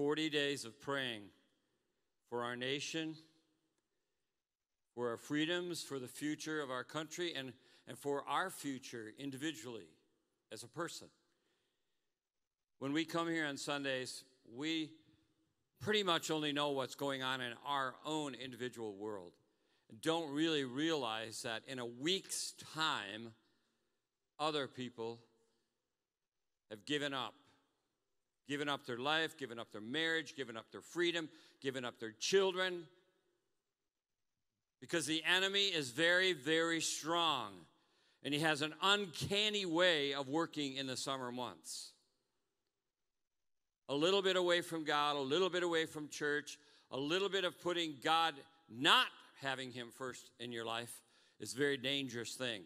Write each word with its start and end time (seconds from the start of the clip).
40 0.00 0.30
days 0.30 0.64
of 0.64 0.80
praying 0.80 1.24
for 2.30 2.42
our 2.42 2.56
nation, 2.56 3.14
for 4.94 5.10
our 5.10 5.18
freedoms, 5.18 5.82
for 5.82 5.98
the 5.98 6.08
future 6.08 6.62
of 6.62 6.70
our 6.70 6.84
country, 6.84 7.34
and, 7.34 7.52
and 7.86 7.98
for 7.98 8.24
our 8.26 8.48
future 8.48 9.12
individually 9.18 9.88
as 10.50 10.62
a 10.62 10.66
person. 10.66 11.08
When 12.78 12.94
we 12.94 13.04
come 13.04 13.28
here 13.28 13.44
on 13.44 13.58
Sundays, 13.58 14.24
we 14.56 14.90
pretty 15.82 16.02
much 16.02 16.30
only 16.30 16.50
know 16.50 16.70
what's 16.70 16.94
going 16.94 17.22
on 17.22 17.42
in 17.42 17.52
our 17.66 17.94
own 18.06 18.34
individual 18.34 18.94
world. 18.94 19.32
Don't 20.00 20.32
really 20.32 20.64
realize 20.64 21.42
that 21.42 21.60
in 21.68 21.78
a 21.78 21.84
week's 21.84 22.54
time, 22.74 23.34
other 24.38 24.66
people 24.66 25.18
have 26.70 26.86
given 26.86 27.12
up. 27.12 27.34
Given 28.48 28.68
up 28.68 28.84
their 28.86 28.98
life, 28.98 29.36
given 29.38 29.58
up 29.58 29.70
their 29.72 29.80
marriage, 29.80 30.34
given 30.34 30.56
up 30.56 30.70
their 30.72 30.80
freedom, 30.80 31.28
given 31.60 31.84
up 31.84 31.98
their 32.00 32.12
children. 32.12 32.84
Because 34.80 35.06
the 35.06 35.22
enemy 35.24 35.66
is 35.66 35.90
very, 35.90 36.32
very 36.32 36.80
strong. 36.80 37.52
And 38.22 38.34
he 38.34 38.40
has 38.40 38.62
an 38.62 38.74
uncanny 38.82 39.64
way 39.64 40.14
of 40.14 40.28
working 40.28 40.76
in 40.76 40.86
the 40.86 40.96
summer 40.96 41.30
months. 41.30 41.92
A 43.88 43.94
little 43.94 44.22
bit 44.22 44.36
away 44.36 44.60
from 44.60 44.84
God, 44.84 45.16
a 45.16 45.20
little 45.20 45.50
bit 45.50 45.62
away 45.62 45.86
from 45.86 46.08
church, 46.08 46.58
a 46.90 46.98
little 46.98 47.28
bit 47.28 47.44
of 47.44 47.60
putting 47.60 47.94
God, 48.02 48.34
not 48.68 49.06
having 49.40 49.72
him 49.72 49.88
first 49.96 50.30
in 50.38 50.52
your 50.52 50.64
life, 50.64 50.92
is 51.40 51.54
a 51.54 51.56
very 51.56 51.76
dangerous 51.76 52.34
thing. 52.34 52.62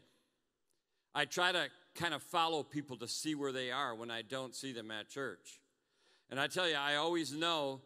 I 1.14 1.24
try 1.24 1.52
to 1.52 1.68
kind 1.94 2.12
of 2.12 2.22
follow 2.22 2.62
people 2.62 2.96
to 2.98 3.08
see 3.08 3.34
where 3.34 3.52
they 3.52 3.70
are 3.70 3.94
when 3.94 4.10
I 4.10 4.22
don't 4.22 4.54
see 4.54 4.72
them 4.72 4.90
at 4.90 5.08
church. 5.08 5.60
And 6.30 6.40
I 6.40 6.46
tell 6.46 6.68
you, 6.68 6.76
I 6.76 6.96
always 6.96 7.32
know 7.32 7.80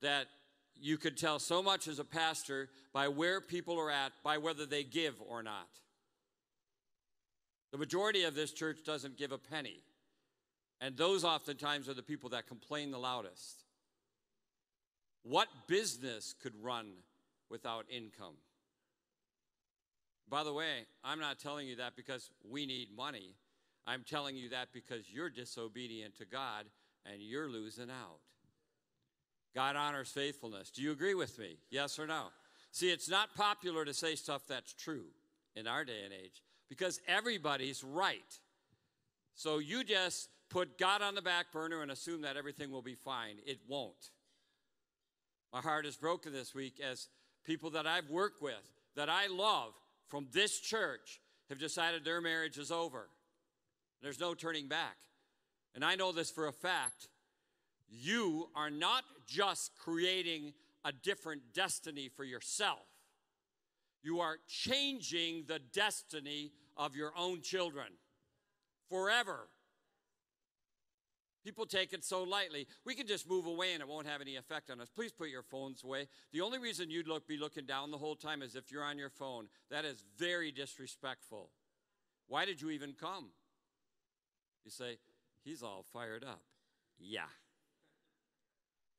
that 0.00 0.26
you 0.74 0.98
could 0.98 1.16
tell 1.16 1.38
so 1.38 1.62
much 1.62 1.86
as 1.86 1.98
a 1.98 2.04
pastor 2.04 2.68
by 2.92 3.08
where 3.08 3.40
people 3.40 3.78
are 3.78 3.90
at, 3.90 4.12
by 4.24 4.38
whether 4.38 4.66
they 4.66 4.82
give 4.82 5.14
or 5.28 5.42
not. 5.42 5.68
The 7.70 7.78
majority 7.78 8.24
of 8.24 8.34
this 8.34 8.52
church 8.52 8.78
doesn't 8.84 9.16
give 9.16 9.32
a 9.32 9.38
penny. 9.38 9.82
And 10.80 10.96
those 10.96 11.24
oftentimes 11.24 11.88
are 11.88 11.94
the 11.94 12.02
people 12.02 12.30
that 12.30 12.48
complain 12.48 12.90
the 12.90 12.98
loudest. 12.98 13.64
What 15.22 15.48
business 15.68 16.34
could 16.42 16.54
run 16.60 16.94
without 17.48 17.84
income? 17.88 18.34
By 20.28 20.42
the 20.42 20.52
way, 20.52 20.86
I'm 21.04 21.20
not 21.20 21.38
telling 21.38 21.68
you 21.68 21.76
that 21.76 21.94
because 21.94 22.30
we 22.48 22.66
need 22.66 22.88
money. 22.96 23.36
I'm 23.86 24.02
telling 24.02 24.36
you 24.36 24.48
that 24.48 24.68
because 24.72 25.10
you're 25.10 25.30
disobedient 25.30 26.16
to 26.18 26.24
God 26.24 26.64
and 27.10 27.20
you're 27.20 27.48
losing 27.48 27.90
out. 27.90 28.20
God 29.54 29.76
honors 29.76 30.08
faithfulness. 30.08 30.70
Do 30.70 30.82
you 30.82 30.92
agree 30.92 31.14
with 31.14 31.38
me? 31.38 31.56
Yes 31.70 31.98
or 31.98 32.06
no? 32.06 32.26
See, 32.70 32.90
it's 32.90 33.08
not 33.08 33.34
popular 33.34 33.84
to 33.84 33.92
say 33.92 34.14
stuff 34.14 34.42
that's 34.48 34.72
true 34.72 35.04
in 35.54 35.66
our 35.66 35.84
day 35.84 36.04
and 36.04 36.12
age 36.12 36.42
because 36.68 37.00
everybody's 37.06 37.84
right. 37.84 38.38
So 39.34 39.58
you 39.58 39.84
just 39.84 40.30
put 40.48 40.78
God 40.78 41.02
on 41.02 41.14
the 41.14 41.22
back 41.22 41.52
burner 41.52 41.82
and 41.82 41.90
assume 41.90 42.22
that 42.22 42.36
everything 42.36 42.70
will 42.70 42.82
be 42.82 42.94
fine. 42.94 43.36
It 43.46 43.58
won't. 43.68 44.10
My 45.52 45.60
heart 45.60 45.84
is 45.84 45.96
broken 45.96 46.32
this 46.32 46.54
week 46.54 46.80
as 46.80 47.08
people 47.44 47.70
that 47.70 47.86
I've 47.86 48.08
worked 48.08 48.40
with, 48.40 48.54
that 48.96 49.10
I 49.10 49.26
love 49.26 49.72
from 50.08 50.28
this 50.32 50.58
church, 50.60 51.20
have 51.48 51.58
decided 51.58 52.04
their 52.04 52.20
marriage 52.20 52.56
is 52.56 52.70
over. 52.70 53.08
There's 54.02 54.20
no 54.20 54.32
turning 54.34 54.68
back. 54.68 54.96
And 55.74 55.84
I 55.84 55.94
know 55.94 56.12
this 56.12 56.30
for 56.30 56.46
a 56.46 56.52
fact. 56.52 57.08
You 57.88 58.48
are 58.54 58.70
not 58.70 59.04
just 59.26 59.72
creating 59.78 60.54
a 60.84 60.92
different 60.92 61.42
destiny 61.54 62.08
for 62.08 62.24
yourself, 62.24 62.86
you 64.02 64.20
are 64.20 64.38
changing 64.48 65.44
the 65.46 65.60
destiny 65.60 66.52
of 66.76 66.96
your 66.96 67.12
own 67.16 67.40
children 67.40 67.86
forever. 68.88 69.48
People 71.44 71.66
take 71.66 71.92
it 71.92 72.04
so 72.04 72.22
lightly. 72.22 72.68
We 72.84 72.94
can 72.94 73.06
just 73.06 73.28
move 73.28 73.46
away 73.46 73.72
and 73.72 73.82
it 73.82 73.88
won't 73.88 74.06
have 74.06 74.20
any 74.20 74.36
effect 74.36 74.70
on 74.70 74.80
us. 74.80 74.88
Please 74.88 75.10
put 75.10 75.28
your 75.28 75.42
phones 75.42 75.82
away. 75.82 76.06
The 76.32 76.40
only 76.40 76.58
reason 76.58 76.88
you'd 76.88 77.08
look, 77.08 77.26
be 77.26 77.36
looking 77.36 77.66
down 77.66 77.90
the 77.90 77.98
whole 77.98 78.14
time 78.14 78.42
is 78.42 78.54
if 78.54 78.70
you're 78.70 78.84
on 78.84 78.96
your 78.96 79.10
phone. 79.10 79.48
That 79.68 79.84
is 79.84 80.04
very 80.18 80.52
disrespectful. 80.52 81.50
Why 82.28 82.44
did 82.44 82.62
you 82.62 82.70
even 82.70 82.92
come? 82.92 83.30
You 84.64 84.70
say, 84.70 84.98
He's 85.44 85.62
all 85.62 85.84
fired 85.92 86.24
up. 86.24 86.42
Yeah. 86.98 87.30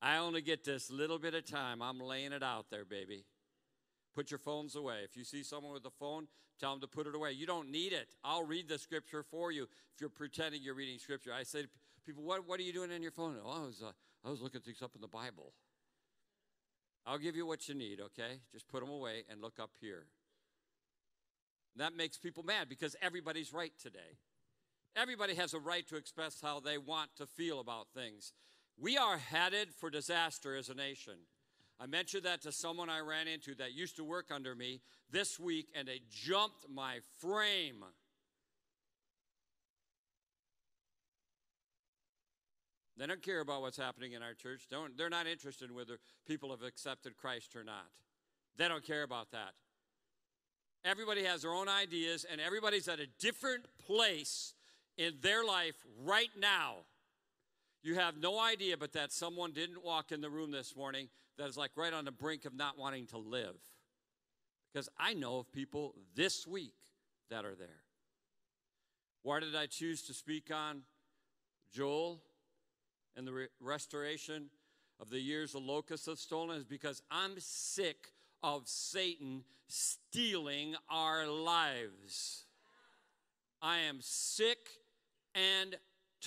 I 0.01 0.17
only 0.17 0.41
get 0.41 0.65
this 0.65 0.91
little 0.91 1.17
bit 1.17 1.33
of 1.33 1.45
time. 1.45 1.81
I'm 1.81 1.99
laying 1.99 2.33
it 2.33 2.43
out 2.43 2.65
there, 2.69 2.83
baby. 2.83 3.25
Put 4.13 4.31
your 4.31 4.37
phones 4.37 4.75
away. 4.75 4.97
If 5.03 5.15
you 5.15 5.23
see 5.23 5.43
someone 5.43 5.73
with 5.73 5.85
a 5.85 5.91
phone, 5.91 6.27
tell 6.59 6.71
them 6.71 6.81
to 6.81 6.87
put 6.87 7.07
it 7.07 7.15
away. 7.15 7.31
You 7.31 7.45
don't 7.45 7.71
need 7.71 7.93
it. 7.93 8.09
I'll 8.23 8.43
read 8.43 8.67
the 8.67 8.77
scripture 8.77 9.23
for 9.23 9.51
you 9.51 9.63
if 9.63 10.01
you're 10.01 10.09
pretending 10.09 10.61
you're 10.61 10.75
reading 10.75 10.99
scripture. 10.99 11.31
I 11.33 11.43
say 11.43 11.63
to 11.63 11.67
people, 12.05 12.23
What, 12.23 12.47
what 12.47 12.59
are 12.59 12.63
you 12.63 12.73
doing 12.73 12.91
on 12.91 13.01
your 13.01 13.11
phone? 13.11 13.37
Oh, 13.43 13.63
I 13.63 13.65
was, 13.65 13.81
uh, 13.81 13.91
I 14.25 14.29
was 14.29 14.41
looking 14.41 14.61
things 14.61 14.81
up 14.81 14.91
in 14.93 15.01
the 15.01 15.07
Bible. 15.07 15.53
I'll 17.05 17.17
give 17.17 17.35
you 17.35 17.45
what 17.45 17.67
you 17.67 17.75
need, 17.75 17.99
okay? 17.99 18.39
Just 18.51 18.67
put 18.67 18.81
them 18.81 18.89
away 18.89 19.23
and 19.29 19.41
look 19.41 19.59
up 19.59 19.71
here. 19.81 20.05
That 21.75 21.95
makes 21.95 22.17
people 22.17 22.43
mad 22.43 22.69
because 22.69 22.95
everybody's 23.01 23.51
right 23.51 23.73
today. 23.81 24.17
Everybody 24.95 25.35
has 25.35 25.53
a 25.53 25.59
right 25.59 25.87
to 25.87 25.95
express 25.95 26.39
how 26.41 26.59
they 26.59 26.77
want 26.77 27.09
to 27.17 27.25
feel 27.25 27.59
about 27.59 27.87
things. 27.95 28.33
We 28.77 28.97
are 28.97 29.17
headed 29.17 29.73
for 29.73 29.89
disaster 29.89 30.55
as 30.55 30.69
a 30.69 30.75
nation. 30.75 31.13
I 31.79 31.87
mentioned 31.87 32.23
that 32.23 32.41
to 32.43 32.51
someone 32.51 32.89
I 32.89 32.99
ran 32.99 33.27
into 33.27 33.55
that 33.55 33.73
used 33.73 33.95
to 33.97 34.03
work 34.03 34.27
under 34.31 34.55
me 34.55 34.81
this 35.09 35.39
week, 35.39 35.67
and 35.75 35.87
they 35.87 36.01
jumped 36.09 36.65
my 36.69 36.99
frame. 37.19 37.83
They 42.95 43.07
don't 43.07 43.23
care 43.23 43.41
about 43.41 43.61
what's 43.61 43.77
happening 43.77 44.13
in 44.13 44.21
our 44.21 44.35
church. 44.35 44.67
Don't, 44.69 44.95
they're 44.95 45.09
not 45.09 45.25
interested 45.25 45.69
in 45.69 45.75
whether 45.75 45.97
people 46.27 46.51
have 46.51 46.61
accepted 46.61 47.17
Christ 47.17 47.55
or 47.55 47.63
not. 47.63 47.87
They 48.55 48.67
don't 48.67 48.85
care 48.85 49.03
about 49.03 49.31
that. 49.31 49.53
Everybody 50.85 51.23
has 51.23 51.41
their 51.41 51.53
own 51.53 51.67
ideas, 51.67 52.25
and 52.29 52.39
everybody's 52.39 52.87
at 52.87 52.99
a 52.99 53.07
different 53.19 53.65
place 53.85 54.53
in 54.97 55.13
their 55.21 55.43
life 55.43 55.75
right 56.03 56.29
now. 56.37 56.77
You 57.81 57.95
have 57.95 58.17
no 58.17 58.39
idea, 58.39 58.77
but 58.77 58.93
that 58.93 59.11
someone 59.11 59.51
didn't 59.51 59.83
walk 59.83 60.11
in 60.11 60.21
the 60.21 60.29
room 60.29 60.51
this 60.51 60.75
morning 60.75 61.09
that 61.37 61.49
is 61.49 61.57
like 61.57 61.71
right 61.75 61.93
on 61.93 62.05
the 62.05 62.11
brink 62.11 62.45
of 62.45 62.55
not 62.55 62.77
wanting 62.77 63.07
to 63.07 63.17
live. 63.17 63.55
Because 64.71 64.89
I 64.97 65.13
know 65.13 65.39
of 65.39 65.51
people 65.51 65.93
this 66.15 66.47
week 66.47 66.73
that 67.29 67.45
are 67.45 67.55
there. 67.55 67.83
Why 69.21 69.39
did 69.39 69.55
I 69.55 69.65
choose 69.65 70.01
to 70.03 70.13
speak 70.13 70.49
on 70.53 70.81
Joel 71.71 72.21
and 73.15 73.27
the 73.27 73.33
re- 73.33 73.47
restoration 73.59 74.49
of 74.99 75.09
the 75.09 75.19
years 75.19 75.51
the 75.51 75.59
locusts 75.59 76.07
have 76.07 76.19
stolen? 76.19 76.57
Is 76.57 76.65
because 76.65 77.01
I'm 77.11 77.33
sick 77.37 78.13
of 78.41 78.67
Satan 78.67 79.43
stealing 79.67 80.75
our 80.89 81.27
lives. 81.27 82.45
I 83.61 83.79
am 83.79 83.99
sick 84.01 84.69
and 85.35 85.75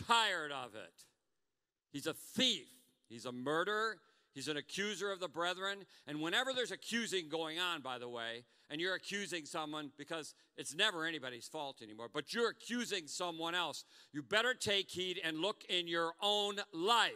tired 0.07 0.53
of 0.53 0.75
it. 0.75 1.05
He's 1.93 2.07
a 2.07 2.15
thief, 2.15 2.69
he's 3.09 3.25
a 3.25 3.33
murderer, 3.33 3.99
he's 4.35 4.49
an 4.49 4.57
accuser 4.57 5.11
of 5.11 5.21
the 5.21 5.29
brethren. 5.29 5.87
And 6.07 6.21
whenever 6.21 6.53
there's 6.53 6.71
accusing 6.71 7.29
going 7.29 7.59
on, 7.59 7.81
by 7.81 7.99
the 7.99 8.09
way, 8.09 8.45
and 8.69 8.81
you're 8.81 8.95
accusing 8.95 9.45
someone 9.45 9.91
because 9.97 10.35
it's 10.57 10.75
never 10.75 11.07
anybody's 11.07 11.47
fault 11.47 11.81
anymore, 11.83 12.09
but 12.13 12.35
you're 12.35 12.51
accusing 12.51 13.07
someone 13.07 13.55
else, 13.55 13.85
you 14.13 14.23
better 14.23 14.55
take 14.55 14.91
heed 14.91 15.21
and 15.25 15.39
look 15.39 15.65
in 15.69 15.87
your 15.87 16.13
own 16.21 16.57
life. 16.73 17.13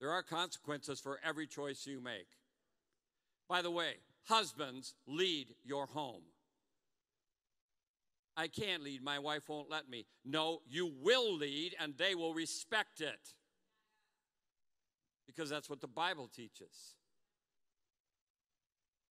There 0.00 0.10
are 0.12 0.22
consequences 0.22 1.00
for 1.00 1.18
every 1.24 1.46
choice 1.46 1.86
you 1.86 2.00
make. 2.00 2.28
By 3.48 3.62
the 3.62 3.70
way, 3.70 3.94
husbands 4.28 4.94
lead 5.06 5.54
your 5.64 5.86
home. 5.86 6.22
I 8.38 8.46
can't 8.46 8.84
lead. 8.84 9.02
My 9.02 9.18
wife 9.18 9.48
won't 9.48 9.68
let 9.68 9.90
me. 9.90 10.06
No, 10.24 10.60
you 10.68 10.92
will 11.02 11.34
lead, 11.36 11.74
and 11.80 11.94
they 11.98 12.14
will 12.14 12.32
respect 12.32 13.00
it. 13.00 13.34
Because 15.26 15.50
that's 15.50 15.68
what 15.68 15.80
the 15.80 15.88
Bible 15.88 16.28
teaches. 16.28 16.94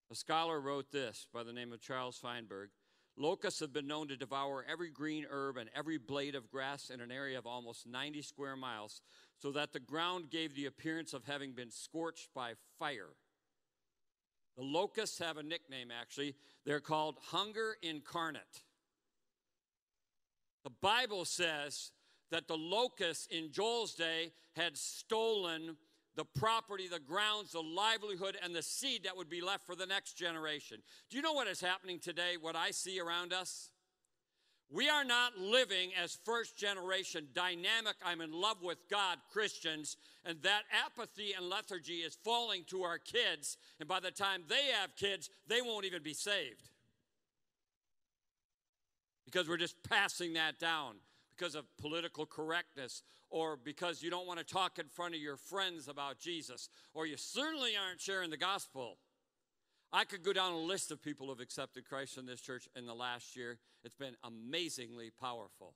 A 0.09 0.15
scholar 0.15 0.62
wrote 0.62 0.91
this 0.91 1.27
by 1.33 1.44
the 1.44 1.51
name 1.51 1.74
of 1.74 1.81
Charles 1.81 2.18
Feinberg 2.18 2.69
Locusts 3.19 3.59
have 3.62 3.74
been 3.74 3.88
known 3.88 4.07
to 4.09 4.15
devour 4.15 4.63
every 4.71 4.91
green 4.91 5.25
herb 5.30 5.57
and 5.57 5.71
every 5.75 5.97
blade 5.97 6.35
of 6.35 6.51
grass 6.51 6.91
in 6.91 7.01
an 7.01 7.12
area 7.12 7.39
of 7.39 7.47
almost 7.47 7.88
90 7.88 8.21
square 8.21 8.56
miles, 8.56 9.01
so 9.39 9.51
that 9.51 9.73
the 9.73 9.80
ground 9.80 10.30
gave 10.30 10.56
the 10.56 10.68
appearance 10.68 11.13
of 11.13 11.25
having 11.25 11.53
been 11.53 11.71
scorched 11.71 12.30
by 12.35 12.53
fire. 12.77 13.15
The 14.56 14.63
locusts 14.63 15.18
have 15.18 15.38
a 15.38 15.44
nickname, 15.44 15.89
actually. 15.89 16.35
They're 16.63 16.80
called 16.80 17.18
hunger 17.21 17.75
incarnate. 17.81 18.62
The 20.68 20.74
Bible 20.81 21.24
says 21.24 21.92
that 22.30 22.50
the 22.50 22.58
locusts 22.58 23.25
in 23.28 23.54
Joel's 23.54 23.94
day 23.94 24.34
had 24.54 24.75
stolen 24.75 25.78
the 26.18 26.25
property, 26.25 26.90
the 26.90 27.00
grounds, 27.00 27.54
the 27.54 27.62
livelihood, 27.62 28.38
and 28.44 28.54
the 28.54 28.62
seed 28.62 29.06
that 29.06 29.16
would 29.16 29.30
be 29.30 29.40
left 29.40 29.66
for 29.66 29.78
the 29.78 29.86
next 29.86 30.18
generation. 30.18 30.80
Do 31.10 31.16
you 31.16 31.24
know 31.24 31.31
what 31.31 31.48
is 31.48 31.62
happening 31.62 32.00
today, 32.00 32.36
what 32.38 32.58
I 32.58 32.72
see 32.72 33.00
around 33.00 33.31
us? 33.31 33.69
We 34.69 34.90
are 34.90 35.06
not 35.06 35.38
living 35.38 35.92
as 36.04 36.19
first 36.25 36.58
generation, 36.58 37.30
dynamic, 37.34 37.96
I'm 38.06 38.19
in 38.19 38.34
love 38.34 38.62
with 38.62 38.90
God 38.90 39.19
Christians, 39.31 39.96
and 40.25 40.42
that 40.42 40.64
apathy 40.86 41.31
and 41.31 41.48
lethargy 41.48 42.00
is 42.00 42.18
falling 42.25 42.66
to 42.66 42.84
our 42.84 42.98
kids. 42.98 43.56
And 43.80 43.88
by 43.88 44.02
the 44.02 44.12
time 44.12 44.44
they 44.50 44.66
have 44.78 44.98
kids, 44.98 45.30
they 45.48 45.62
won't 45.62 45.86
even 45.86 46.04
be 46.04 46.14
saved. 46.14 46.68
Because 49.27 49.47
we're 49.47 49.57
just 49.57 49.75
passing 49.83 50.33
that 50.33 50.57
down 50.57 50.95
because 51.38 51.53
of 51.53 51.65
political 51.77 52.25
correctness 52.25 53.03
or 53.29 53.57
because 53.57 54.01
you 54.01 54.09
don't 54.09 54.25
want 54.25 54.39
to 54.39 54.45
talk 54.45 54.79
in 54.79 54.88
front 54.88 55.13
of 55.13 55.21
your 55.21 55.35
friends 55.38 55.89
about 55.89 56.18
Jesus 56.18 56.69
or 56.94 57.06
you 57.06 57.18
certainly 57.18 57.71
aren't 57.75 58.01
sharing 58.01 58.29
the 58.29 58.38
gospel. 58.38 58.97
I 59.94 60.06
could 60.06 60.24
go 60.24 60.33
down 60.33 60.53
a 60.53 60.57
list 60.57 60.91
of 60.91 61.01
people 61.01 61.27
who 61.27 61.33
have 61.33 61.41
accepted 61.41 61.88
Christ 61.88 62.18
in 62.18 62.25
this 62.25 62.41
church 62.41 62.68
in 62.75 62.85
the 62.85 62.94
last 62.94 63.35
year. 63.35 63.59
It's 63.83 63.95
been 63.95 64.15
amazingly 64.24 65.12
powerful. 65.12 65.75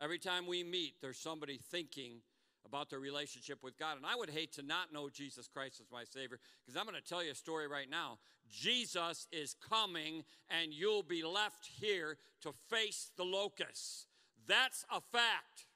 Every 0.00 0.18
time 0.18 0.46
we 0.46 0.62
meet, 0.62 0.94
there's 1.00 1.18
somebody 1.18 1.58
thinking 1.70 2.20
about 2.66 2.90
their 2.90 2.98
relationship 2.98 3.62
with 3.62 3.78
God. 3.78 3.96
And 3.96 4.04
I 4.04 4.16
would 4.16 4.30
hate 4.30 4.52
to 4.54 4.62
not 4.62 4.92
know 4.92 5.08
Jesus 5.08 5.48
Christ 5.48 5.80
as 5.80 5.86
my 5.92 6.04
Savior 6.04 6.38
because 6.64 6.78
I'm 6.78 6.86
going 6.86 7.00
to 7.00 7.08
tell 7.08 7.22
you 7.22 7.30
a 7.30 7.34
story 7.34 7.68
right 7.68 7.88
now. 7.88 8.18
Jesus 8.50 9.26
is 9.32 9.54
coming, 9.68 10.24
and 10.50 10.72
you'll 10.72 11.02
be 11.02 11.24
left 11.24 11.66
here 11.80 12.18
to 12.42 12.52
face 12.68 13.10
the 13.16 13.24
locusts. 13.24 14.06
That's 14.46 14.84
a 14.90 15.00
fact. 15.00 15.66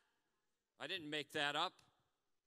I 0.80 0.86
didn't 0.86 1.10
make 1.10 1.32
that 1.32 1.56
up, 1.56 1.72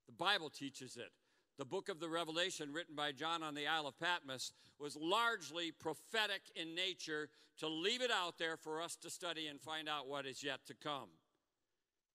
the 0.07 0.13
Bible 0.13 0.49
teaches 0.49 0.97
it. 0.97 1.11
The 1.57 1.65
book 1.65 1.87
of 1.87 1.99
the 1.99 2.09
Revelation, 2.09 2.73
written 2.73 2.95
by 2.95 3.11
John 3.11 3.43
on 3.43 3.53
the 3.53 3.67
Isle 3.67 3.87
of 3.87 3.99
Patmos, 3.99 4.53
was 4.79 4.97
largely 4.99 5.71
prophetic 5.71 6.41
in 6.55 6.73
nature 6.73 7.29
to 7.59 7.67
leave 7.67 8.01
it 8.01 8.09
out 8.11 8.39
there 8.39 8.57
for 8.57 8.81
us 8.81 8.95
to 8.97 9.09
study 9.09 9.47
and 9.47 9.61
find 9.61 9.87
out 9.87 10.07
what 10.07 10.25
is 10.25 10.43
yet 10.43 10.65
to 10.65 10.73
come. 10.73 11.09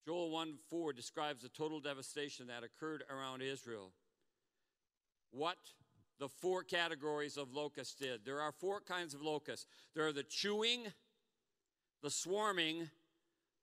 Joel 0.07 0.31
1 0.31 0.55
4 0.71 0.93
describes 0.93 1.43
the 1.43 1.49
total 1.49 1.81
devastation 1.81 2.47
that 2.47 2.63
occurred 2.65 3.05
around 3.11 3.43
Israel. 3.43 3.93
What 5.31 5.59
the 6.19 6.29
four 6.29 6.65
categories 6.65 7.37
of 7.37 7.53
locusts 7.53 7.95
did. 7.95 8.25
There 8.25 8.41
are 8.41 8.53
four 8.53 8.81
kinds 8.81 9.15
of 9.15 9.23
locusts 9.23 9.67
there 9.95 10.07
are 10.07 10.13
the 10.13 10.25
chewing, 10.25 10.87
the 12.03 12.11
swarming, 12.11 12.91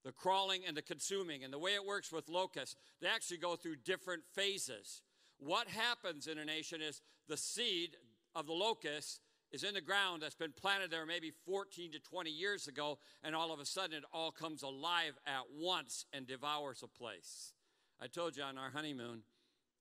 the 0.04 0.12
crawling, 0.12 0.62
and 0.68 0.76
the 0.76 0.82
consuming. 0.82 1.44
And 1.44 1.52
the 1.52 1.60
way 1.60 1.72
it 1.72 1.86
works 1.86 2.12
with 2.12 2.30
locusts, 2.30 2.76
they 3.02 3.08
actually 3.08 3.38
go 3.38 3.56
through 3.56 3.78
different 3.78 4.24
phases. 4.34 5.02
What 5.40 5.68
happens 5.68 6.28
in 6.28 6.38
a 6.38 6.46
nation 6.46 6.82
is 6.82 7.02
the 7.28 7.38
seed 7.38 7.98
of 8.36 8.46
the 8.46 8.54
locust 8.54 9.22
is 9.52 9.64
in 9.64 9.74
the 9.74 9.82
ground 9.82 10.22
that's 10.22 10.36
been 10.36 10.52
planted 10.52 10.92
there 10.92 11.06
maybe 11.06 11.32
14 11.46 11.92
to 11.94 12.00
20 12.00 12.30
years 12.30 12.68
ago, 12.68 13.00
and 13.24 13.36
all 13.36 13.54
of 13.54 13.60
a 13.60 13.66
sudden 13.66 13.98
it 13.98 14.04
all 14.14 14.32
comes 14.32 14.64
alive 14.64 15.18
at 15.26 15.44
once 15.56 16.06
and 16.12 16.28
devours 16.28 16.84
a 16.84 16.88
place. 16.88 17.54
I 18.02 18.08
told 18.08 18.36
you 18.36 18.44
on 18.44 18.58
our 18.58 18.72
honeymoon, 18.72 19.22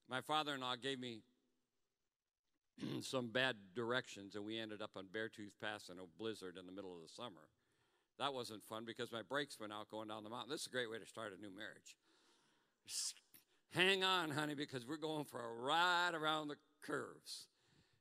my 0.09 0.21
father 0.21 0.55
in 0.55 0.61
law 0.61 0.77
gave 0.77 1.01
me 1.01 1.23
some 3.01 3.29
bad 3.29 3.57
directions, 3.75 4.35
and 4.35 4.45
we 4.45 4.59
ended 4.59 4.83
up 4.83 4.93
on 4.97 5.07
Beartooth 5.07 5.59
Pass 5.61 5.89
in 5.89 5.99
a 5.99 6.07
blizzard 6.19 6.57
in 6.59 6.67
the 6.67 6.73
middle 6.73 6.95
of 6.95 7.03
the 7.03 7.09
summer. 7.09 7.49
That 8.19 8.33
wasn't 8.33 8.63
fun 8.63 8.85
because 8.87 9.11
my 9.11 9.23
brakes 9.23 9.59
went 9.59 9.73
out 9.73 9.91
going 9.91 10.09
down 10.09 10.23
the 10.23 10.31
mountain. 10.31 10.51
This 10.51 10.63
is 10.63 10.67
a 10.69 10.71
great 10.71 10.91
way 10.91 10.99
to 10.99 11.07
start 11.07 11.33
a 11.37 11.41
new 11.41 11.51
marriage. 11.51 11.97
Hang 13.73 14.05
on, 14.05 14.31
honey, 14.31 14.55
because 14.55 14.87
we're 14.87 14.97
going 14.97 15.25
for 15.25 15.41
a 15.41 15.53
ride 15.53 16.13
around 16.15 16.49
the 16.49 16.57
curves. 16.83 17.49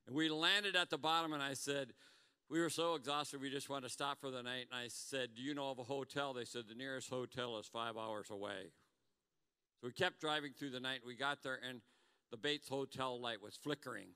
And 0.08 0.16
we 0.16 0.30
landed 0.30 0.76
at 0.76 0.90
the 0.90 0.98
bottom, 0.98 1.34
and 1.34 1.42
I 1.42 1.54
said, 1.54 1.94
We 2.50 2.60
were 2.60 2.70
so 2.70 2.96
exhausted, 2.96 3.42
we 3.42 3.50
just 3.50 3.70
wanted 3.70 3.88
to 3.88 3.94
stop 3.94 4.20
for 4.20 4.32
the 4.32 4.44
night. 4.44 4.68
And 4.72 4.80
I 4.80 4.88
said, 4.88 5.30
Do 5.36 5.42
you 5.42 5.54
know 5.54 5.72
of 5.72 5.80
a 5.80 5.84
hotel? 5.84 6.34
They 6.34 6.46
said, 6.46 6.64
The 6.68 6.76
nearest 6.76 7.10
hotel 7.10 7.58
is 7.58 7.68
five 7.68 7.98
hours 7.98 8.30
away. 8.30 8.72
So 9.82 9.88
we 9.88 9.94
kept 9.94 10.20
driving 10.20 10.54
through 10.58 10.72
the 10.72 10.80
night. 10.80 11.02
We 11.06 11.16
got 11.16 11.44
there, 11.44 11.60
and 11.68 11.82
the 12.32 12.38
Bates 12.38 12.70
Hotel 12.70 13.20
light 13.20 13.42
was 13.42 13.56
flickering. 13.56 14.08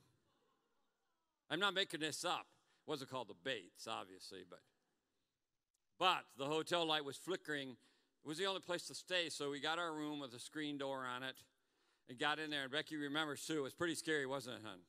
I'm 1.50 1.60
not 1.60 1.74
making 1.74 2.00
this 2.00 2.26
up. 2.26 2.48
It 2.86 2.90
wasn't 2.90 3.10
called 3.10 3.30
the 3.30 3.36
Bates, 3.44 3.88
obviously, 3.88 4.40
but 4.50 4.60
but 6.00 6.26
the 6.38 6.46
hotel 6.46 6.86
light 6.86 7.04
was 7.04 7.18
flickering 7.18 7.76
it 8.28 8.28
was 8.28 8.40
the 8.40 8.46
only 8.46 8.60
place 8.60 8.84
to 8.88 8.94
stay, 8.94 9.30
so 9.30 9.50
we 9.50 9.62
got 9.62 9.80
our 9.80 9.94
room 9.94 10.20
with 10.20 10.34
a 10.34 10.40
screen 10.40 10.78
door 10.78 11.06
on 11.06 11.24
it 11.24 11.36
and 12.10 12.20
got 12.20 12.40
in 12.40 12.50
there. 12.50 12.64
And 12.64 12.72
Becky 12.74 12.98
remembers 12.98 13.46
too. 13.46 13.60
It 13.60 13.62
was 13.62 13.74
pretty 13.74 13.96
scary, 13.96 14.26
wasn't 14.26 14.58
it, 14.58 14.64
hon? 14.66 14.80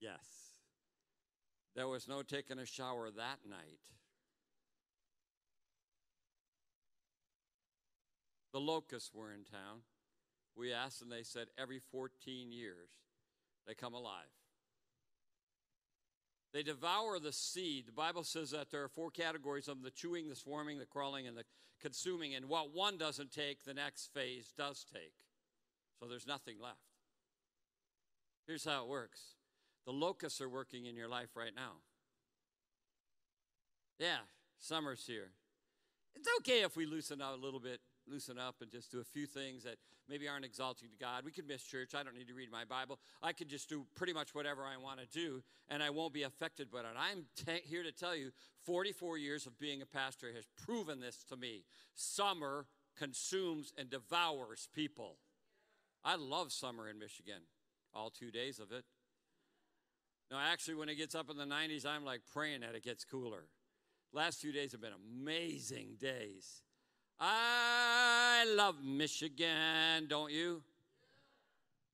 Yes. 0.00 0.26
There 1.74 1.88
was 1.88 2.08
no 2.08 2.22
taking 2.22 2.58
a 2.58 2.66
shower 2.66 3.10
that 3.10 3.38
night. 3.48 3.80
The 8.52 8.60
locusts 8.60 9.12
were 9.14 9.32
in 9.32 9.44
town. 9.44 9.82
We 10.56 10.72
asked, 10.72 11.02
and 11.02 11.12
they 11.12 11.22
said 11.22 11.48
every 11.56 11.80
14 11.92 12.50
years 12.50 12.88
they 13.66 13.74
come 13.74 13.94
alive. 13.94 14.32
They 16.52 16.62
devour 16.62 17.18
the 17.18 17.32
seed. 17.32 17.86
The 17.86 17.92
Bible 17.92 18.24
says 18.24 18.50
that 18.50 18.70
there 18.70 18.82
are 18.82 18.88
four 18.88 19.10
categories 19.10 19.68
of 19.68 19.76
them 19.76 19.84
the 19.84 19.90
chewing, 19.90 20.28
the 20.28 20.34
swarming, 20.34 20.78
the 20.78 20.86
crawling, 20.86 21.26
and 21.26 21.36
the 21.36 21.44
consuming. 21.80 22.34
And 22.34 22.48
what 22.48 22.74
one 22.74 22.96
doesn't 22.96 23.30
take, 23.30 23.64
the 23.64 23.74
next 23.74 24.12
phase 24.12 24.52
does 24.56 24.84
take. 24.92 25.12
So 26.00 26.08
there's 26.08 26.26
nothing 26.26 26.56
left. 26.60 26.78
Here's 28.46 28.64
how 28.64 28.82
it 28.82 28.88
works 28.88 29.36
the 29.88 29.94
locusts 29.94 30.42
are 30.42 30.50
working 30.50 30.84
in 30.84 30.94
your 30.94 31.08
life 31.08 31.30
right 31.34 31.54
now. 31.56 31.72
Yeah, 33.98 34.18
summer's 34.58 35.06
here. 35.06 35.30
It's 36.14 36.28
okay 36.40 36.60
if 36.60 36.76
we 36.76 36.84
loosen 36.84 37.22
up 37.22 37.32
a 37.34 37.42
little 37.42 37.58
bit 37.58 37.80
loosen 38.06 38.38
up 38.38 38.56
and 38.60 38.70
just 38.70 38.92
do 38.92 39.00
a 39.00 39.04
few 39.04 39.24
things 39.24 39.64
that 39.64 39.76
maybe 40.06 40.28
aren't 40.28 40.44
exalting 40.44 40.90
to 40.90 40.96
God. 40.98 41.24
We 41.24 41.32
could 41.32 41.48
miss 41.48 41.62
church. 41.62 41.94
I 41.94 42.02
don't 42.02 42.14
need 42.14 42.28
to 42.28 42.34
read 42.34 42.52
my 42.52 42.66
Bible. 42.66 42.98
I 43.22 43.32
could 43.32 43.48
just 43.48 43.70
do 43.70 43.86
pretty 43.94 44.12
much 44.12 44.34
whatever 44.34 44.62
I 44.62 44.76
want 44.76 45.00
to 45.00 45.06
do, 45.06 45.42
and 45.70 45.82
I 45.82 45.88
won't 45.88 46.12
be 46.12 46.24
affected 46.24 46.70
by 46.70 46.80
it. 46.80 46.86
I'm 46.94 47.24
t- 47.46 47.62
here 47.64 47.82
to 47.82 47.92
tell 47.92 48.14
you 48.14 48.30
44 48.66 49.16
years 49.16 49.46
of 49.46 49.58
being 49.58 49.80
a 49.80 49.86
pastor 49.86 50.34
has 50.34 50.44
proven 50.66 51.00
this 51.00 51.24
to 51.30 51.36
me. 51.38 51.64
Summer 51.94 52.66
consumes 52.94 53.72
and 53.78 53.88
devours 53.88 54.68
people. 54.74 55.16
I 56.04 56.16
love 56.16 56.52
summer 56.52 56.90
in 56.90 56.98
Michigan, 56.98 57.40
all 57.94 58.10
two 58.10 58.30
days 58.30 58.58
of 58.58 58.70
it. 58.70 58.84
Now, 60.30 60.38
actually, 60.52 60.74
when 60.74 60.88
it 60.88 60.96
gets 60.96 61.14
up 61.14 61.30
in 61.30 61.36
the 61.36 61.44
90s, 61.44 61.86
I'm 61.86 62.04
like 62.04 62.20
praying 62.32 62.60
that 62.60 62.74
it 62.74 62.84
gets 62.84 63.04
cooler. 63.04 63.44
Last 64.12 64.40
few 64.40 64.52
days 64.52 64.72
have 64.72 64.80
been 64.80 64.92
amazing 65.22 65.96
days. 66.00 66.62
I 67.20 68.46
love 68.54 68.76
Michigan, 68.84 70.06
don't 70.08 70.30
you? 70.30 70.62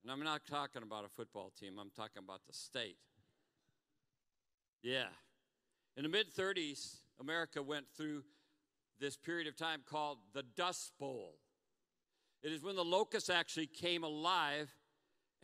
And 0.03 0.11
I'm 0.11 0.23
not 0.23 0.41
talking 0.49 0.83
about 0.83 1.05
a 1.05 1.09
football 1.09 1.51
team, 1.59 1.79
I'm 1.79 1.89
talking 1.95 2.21
about 2.23 2.41
the 2.45 2.53
state. 2.53 2.97
Yeah. 4.83 5.07
In 5.97 6.03
the 6.03 6.09
mid 6.09 6.33
30s, 6.33 6.97
America 7.19 7.63
went 7.63 7.85
through 7.97 8.23
this 8.99 9.17
period 9.17 9.47
of 9.47 9.55
time 9.55 9.81
called 9.85 10.19
the 10.33 10.43
Dust 10.55 10.91
Bowl. 10.99 11.35
It 12.43 12.51
is 12.51 12.61
when 12.61 12.75
the 12.75 12.83
locusts 12.83 13.29
actually 13.29 13.65
came 13.65 14.03
alive 14.03 14.71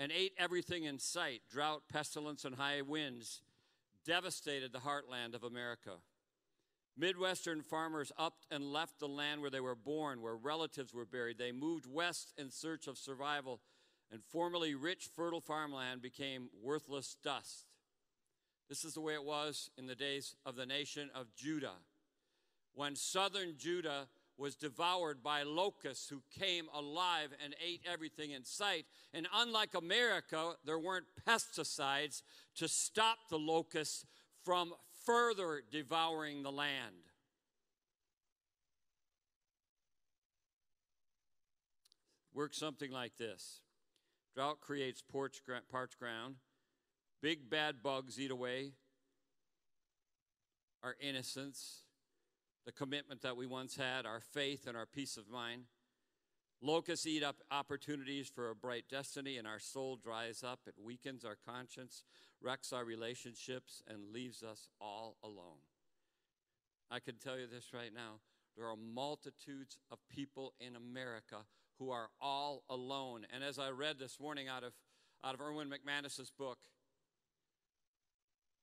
and 0.02 0.12
ate 0.12 0.34
everything 0.36 0.86
in 0.86 0.98
sight. 0.98 1.44
Drought, 1.48 1.84
pestilence, 1.88 2.44
and 2.44 2.56
high 2.56 2.82
winds 2.82 3.44
devastated 4.04 4.74
the 4.74 4.80
heartland 4.80 5.36
of 5.36 5.44
America. 5.44 5.92
Midwestern 6.98 7.62
farmers 7.62 8.12
upped 8.18 8.48
and 8.50 8.74
left 8.74 9.00
the 9.00 9.08
land 9.08 9.42
where 9.42 9.52
they 9.52 9.60
were 9.60 9.76
born, 9.76 10.24
where 10.24 10.36
relatives 10.36 10.92
were 10.92 11.06
buried. 11.06 11.38
They 11.38 11.52
moved 11.52 11.86
west 11.86 12.34
in 12.36 12.50
search 12.50 12.88
of 12.88 12.98
survival, 12.98 13.62
and 14.12 14.24
formerly 14.24 14.74
rich, 14.74 15.08
fertile 15.16 15.40
farmland 15.40 16.02
became 16.02 16.50
worthless 16.64 17.16
dust. 17.24 17.68
This 18.70 18.84
is 18.84 18.96
the 18.96 19.02
way 19.02 19.14
it 19.14 19.24
was 19.24 19.70
in 19.78 19.86
the 19.86 19.94
days 19.94 20.36
of 20.48 20.56
the 20.56 20.66
nation 20.66 21.12
of 21.14 21.36
Judah. 21.36 21.76
When 22.74 22.96
southern 22.96 23.54
Judah 23.56 24.08
was 24.42 24.56
devoured 24.56 25.22
by 25.22 25.44
locusts 25.44 26.10
who 26.10 26.24
came 26.38 26.66
alive 26.74 27.30
and 27.44 27.56
ate 27.66 27.82
everything 27.86 28.32
in 28.32 28.44
sight. 28.44 28.86
And 29.14 29.28
unlike 29.34 29.76
America, 29.76 30.54
there 30.66 30.80
weren't 30.80 31.06
pesticides 31.28 32.24
to 32.56 32.68
stop 32.68 33.20
the 33.30 33.38
locusts 33.38 34.04
from 34.44 34.74
further 35.06 35.62
devouring 35.72 36.42
the 36.42 36.52
land. 36.52 36.96
Works 42.34 42.58
something 42.58 42.92
like 42.92 43.18
this 43.18 43.62
drought 44.34 44.60
creates 44.62 45.04
parched 45.04 45.44
ground, 46.00 46.36
big 47.22 47.50
bad 47.50 47.84
bugs 47.84 48.20
eat 48.20 48.32
away 48.32 48.72
our 50.84 50.96
innocence, 51.00 51.84
the 52.66 52.72
commitment 52.72 53.22
that 53.22 53.38
we 53.38 53.46
once 53.46 53.76
had, 53.76 54.06
our 54.06 54.20
faith, 54.20 54.68
and 54.68 54.78
our 54.78 54.86
peace 54.86 55.18
of 55.18 55.30
mind. 55.30 55.64
Locusts 56.62 57.08
eat 57.08 57.24
up 57.24 57.38
opportunities 57.50 58.28
for 58.28 58.50
a 58.50 58.56
bright 58.56 58.86
destiny, 58.90 59.38
and 59.38 59.48
our 59.48 59.60
soul 59.60 59.96
dries 59.96 60.44
up. 60.44 60.60
It 60.68 60.76
weakens 60.82 61.26
our 61.26 61.38
conscience, 61.48 62.04
wrecks 62.40 62.72
our 62.72 62.86
relationships, 62.86 63.82
and 63.88 64.14
leaves 64.14 64.44
us 64.44 64.68
all 64.80 65.18
alone. 65.24 65.64
I 66.92 67.00
can 67.00 67.16
tell 67.16 67.40
you 67.40 67.48
this 67.48 67.74
right 67.74 67.94
now 67.94 68.20
there 68.58 68.68
are 68.68 68.76
multitudes 68.76 69.78
of 69.92 69.98
people 70.10 70.54
in 70.60 70.76
America 70.76 71.38
who 71.80 71.90
are 71.90 72.10
all 72.20 72.64
alone. 72.70 73.26
And 73.34 73.44
as 73.44 73.58
I 73.58 73.70
read 73.70 73.98
this 73.98 74.20
morning 74.20 74.48
out 74.48 74.64
of, 74.64 74.74
out 75.24 75.34
of 75.34 75.42
Erwin 75.42 75.70
McManus's 75.70 76.32
book, 76.38 76.60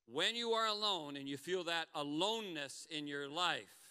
when 0.06 0.36
you 0.36 0.52
are 0.52 0.66
alone 0.66 1.16
and 1.16 1.28
you 1.28 1.36
feel 1.36 1.64
that 1.64 1.88
aloneness 1.94 2.86
in 2.90 3.06
your 3.06 3.28
life, 3.28 3.87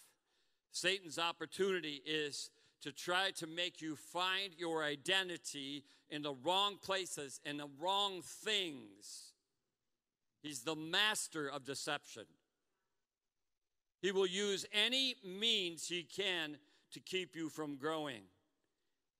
Satan's 0.77 1.17
opportunity 1.17 2.03
is 2.05 2.51
to 2.81 2.91
try 2.91 3.31
to 3.31 3.47
make 3.47 3.81
you 3.81 3.95
find 3.95 4.53
your 4.55 4.83
identity 4.83 5.83
in 6.09 6.21
the 6.21 6.35
wrong 6.43 6.77
places 6.77 7.41
and 7.45 7.59
the 7.59 7.69
wrong 7.79 8.21
things. 8.21 9.33
He's 10.43 10.61
the 10.61 10.75
master 10.75 11.47
of 11.47 11.65
deception. 11.65 12.25
He 14.01 14.11
will 14.11 14.27
use 14.27 14.65
any 14.71 15.15
means 15.25 15.87
he 15.87 16.03
can 16.03 16.57
to 16.91 16.99
keep 16.99 17.35
you 17.35 17.49
from 17.49 17.77
growing. 17.77 18.21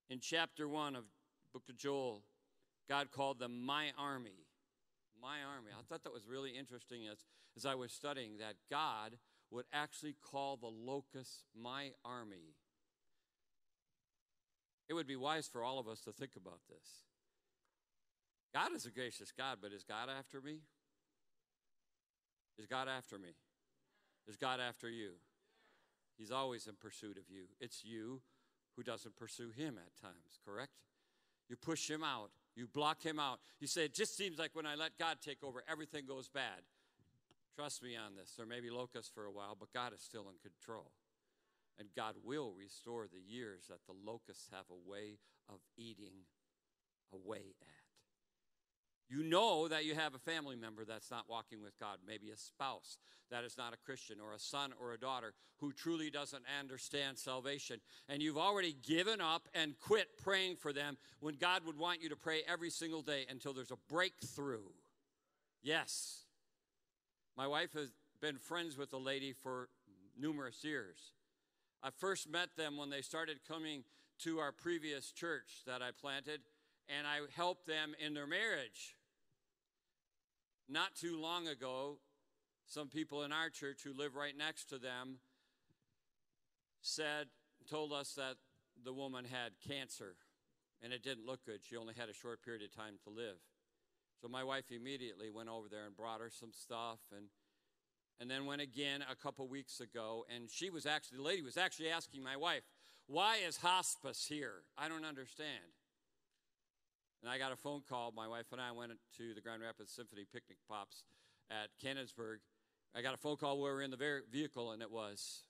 In 0.10 0.20
chapter 0.20 0.68
1 0.68 0.96
of 0.96 1.06
book 1.54 1.64
of 1.68 1.76
Joel, 1.76 2.22
God 2.88 3.12
called 3.12 3.40
them 3.40 3.66
my 3.66 3.88
army. 3.98 4.46
My 5.20 5.38
army. 5.42 5.72
I 5.78 5.82
thought 5.90 6.04
that 6.04 6.14
was 6.14 6.28
really 6.28 6.52
interesting 6.52 7.08
as, 7.12 7.18
as 7.58 7.66
I 7.66 7.74
was 7.74 7.92
studying 7.92 8.38
that 8.38 8.54
God 8.70 9.18
would 9.52 9.66
actually 9.72 10.16
call 10.32 10.58
the 10.58 10.68
locusts 10.68 11.44
my 11.56 11.92
army. 12.04 12.56
It 14.90 14.94
would 14.94 15.08
be 15.08 15.16
wise 15.16 15.48
for 15.48 15.64
all 15.64 15.80
of 15.80 15.88
us 15.88 16.02
to 16.02 16.12
think 16.12 16.32
about 16.36 16.60
this. 16.70 17.04
God 18.54 18.74
is 18.76 18.86
a 18.86 18.92
gracious 18.92 19.32
God, 19.32 19.58
but 19.62 19.72
is 19.72 19.84
God 19.84 20.10
after 20.10 20.42
me? 20.42 20.60
Is 22.58 22.66
God 22.66 22.88
after 22.88 23.20
me? 23.20 23.30
Is 24.28 24.38
God 24.38 24.60
after 24.60 24.90
you? 24.90 25.12
He's 26.18 26.32
always 26.32 26.68
in 26.68 26.76
pursuit 26.76 27.18
of 27.18 27.30
you. 27.30 27.44
It's 27.60 27.84
you 27.86 28.22
who 28.76 28.84
doesn't 28.84 29.16
pursue 29.16 29.52
him 29.52 29.78
at 29.78 30.02
times, 30.02 30.40
correct? 30.46 30.72
You 31.50 31.56
push 31.56 31.90
him 31.90 32.04
out, 32.04 32.32
you 32.56 32.68
block 32.68 33.04
him 33.04 33.20
out. 33.20 33.40
You 33.60 33.68
say, 33.68 33.86
It 33.86 33.94
just 33.94 34.18
seems 34.18 34.38
like 34.38 34.52
when 34.54 34.66
I 34.66 34.76
let 34.76 34.98
God 34.98 35.18
take 35.24 35.44
over, 35.44 35.64
everything 35.70 36.06
goes 36.06 36.28
bad. 36.28 36.62
Trust 37.58 37.82
me 37.82 37.96
on 37.96 38.14
this. 38.16 38.36
There 38.38 38.46
may 38.46 38.60
be 38.60 38.70
locusts 38.70 39.12
for 39.12 39.26
a 39.26 39.32
while, 39.32 39.58
but 39.60 39.74
God 39.74 39.92
is 39.92 40.00
still 40.00 40.30
in 40.30 40.38
control. 40.48 40.92
And 41.80 41.88
God 41.96 42.14
will 42.24 42.54
restore 42.56 43.08
the 43.08 43.20
years 43.20 43.64
that 43.70 43.80
the 43.88 43.96
locusts 44.06 44.48
have 44.52 44.66
a 44.70 44.90
way 44.90 45.18
of 45.50 45.58
eating 45.76 46.28
away 47.12 47.56
at. 47.62 47.78
You 49.10 49.24
know 49.24 49.68
that 49.70 49.86
you 49.86 49.96
have 49.96 50.14
a 50.14 50.20
family 50.20 50.56
member 50.56 50.86
that's 50.86 51.10
not 51.10 51.26
walking 51.28 51.64
with 51.64 51.80
God, 51.80 51.98
maybe 52.06 52.30
a 52.30 52.38
spouse 52.38 53.00
that 53.32 53.44
is 53.44 53.58
not 53.58 53.74
a 53.74 53.78
Christian, 53.78 54.18
or 54.22 54.34
a 54.34 54.40
son 54.40 54.72
or 54.80 54.94
a 54.94 55.00
daughter 55.00 55.34
who 55.58 55.72
truly 55.72 56.12
doesn't 56.12 56.44
understand 56.60 57.18
salvation. 57.18 57.80
And 58.08 58.22
you've 58.22 58.38
already 58.38 58.76
given 58.86 59.20
up 59.20 59.48
and 59.56 59.80
quit 59.80 60.18
praying 60.22 60.58
for 60.58 60.74
them 60.74 60.98
when 61.22 61.36
God 61.36 61.66
would 61.66 61.78
want 61.78 62.04
you 62.04 62.10
to 62.10 62.16
pray 62.16 62.42
every 62.48 62.70
single 62.70 63.02
day 63.02 63.26
until 63.30 63.54
there's 63.54 63.72
a 63.72 63.78
breakthrough. 63.90 64.70
Yes. 65.64 66.27
My 67.38 67.46
wife 67.46 67.74
has 67.74 67.90
been 68.20 68.38
friends 68.38 68.78
with 68.78 68.90
the 68.90 69.00
lady 69.00 69.32
for 69.32 69.70
numerous 70.20 70.64
years. 70.64 70.98
I 71.84 71.92
first 71.92 72.28
met 72.28 72.50
them 72.58 72.78
when 72.78 72.90
they 72.90 73.02
started 73.02 73.38
coming 73.48 73.84
to 74.24 74.40
our 74.40 74.52
previous 74.52 75.12
church 75.12 75.62
that 75.68 75.84
I 75.84 75.92
planted, 75.92 76.42
and 76.90 77.06
I 77.06 77.20
helped 77.36 77.68
them 77.68 77.94
in 78.04 78.16
their 78.16 78.26
marriage. 78.26 78.96
Not 80.68 80.96
too 80.96 81.22
long 81.22 81.48
ago, 81.48 82.00
some 82.66 82.88
people 82.88 83.22
in 83.24 83.32
our 83.32 83.52
church 83.52 83.82
who 83.84 83.94
live 83.94 84.16
right 84.16 84.36
next 84.36 84.66
to 84.70 84.80
them 84.80 85.20
said, 86.82 87.28
told 87.70 87.94
us 87.94 88.14
that 88.14 88.38
the 88.84 88.94
woman 88.94 89.26
had 89.26 89.52
cancer 89.68 90.16
and 90.82 90.92
it 90.92 91.04
didn't 91.04 91.26
look 91.26 91.46
good. 91.46 91.60
She 91.64 91.76
only 91.76 91.94
had 91.94 92.10
a 92.10 92.14
short 92.14 92.42
period 92.44 92.64
of 92.64 92.76
time 92.76 92.96
to 93.04 93.10
live. 93.10 93.38
So 94.22 94.28
my 94.28 94.44
wife 94.44 94.72
immediately 94.72 95.30
went 95.30 95.50
over 95.50 95.68
there 95.70 95.86
and 95.86 95.96
brought 95.96 96.22
her 96.22 96.30
some 96.30 96.52
stuff 96.52 97.00
and 97.16 97.28
and 98.20 98.32
then 98.32 98.48
went 98.48 98.62
again 98.62 99.04
a 99.08 99.16
couple 99.16 99.48
weeks 99.48 99.80
ago 99.80 100.26
and 100.34 100.50
she 100.50 100.72
was 100.72 100.88
actually 100.88 101.18
the 101.18 101.24
lady 101.24 101.44
was 101.44 101.58
actually 101.58 101.90
asking 101.90 102.24
my 102.24 102.36
wife, 102.36 102.64
"Why 103.06 103.38
is 103.38 103.58
hospice 103.58 104.26
here? 104.28 104.64
I 104.78 104.88
don't 104.88 105.06
understand." 105.06 105.74
And 107.22 107.32
I 107.32 107.38
got 107.38 107.52
a 107.52 107.56
phone 107.56 107.82
call. 107.88 108.12
My 108.12 108.28
wife 108.28 108.52
and 108.52 108.62
I 108.62 108.72
went 108.72 108.92
to 109.18 109.34
the 109.34 109.42
Grand 109.42 109.62
Rapids 109.62 109.92
Symphony 109.92 110.26
Picnic 110.32 110.58
Pops 110.68 111.04
at 111.50 111.70
Cannonsburg. 111.84 112.38
I 112.96 113.02
got 113.02 113.14
a 113.14 113.18
phone 113.18 113.38
call 113.38 113.60
where 113.60 113.74
we 113.74 113.78
were 113.78 113.82
in 113.84 113.92
the 113.92 114.24
vehicle, 114.32 114.72
and 114.72 114.82
it 114.82 114.92
was 114.92 115.44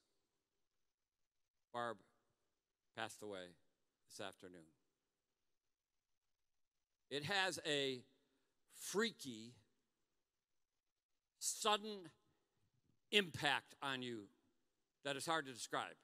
Barb 1.74 1.98
passed 2.96 3.22
away 3.22 3.54
this 4.10 4.26
afternoon. 4.26 4.68
It 7.10 7.24
has 7.24 7.60
a 7.66 8.02
freaky, 8.78 9.54
sudden 11.40 12.10
impact 13.12 13.76
on 13.82 14.02
you 14.02 14.24
that 15.04 15.16
is 15.16 15.26
hard 15.26 15.46
to 15.46 15.54
describe 15.54 15.96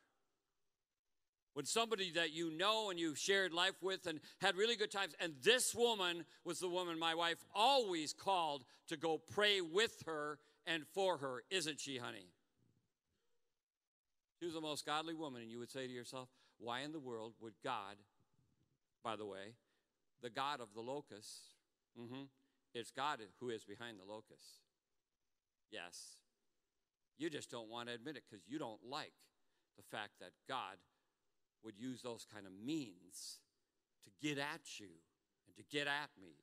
when 1.54 1.66
somebody 1.66 2.12
that 2.12 2.34
you 2.34 2.52
know 2.52 2.90
and 2.90 3.00
you've 3.00 3.18
shared 3.18 3.54
life 3.54 3.76
with 3.82 4.08
and 4.08 4.20
had 4.42 4.56
really 4.56 4.76
good 4.76 4.92
times. 4.92 5.14
And 5.20 5.34
this 5.44 5.74
woman 5.74 6.26
was 6.44 6.60
the 6.60 6.70
woman 6.70 6.98
my 6.98 7.16
wife 7.16 7.44
always 7.54 8.14
called 8.14 8.64
to 8.88 8.98
go 8.98 9.20
pray 9.34 9.62
with 9.62 10.04
her 10.06 10.40
and 10.66 10.84
for 10.94 11.18
her, 11.18 11.44
isn't 11.50 11.80
she, 11.80 11.98
honey? 11.98 12.28
She 14.40 14.46
was 14.46 14.56
the 14.56 14.62
most 14.62 14.86
godly 14.86 15.14
woman, 15.14 15.42
and 15.42 15.52
you 15.52 15.60
would 15.60 15.72
say 15.72 15.88
to 15.88 15.94
yourself, 15.94 16.28
why 16.58 16.82
in 16.82 16.92
the 16.92 17.00
world 17.00 17.34
would 17.40 17.54
God, 17.64 17.98
by 19.04 19.16
the 19.16 19.26
way, 19.26 19.56
the 20.22 20.30
God 20.30 20.60
of 20.60 20.70
the 20.74 20.82
locusts, 20.82 21.40
mm-hmm, 22.00 22.24
it's 22.74 22.92
God 22.92 23.20
who 23.40 23.50
is 23.50 23.64
behind 23.64 23.98
the 24.00 24.12
locusts. 24.12 24.60
Yes. 25.72 26.18
You 27.18 27.30
just 27.30 27.50
don't 27.50 27.70
want 27.70 27.90
to 27.90 27.96
admit 27.96 28.18
it 28.18 28.24
because 28.30 28.46
you 28.48 28.60
don't 28.60 28.80
like 28.90 29.14
the 29.78 29.84
fact 29.84 30.14
that 30.20 30.32
God 30.48 30.78
would 31.64 31.78
use 31.78 32.02
those 32.02 32.26
kind 32.32 32.46
of 32.46 32.52
means 32.54 33.40
to 34.04 34.28
get 34.28 34.38
at 34.38 34.80
you 34.80 34.90
and 35.48 35.56
to 35.56 35.64
get 35.72 35.88
at 35.88 36.10
me. 36.22 36.36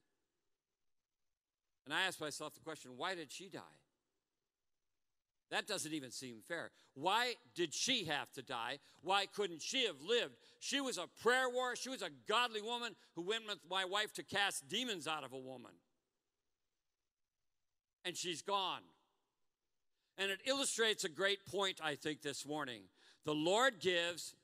And 1.84 1.94
I 1.94 2.02
asked 2.02 2.20
myself 2.20 2.54
the 2.54 2.60
question 2.60 2.92
why 2.96 3.14
did 3.14 3.32
she 3.32 3.48
die? 3.48 3.60
That 5.50 5.66
doesn't 5.66 5.92
even 5.92 6.12
seem 6.12 6.36
fair. 6.46 6.70
Why 6.94 7.34
did 7.56 7.74
she 7.74 8.04
have 8.04 8.30
to 8.32 8.42
die? 8.42 8.78
Why 9.02 9.26
couldn't 9.26 9.62
she 9.62 9.84
have 9.86 10.00
lived? 10.00 10.34
She 10.60 10.80
was 10.80 10.96
a 10.96 11.08
prayer 11.22 11.48
warrior. 11.50 11.74
She 11.74 11.88
was 11.88 12.02
a 12.02 12.10
godly 12.28 12.62
woman 12.62 12.94
who 13.16 13.22
went 13.22 13.48
with 13.48 13.58
my 13.68 13.84
wife 13.84 14.12
to 14.14 14.22
cast 14.22 14.68
demons 14.68 15.08
out 15.08 15.24
of 15.24 15.32
a 15.32 15.38
woman. 15.38 15.72
And 18.04 18.16
she's 18.16 18.42
gone. 18.42 18.80
And 20.18 20.30
it 20.30 20.40
illustrates 20.46 21.04
a 21.04 21.08
great 21.08 21.46
point, 21.46 21.80
I 21.82 21.94
think, 21.94 22.22
this 22.22 22.46
morning. 22.46 22.82
The 23.24 23.34
Lord 23.34 23.80
gives, 23.80 24.34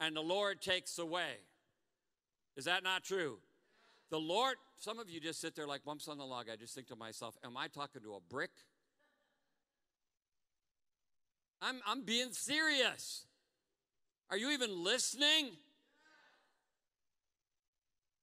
and 0.00 0.16
the 0.16 0.22
Lord 0.22 0.60
takes 0.60 0.98
away. 0.98 1.36
Is 2.56 2.64
that 2.64 2.82
not 2.82 3.04
true? 3.04 3.38
The 4.10 4.18
Lord, 4.18 4.56
some 4.78 4.98
of 4.98 5.08
you 5.08 5.20
just 5.20 5.40
sit 5.40 5.56
there 5.56 5.66
like 5.66 5.84
bumps 5.84 6.08
on 6.08 6.18
the 6.18 6.24
log. 6.24 6.46
I 6.52 6.56
just 6.56 6.74
think 6.74 6.88
to 6.88 6.96
myself, 6.96 7.36
am 7.44 7.56
I 7.56 7.68
talking 7.68 8.02
to 8.02 8.14
a 8.14 8.20
brick? 8.28 8.50
I'm, 11.60 11.80
I'm 11.86 12.04
being 12.04 12.32
serious. 12.32 13.26
Are 14.30 14.36
you 14.36 14.50
even 14.50 14.84
listening? 14.84 15.50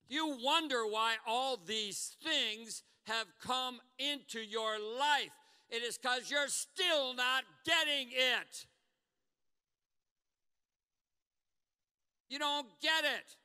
You 0.07 0.37
wonder 0.43 0.85
why 0.85 1.15
all 1.25 1.57
these 1.57 2.15
things 2.23 2.83
have 3.05 3.27
come 3.41 3.79
into 3.97 4.39
your 4.39 4.77
life. 4.79 5.31
It 5.69 5.83
is 5.83 5.97
because 5.97 6.29
you're 6.29 6.47
still 6.47 7.13
not 7.13 7.43
getting 7.65 8.09
it. 8.11 8.65
You 12.29 12.39
don't 12.39 12.67
get 12.81 13.03
it. 13.03 13.35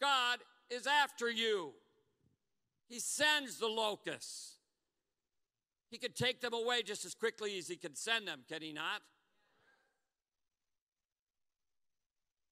God 0.00 0.38
is 0.70 0.86
after 0.86 1.30
you. 1.30 1.72
He 2.88 2.98
sends 2.98 3.58
the 3.58 3.66
locusts. 3.66 4.56
He 5.90 5.98
could 5.98 6.14
take 6.14 6.40
them 6.40 6.54
away 6.54 6.82
just 6.82 7.04
as 7.04 7.14
quickly 7.14 7.58
as 7.58 7.68
he 7.68 7.76
could 7.76 7.98
send 7.98 8.26
them, 8.26 8.40
can 8.48 8.62
he 8.62 8.72
not? 8.72 9.02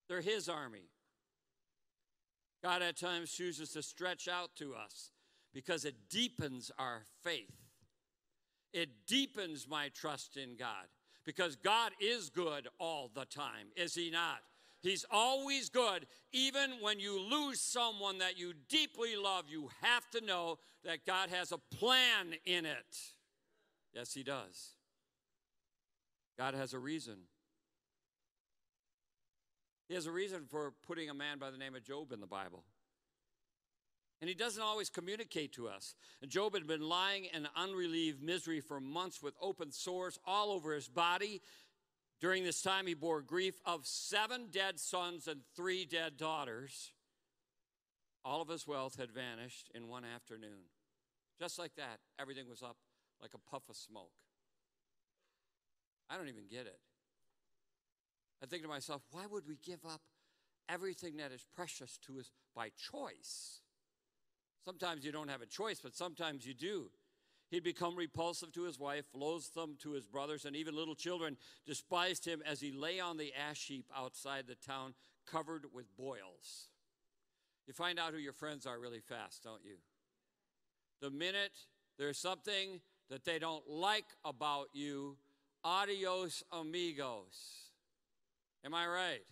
They're 0.08 0.20
his 0.20 0.48
army. 0.48 0.90
God 2.62 2.82
at 2.82 2.96
times 2.96 3.30
chooses 3.30 3.70
to 3.70 3.82
stretch 3.82 4.26
out 4.26 4.50
to 4.56 4.74
us 4.74 5.10
because 5.52 5.84
it 5.84 5.94
deepens 6.10 6.70
our 6.78 7.02
faith. 7.22 7.54
It 8.72 9.06
deepens 9.06 9.66
my 9.68 9.88
trust 9.88 10.36
in 10.36 10.56
God 10.56 10.86
Because 11.24 11.56
God 11.56 11.92
is 12.00 12.28
good 12.28 12.68
all 12.78 13.10
the 13.14 13.24
time, 13.24 13.68
is 13.76 13.94
He 13.94 14.10
not? 14.10 14.40
He's 14.80 15.04
always 15.10 15.68
good. 15.68 16.06
Even 16.32 16.72
when 16.80 17.00
you 17.00 17.20
lose 17.20 17.60
someone 17.60 18.18
that 18.18 18.38
you 18.38 18.52
deeply 18.68 19.16
love, 19.16 19.46
you 19.48 19.70
have 19.82 20.08
to 20.10 20.24
know 20.24 20.58
that 20.84 21.04
God 21.04 21.30
has 21.30 21.50
a 21.50 21.58
plan 21.58 22.34
in 22.44 22.64
it. 22.64 22.96
Yes, 23.92 24.14
He 24.14 24.22
does. 24.22 24.74
God 26.38 26.54
has 26.54 26.72
a 26.72 26.78
reason. 26.78 27.16
He 29.88 29.94
has 29.94 30.06
a 30.06 30.12
reason 30.12 30.44
for 30.48 30.72
putting 30.86 31.10
a 31.10 31.14
man 31.14 31.38
by 31.38 31.50
the 31.50 31.58
name 31.58 31.74
of 31.74 31.82
Job 31.82 32.12
in 32.12 32.20
the 32.20 32.26
Bible. 32.26 32.62
And 34.20 34.28
he 34.28 34.34
doesn't 34.34 34.62
always 34.62 34.90
communicate 34.90 35.52
to 35.54 35.68
us. 35.68 35.94
And 36.20 36.30
Job 36.30 36.54
had 36.54 36.66
been 36.66 36.88
lying 36.88 37.26
in 37.32 37.46
unrelieved 37.54 38.22
misery 38.22 38.60
for 38.60 38.80
months 38.80 39.22
with 39.22 39.34
open 39.40 39.70
sores 39.70 40.18
all 40.26 40.50
over 40.50 40.74
his 40.74 40.88
body. 40.88 41.40
During 42.20 42.42
this 42.42 42.62
time, 42.62 42.88
he 42.88 42.94
bore 42.94 43.22
grief 43.22 43.60
of 43.64 43.86
seven 43.86 44.48
dead 44.50 44.80
sons 44.80 45.28
and 45.28 45.42
three 45.54 45.84
dead 45.84 46.16
daughters. 46.16 46.92
All 48.24 48.42
of 48.42 48.48
his 48.48 48.66
wealth 48.66 48.96
had 48.98 49.12
vanished 49.12 49.70
in 49.72 49.86
one 49.86 50.04
afternoon. 50.04 50.66
Just 51.38 51.58
like 51.58 51.76
that, 51.76 52.00
everything 52.18 52.48
was 52.48 52.62
up 52.62 52.76
like 53.22 53.30
a 53.34 53.50
puff 53.50 53.62
of 53.68 53.76
smoke. 53.76 54.10
I 56.10 56.16
don't 56.16 56.28
even 56.28 56.48
get 56.50 56.66
it. 56.66 56.80
I 58.42 58.46
think 58.46 58.62
to 58.62 58.68
myself, 58.68 59.02
why 59.10 59.26
would 59.26 59.46
we 59.46 59.58
give 59.64 59.84
up 59.84 60.00
everything 60.68 61.18
that 61.18 61.32
is 61.32 61.46
precious 61.54 61.98
to 62.06 62.18
us 62.18 62.30
by 62.54 62.70
choice? 62.70 63.60
Sometimes 64.68 65.02
you 65.02 65.12
don't 65.12 65.30
have 65.30 65.40
a 65.40 65.46
choice, 65.46 65.80
but 65.82 65.96
sometimes 65.96 66.46
you 66.46 66.52
do. 66.52 66.90
He'd 67.50 67.64
become 67.64 67.96
repulsive 67.96 68.52
to 68.52 68.64
his 68.64 68.78
wife, 68.78 69.06
loathsome 69.14 69.78
to 69.80 69.92
his 69.92 70.04
brothers, 70.04 70.44
and 70.44 70.54
even 70.54 70.76
little 70.76 70.94
children 70.94 71.38
despised 71.64 72.26
him 72.26 72.42
as 72.44 72.60
he 72.60 72.70
lay 72.70 73.00
on 73.00 73.16
the 73.16 73.32
ash 73.32 73.66
heap 73.66 73.86
outside 73.96 74.44
the 74.46 74.56
town, 74.56 74.92
covered 75.26 75.64
with 75.72 75.86
boils. 75.96 76.68
You 77.66 77.72
find 77.72 77.98
out 77.98 78.12
who 78.12 78.18
your 78.18 78.34
friends 78.34 78.66
are 78.66 78.78
really 78.78 79.00
fast, 79.00 79.42
don't 79.42 79.64
you? 79.64 79.76
The 81.00 81.08
minute 81.08 81.56
there's 81.98 82.18
something 82.18 82.82
that 83.08 83.24
they 83.24 83.38
don't 83.38 83.66
like 83.70 84.04
about 84.22 84.66
you, 84.74 85.16
adios 85.64 86.44
amigos. 86.52 87.70
Am 88.66 88.74
I 88.74 88.86
right? 88.86 89.24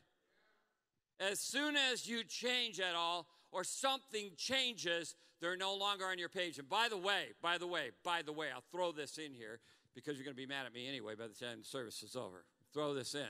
As 1.21 1.41
soon 1.41 1.77
as 1.77 2.09
you 2.09 2.25
change 2.25 2.81
at 2.81 2.95
all, 2.95 3.27
or 3.53 3.65
something 3.65 4.33
changes, 4.37 5.15
they're 5.41 5.57
no 5.57 5.75
longer 5.75 6.07
on 6.07 6.19
your 6.19 6.29
page. 6.29 6.59
And 6.59 6.69
by 6.69 6.89
the 6.89 6.97
way, 6.97 7.27
by 7.43 7.59
the 7.59 7.67
way, 7.67 7.91
by 8.05 8.23
the 8.23 8.33
way, 8.33 8.49
I'll 8.55 8.65
throw 8.73 8.93
this 8.93 9.19
in 9.19 9.33
here 9.33 9.61
because 9.95 10.17
you're 10.17 10.25
going 10.25 10.37
to 10.37 10.41
be 10.41 10.47
mad 10.47 10.67
at 10.67 10.75
me 10.75 10.89
anyway 10.89 11.15
by 11.15 11.27
the 11.27 11.35
time 11.35 11.59
the 11.61 11.65
service 11.65 12.03
is 12.03 12.17
over. 12.17 12.45
Throw 12.73 12.95
this 12.95 13.15
in. 13.15 13.29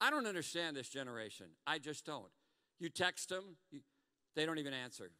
I 0.00 0.10
don't 0.10 0.26
understand 0.26 0.76
this 0.76 0.88
generation. 0.88 1.46
I 1.66 1.78
just 1.78 2.04
don't. 2.04 2.30
You 2.78 2.90
text 2.90 3.30
them, 3.30 3.56
you, 3.70 3.80
they 4.34 4.44
don't 4.44 4.58
even 4.58 4.74
answer. 4.74 5.10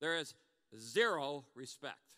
There 0.00 0.16
is 0.16 0.34
zero 0.78 1.44
respect. 1.54 2.16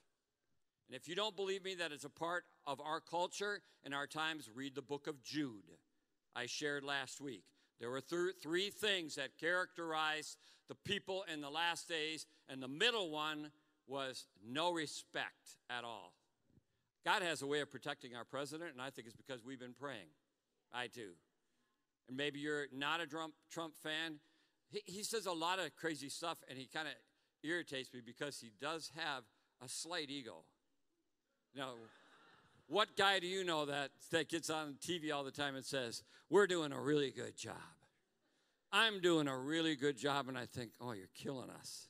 And 0.89 0.97
if 0.97 1.09
you 1.09 1.15
don't 1.15 1.35
believe 1.35 1.65
me 1.65 1.75
that 1.77 1.93
it's 1.93 2.05
a 2.05 2.11
part 2.11 2.45
of 2.67 2.81
our 2.81 3.01
culture 3.01 3.61
and 3.83 3.95
our 3.95 4.07
times, 4.07 4.49
read 4.55 4.75
the 4.75 4.83
book 4.83 5.07
of 5.07 5.23
Jude 5.23 5.79
I 6.37 6.47
shared 6.47 6.85
last 6.85 7.21
week. 7.21 7.45
There 7.81 7.91
were 7.91 8.01
th- 8.01 8.37
three 8.43 8.71
things 8.71 9.15
that 9.17 9.39
characterized 9.39 10.39
the 10.69 10.75
people 10.75 11.25
in 11.33 11.41
the 11.41 11.51
last 11.51 11.89
days, 11.89 12.27
and 12.49 12.63
the 12.63 12.69
middle 12.69 13.11
one 13.11 13.51
was 13.87 14.27
no 14.47 14.73
respect 14.73 15.59
at 15.71 15.85
all. 15.85 16.15
God 17.05 17.23
has 17.23 17.43
a 17.43 17.47
way 17.47 17.61
of 17.61 17.71
protecting 17.71 18.17
our 18.17 18.25
president, 18.25 18.73
and 18.73 18.81
I 18.81 18.91
think 18.91 19.07
it's 19.07 19.17
because 19.17 19.45
we've 19.45 19.61
been 19.61 19.75
praying. 19.75 20.09
I 20.73 20.87
do. 20.87 21.11
And 22.09 22.17
maybe 22.17 22.41
you're 22.41 22.67
not 22.73 23.01
a 23.01 23.07
Trump, 23.07 23.35
fan. 23.83 24.21
He, 24.71 24.83
he 24.87 25.03
says 25.03 25.27
a 25.27 25.33
lot 25.33 25.59
of 25.59 25.77
crazy 25.77 26.09
stuff, 26.09 26.39
and 26.49 26.59
he 26.59 26.67
kind 26.67 26.89
of 26.89 26.95
irritates 27.43 27.93
me 27.93 28.01
because 28.05 28.41
he 28.41 28.51
does 28.61 28.91
have 28.97 29.25
a 29.63 29.69
slight 29.69 30.11
ego. 30.11 30.45
Now, 31.55 31.75
what 32.67 32.97
guy 32.97 33.19
do 33.21 33.27
you 33.27 33.45
know 33.45 33.67
that, 33.67 33.91
that 34.11 34.29
gets 34.31 34.49
on 34.49 34.77
TV 34.81 35.13
all 35.15 35.25
the 35.25 35.31
time 35.31 35.55
and 35.55 35.65
says, 35.65 36.03
We're 36.31 36.47
doing 36.47 36.73
a 36.73 36.81
really 36.81 37.11
good 37.11 37.37
job? 37.37 37.74
I'm 38.75 39.01
doing 39.01 39.29
a 39.29 39.39
really 39.39 39.77
good 39.77 39.97
job, 39.97 40.29
and 40.29 40.37
I 40.37 40.47
think, 40.47 40.73
Oh, 40.81 40.91
you're 40.91 41.07
killing 41.15 41.49
us. 41.49 41.87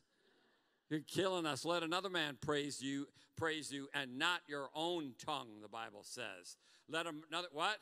You're 0.90 1.00
killing 1.00 1.46
us. 1.46 1.64
Let 1.64 1.82
another 1.82 2.10
man 2.10 2.36
praise 2.38 2.82
you, 2.82 3.08
praise 3.38 3.72
you, 3.72 3.88
and 3.94 4.18
not 4.18 4.40
your 4.46 4.68
own 4.74 5.14
tongue, 5.24 5.62
the 5.62 5.68
Bible 5.68 6.02
says. 6.02 6.58
Let 6.86 7.06
another, 7.06 7.48
what? 7.52 7.78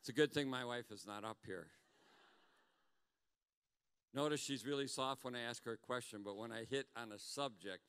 It's 0.00 0.10
a 0.10 0.12
good 0.12 0.34
thing 0.34 0.50
my 0.50 0.66
wife 0.66 0.90
is 0.90 1.06
not 1.06 1.24
up 1.24 1.38
here. 1.46 1.68
Notice 4.12 4.40
she's 4.40 4.66
really 4.66 4.86
soft 4.86 5.24
when 5.24 5.34
I 5.34 5.40
ask 5.40 5.64
her 5.64 5.72
a 5.72 5.78
question, 5.78 6.20
but 6.22 6.36
when 6.36 6.52
I 6.52 6.66
hit 6.68 6.88
on 6.94 7.10
a 7.10 7.18
subject 7.18 7.80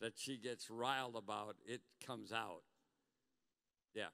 that 0.00 0.14
she 0.16 0.36
gets 0.36 0.68
riled 0.68 1.14
about, 1.14 1.54
it 1.64 1.82
comes 2.04 2.32
out. 2.32 2.62
Yeah. 3.94 4.08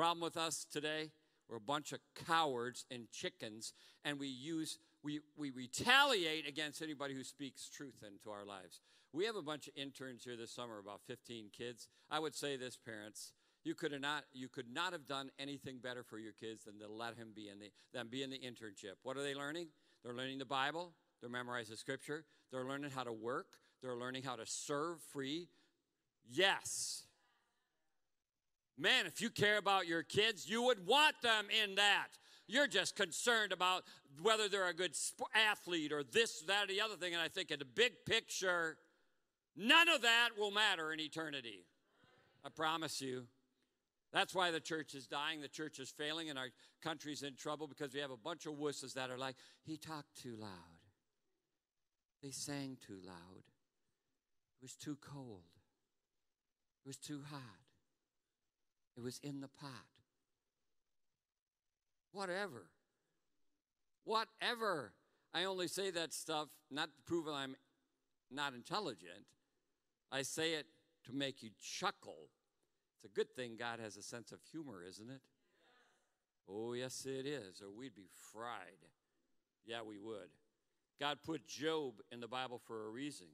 Problem 0.00 0.22
with 0.22 0.38
us 0.38 0.64
today, 0.72 1.10
we're 1.46 1.58
a 1.58 1.60
bunch 1.60 1.92
of 1.92 1.98
cowards 2.26 2.86
and 2.90 3.10
chickens, 3.10 3.74
and 4.02 4.18
we 4.18 4.28
use 4.28 4.78
we, 5.04 5.20
we 5.36 5.50
retaliate 5.50 6.48
against 6.48 6.80
anybody 6.80 7.12
who 7.12 7.22
speaks 7.22 7.68
truth 7.68 8.02
into 8.02 8.30
our 8.30 8.46
lives. 8.46 8.80
We 9.12 9.26
have 9.26 9.36
a 9.36 9.42
bunch 9.42 9.66
of 9.66 9.74
interns 9.76 10.24
here 10.24 10.38
this 10.38 10.52
summer, 10.52 10.78
about 10.78 11.02
15 11.06 11.50
kids. 11.54 11.86
I 12.10 12.18
would 12.18 12.34
say 12.34 12.56
this, 12.56 12.78
parents, 12.78 13.34
you 13.62 13.74
could 13.74 13.92
not 14.00 14.24
you 14.32 14.48
could 14.48 14.72
not 14.72 14.92
have 14.92 15.06
done 15.06 15.32
anything 15.38 15.80
better 15.82 16.02
for 16.02 16.18
your 16.18 16.32
kids 16.32 16.64
than 16.64 16.78
to 16.78 16.90
let 16.90 17.18
him 17.18 17.32
be 17.36 17.50
in 17.50 17.58
the 17.58 17.70
them 17.92 18.08
be 18.10 18.22
in 18.22 18.30
the 18.30 18.38
internship. 18.38 18.94
What 19.02 19.18
are 19.18 19.22
they 19.22 19.34
learning? 19.34 19.66
They're 20.02 20.14
learning 20.14 20.38
the 20.38 20.46
Bible. 20.46 20.94
They're 21.20 21.28
memorizing 21.28 21.76
scripture. 21.76 22.24
They're 22.50 22.64
learning 22.64 22.92
how 22.92 23.04
to 23.04 23.12
work. 23.12 23.48
They're 23.82 23.96
learning 23.96 24.22
how 24.22 24.36
to 24.36 24.46
serve 24.46 25.02
free. 25.12 25.48
Yes. 26.26 27.02
Man, 28.80 29.04
if 29.04 29.20
you 29.20 29.28
care 29.28 29.58
about 29.58 29.86
your 29.86 30.02
kids, 30.02 30.48
you 30.48 30.62
would 30.62 30.86
want 30.86 31.14
them 31.22 31.48
in 31.62 31.74
that. 31.74 32.08
You're 32.46 32.66
just 32.66 32.96
concerned 32.96 33.52
about 33.52 33.84
whether 34.22 34.48
they're 34.48 34.68
a 34.68 34.74
good 34.74 34.96
athlete 35.34 35.92
or 35.92 36.02
this, 36.02 36.40
that, 36.48 36.64
or 36.64 36.66
the 36.66 36.80
other 36.80 36.96
thing. 36.96 37.12
And 37.12 37.22
I 37.22 37.28
think 37.28 37.50
in 37.50 37.58
the 37.58 37.66
big 37.66 37.92
picture, 38.06 38.78
none 39.54 39.90
of 39.90 40.00
that 40.00 40.30
will 40.38 40.50
matter 40.50 40.92
in 40.92 41.00
eternity. 41.00 41.66
I 42.42 42.48
promise 42.48 43.02
you. 43.02 43.26
That's 44.14 44.34
why 44.34 44.50
the 44.50 44.60
church 44.60 44.94
is 44.94 45.06
dying, 45.06 45.40
the 45.40 45.46
church 45.46 45.78
is 45.78 45.90
failing, 45.90 46.30
and 46.30 46.38
our 46.38 46.48
country's 46.82 47.22
in 47.22 47.36
trouble 47.36 47.68
because 47.68 47.94
we 47.94 48.00
have 48.00 48.10
a 48.10 48.16
bunch 48.16 48.46
of 48.46 48.54
wusses 48.54 48.94
that 48.94 49.10
are 49.10 49.18
like, 49.18 49.36
he 49.62 49.76
talked 49.76 50.20
too 50.20 50.36
loud. 50.36 50.48
They 52.22 52.30
sang 52.30 52.78
too 52.84 52.98
loud. 53.06 53.44
It 54.60 54.62
was 54.62 54.74
too 54.74 54.96
cold. 55.00 55.44
It 56.84 56.88
was 56.88 56.96
too 56.96 57.20
hot. 57.30 57.59
It 59.00 59.04
was 59.04 59.18
in 59.22 59.40
the 59.40 59.48
pot. 59.48 59.86
Whatever. 62.12 62.66
Whatever. 64.04 64.92
I 65.32 65.44
only 65.44 65.68
say 65.68 65.90
that 65.90 66.12
stuff 66.12 66.48
not 66.70 66.90
to 66.94 67.02
prove 67.06 67.26
I'm 67.26 67.56
not 68.30 68.52
intelligent. 68.52 69.24
I 70.12 70.20
say 70.20 70.52
it 70.52 70.66
to 71.06 71.14
make 71.14 71.42
you 71.42 71.48
chuckle. 71.58 72.28
It's 72.96 73.10
a 73.10 73.14
good 73.16 73.34
thing 73.34 73.56
God 73.58 73.80
has 73.80 73.96
a 73.96 74.02
sense 74.02 74.32
of 74.32 74.40
humor, 74.52 74.84
isn't 74.86 75.08
it? 75.08 75.22
Oh, 76.46 76.74
yes, 76.74 77.06
it 77.06 77.24
is, 77.24 77.62
or 77.62 77.70
we'd 77.70 77.94
be 77.94 78.08
fried. 78.32 78.84
Yeah, 79.64 79.80
we 79.80 79.96
would. 79.96 80.28
God 81.00 81.20
put 81.24 81.46
Job 81.46 82.02
in 82.12 82.20
the 82.20 82.28
Bible 82.28 82.60
for 82.66 82.84
a 82.84 82.90
reason. 82.90 83.28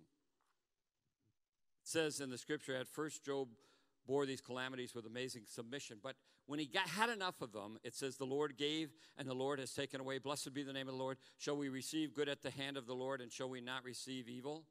It 1.82 1.88
says 1.88 2.20
in 2.20 2.30
the 2.30 2.38
scripture, 2.38 2.76
at 2.76 2.86
first, 2.86 3.24
Job 3.24 3.48
bore 4.06 4.26
these 4.26 4.40
calamities 4.40 4.94
with 4.94 5.06
amazing 5.06 5.42
submission. 5.46 5.98
But 6.02 6.16
when 6.46 6.58
he 6.58 6.66
got, 6.66 6.88
had 6.88 7.10
enough 7.10 7.42
of 7.42 7.52
them, 7.52 7.78
it 7.82 7.94
says, 7.94 8.16
The 8.16 8.24
Lord 8.24 8.56
gave 8.56 8.94
and 9.16 9.28
the 9.28 9.34
Lord 9.34 9.58
has 9.58 9.72
taken 9.72 10.00
away. 10.00 10.18
Blessed 10.18 10.54
be 10.54 10.62
the 10.62 10.72
name 10.72 10.88
of 10.88 10.94
the 10.94 11.02
Lord. 11.02 11.18
Shall 11.38 11.56
we 11.56 11.68
receive 11.68 12.14
good 12.14 12.28
at 12.28 12.42
the 12.42 12.50
hand 12.50 12.76
of 12.76 12.86
the 12.86 12.94
Lord 12.94 13.20
and 13.20 13.32
shall 13.32 13.48
we 13.48 13.60
not 13.60 13.84
receive 13.84 14.28
evil? 14.28 14.64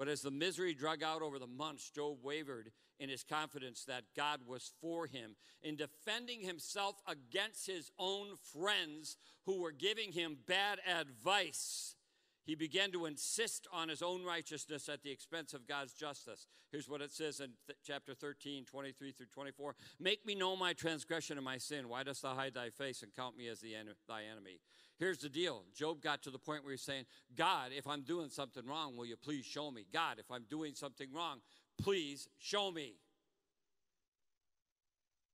But 0.00 0.08
as 0.08 0.22
the 0.22 0.30
misery 0.30 0.72
drug 0.72 1.02
out 1.02 1.20
over 1.20 1.38
the 1.38 1.46
months, 1.46 1.90
Job 1.90 2.20
wavered 2.22 2.72
in 2.98 3.10
his 3.10 3.22
confidence 3.22 3.84
that 3.84 4.04
God 4.16 4.40
was 4.46 4.72
for 4.80 5.06
him. 5.06 5.36
In 5.62 5.76
defending 5.76 6.40
himself 6.40 6.96
against 7.06 7.66
his 7.66 7.90
own 7.98 8.28
friends 8.54 9.18
who 9.44 9.60
were 9.60 9.72
giving 9.72 10.12
him 10.12 10.38
bad 10.46 10.78
advice, 10.88 11.96
he 12.44 12.54
began 12.54 12.90
to 12.92 13.06
insist 13.06 13.66
on 13.72 13.88
his 13.88 14.02
own 14.02 14.24
righteousness 14.24 14.88
at 14.88 15.02
the 15.02 15.10
expense 15.10 15.52
of 15.52 15.66
God's 15.66 15.92
justice. 15.92 16.46
Here's 16.72 16.88
what 16.88 17.02
it 17.02 17.12
says 17.12 17.40
in 17.40 17.50
th- 17.66 17.78
chapter 17.86 18.14
13, 18.14 18.64
23 18.64 19.12
through 19.12 19.26
24 19.26 19.74
Make 19.98 20.24
me 20.24 20.34
know 20.34 20.56
my 20.56 20.72
transgression 20.72 21.36
and 21.36 21.44
my 21.44 21.58
sin. 21.58 21.88
Why 21.88 22.02
dost 22.02 22.22
thou 22.22 22.34
hide 22.34 22.54
thy 22.54 22.70
face 22.70 23.02
and 23.02 23.14
count 23.14 23.36
me 23.36 23.48
as 23.48 23.60
the 23.60 23.74
en- 23.74 23.94
thy 24.08 24.22
enemy? 24.24 24.60
Here's 24.98 25.18
the 25.18 25.28
deal 25.28 25.64
Job 25.74 26.00
got 26.00 26.22
to 26.22 26.30
the 26.30 26.38
point 26.38 26.64
where 26.64 26.72
he's 26.72 26.82
saying, 26.82 27.04
God, 27.36 27.72
if 27.76 27.86
I'm 27.86 28.02
doing 28.02 28.30
something 28.30 28.66
wrong, 28.66 28.96
will 28.96 29.06
you 29.06 29.16
please 29.16 29.44
show 29.44 29.70
me? 29.70 29.86
God, 29.92 30.18
if 30.18 30.30
I'm 30.30 30.44
doing 30.48 30.74
something 30.74 31.12
wrong, 31.12 31.40
please 31.80 32.28
show 32.38 32.70
me. 32.70 32.94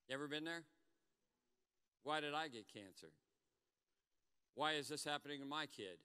You 0.09 0.15
ever 0.15 0.29
been 0.29 0.45
there? 0.45 0.63
Why 2.03 2.21
did 2.21 2.35
I 2.35 2.49
get 2.49 2.73
cancer? 2.73 3.09
Why 4.55 4.73
is 4.73 4.89
this 4.89 5.05
happening 5.05 5.41
to 5.41 5.47
my 5.47 5.67
kid? 5.67 5.99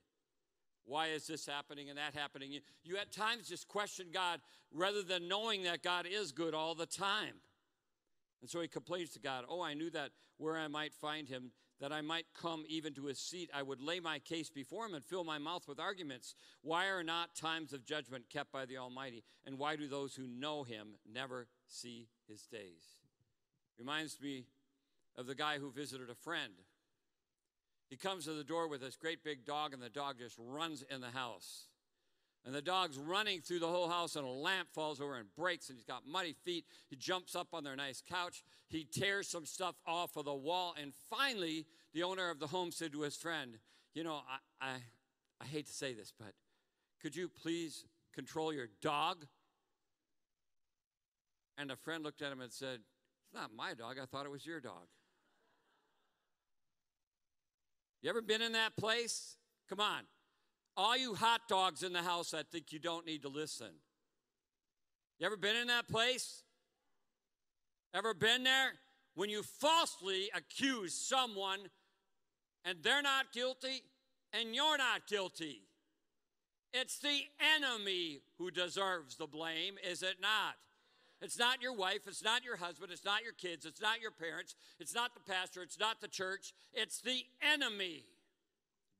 Why 0.84 1.08
is 1.08 1.26
this 1.26 1.46
happening 1.46 1.88
and 1.88 1.98
that 1.98 2.14
happening? 2.14 2.52
You, 2.52 2.60
you 2.82 2.96
at 2.96 3.12
times 3.12 3.48
just 3.48 3.68
question 3.68 4.06
God 4.12 4.40
rather 4.72 5.02
than 5.02 5.28
knowing 5.28 5.62
that 5.64 5.82
God 5.82 6.06
is 6.10 6.32
good 6.32 6.54
all 6.54 6.74
the 6.74 6.86
time. 6.86 7.34
And 8.40 8.50
so 8.50 8.60
he 8.60 8.68
complains 8.68 9.10
to 9.10 9.20
God, 9.20 9.44
Oh, 9.48 9.62
I 9.62 9.74
knew 9.74 9.90
that 9.90 10.10
where 10.38 10.58
I 10.58 10.66
might 10.66 10.92
find 10.92 11.28
him, 11.28 11.52
that 11.80 11.92
I 11.92 12.00
might 12.00 12.26
come 12.34 12.64
even 12.68 12.94
to 12.94 13.06
his 13.06 13.18
seat, 13.18 13.50
I 13.54 13.62
would 13.62 13.80
lay 13.80 14.00
my 14.00 14.18
case 14.18 14.50
before 14.50 14.86
him 14.86 14.94
and 14.94 15.04
fill 15.04 15.24
my 15.24 15.38
mouth 15.38 15.68
with 15.68 15.78
arguments. 15.78 16.34
Why 16.62 16.86
are 16.86 17.04
not 17.04 17.36
times 17.36 17.72
of 17.72 17.84
judgment 17.84 18.24
kept 18.28 18.52
by 18.52 18.66
the 18.66 18.78
Almighty? 18.78 19.22
And 19.46 19.58
why 19.58 19.76
do 19.76 19.86
those 19.88 20.14
who 20.14 20.26
know 20.26 20.64
him 20.64 20.94
never 21.10 21.46
see 21.68 22.08
his 22.28 22.42
days? 22.46 22.96
Reminds 23.78 24.20
me 24.20 24.46
of 25.16 25.26
the 25.26 25.34
guy 25.34 25.58
who 25.58 25.70
visited 25.70 26.10
a 26.10 26.14
friend 26.14 26.52
he 27.92 27.98
comes 27.98 28.24
to 28.24 28.32
the 28.32 28.42
door 28.42 28.68
with 28.68 28.80
this 28.80 28.96
great 28.96 29.22
big 29.22 29.44
dog, 29.44 29.74
and 29.74 29.82
the 29.82 29.90
dog 29.90 30.16
just 30.18 30.34
runs 30.38 30.82
in 30.90 31.02
the 31.02 31.10
house. 31.10 31.66
And 32.46 32.54
the 32.54 32.62
dog's 32.62 32.96
running 32.96 33.42
through 33.42 33.58
the 33.58 33.68
whole 33.68 33.86
house, 33.86 34.16
and 34.16 34.24
a 34.24 34.30
lamp 34.30 34.68
falls 34.72 34.98
over 34.98 35.18
and 35.18 35.26
breaks, 35.36 35.68
and 35.68 35.76
he's 35.76 35.84
got 35.84 36.06
muddy 36.06 36.34
feet. 36.42 36.64
He 36.88 36.96
jumps 36.96 37.36
up 37.36 37.48
on 37.52 37.64
their 37.64 37.76
nice 37.76 38.02
couch. 38.08 38.44
He 38.66 38.84
tears 38.90 39.28
some 39.28 39.44
stuff 39.44 39.74
off 39.86 40.16
of 40.16 40.24
the 40.24 40.32
wall. 40.32 40.74
And 40.80 40.94
finally, 41.10 41.66
the 41.92 42.02
owner 42.02 42.30
of 42.30 42.38
the 42.38 42.46
home 42.46 42.72
said 42.72 42.92
to 42.92 43.02
his 43.02 43.14
friend, 43.14 43.58
You 43.92 44.04
know, 44.04 44.22
I, 44.26 44.66
I, 44.66 44.72
I 45.42 45.44
hate 45.44 45.66
to 45.66 45.72
say 45.74 45.92
this, 45.92 46.14
but 46.18 46.32
could 47.02 47.14
you 47.14 47.28
please 47.28 47.84
control 48.14 48.54
your 48.54 48.68
dog? 48.80 49.26
And 51.58 51.68
the 51.68 51.76
friend 51.76 52.02
looked 52.02 52.22
at 52.22 52.32
him 52.32 52.40
and 52.40 52.50
said, 52.50 52.80
It's 53.26 53.34
not 53.34 53.50
my 53.54 53.74
dog. 53.74 53.96
I 54.02 54.06
thought 54.06 54.24
it 54.24 54.32
was 54.32 54.46
your 54.46 54.60
dog. 54.60 54.86
You 58.02 58.10
ever 58.10 58.20
been 58.20 58.42
in 58.42 58.52
that 58.52 58.76
place? 58.76 59.36
Come 59.68 59.80
on. 59.80 60.02
All 60.76 60.96
you 60.96 61.14
hot 61.14 61.42
dogs 61.48 61.82
in 61.82 61.92
the 61.92 62.02
house 62.02 62.32
that 62.32 62.50
think 62.50 62.72
you 62.72 62.78
don't 62.78 63.06
need 63.06 63.22
to 63.22 63.28
listen. 63.28 63.70
You 65.18 65.26
ever 65.26 65.36
been 65.36 65.56
in 65.56 65.68
that 65.68 65.88
place? 65.88 66.42
Ever 67.94 68.12
been 68.12 68.42
there? 68.42 68.72
When 69.14 69.30
you 69.30 69.42
falsely 69.42 70.30
accuse 70.34 70.94
someone 70.94 71.60
and 72.64 72.78
they're 72.82 73.02
not 73.02 73.32
guilty 73.32 73.82
and 74.32 74.54
you're 74.54 74.78
not 74.78 75.06
guilty. 75.06 75.62
It's 76.72 76.98
the 76.98 77.20
enemy 77.56 78.20
who 78.38 78.50
deserves 78.50 79.16
the 79.16 79.26
blame, 79.26 79.74
is 79.88 80.02
it 80.02 80.16
not? 80.20 80.54
It's 81.22 81.38
not 81.38 81.62
your 81.62 81.72
wife, 81.72 82.00
it's 82.08 82.24
not 82.24 82.44
your 82.44 82.56
husband, 82.56 82.90
it's 82.90 83.04
not 83.04 83.22
your 83.22 83.32
kids, 83.32 83.64
it's 83.64 83.80
not 83.80 84.00
your 84.00 84.10
parents, 84.10 84.56
it's 84.80 84.92
not 84.92 85.14
the 85.14 85.20
pastor, 85.20 85.62
it's 85.62 85.78
not 85.78 86.00
the 86.00 86.08
church, 86.08 86.52
it's 86.74 87.00
the 87.00 87.22
enemy. 87.40 88.04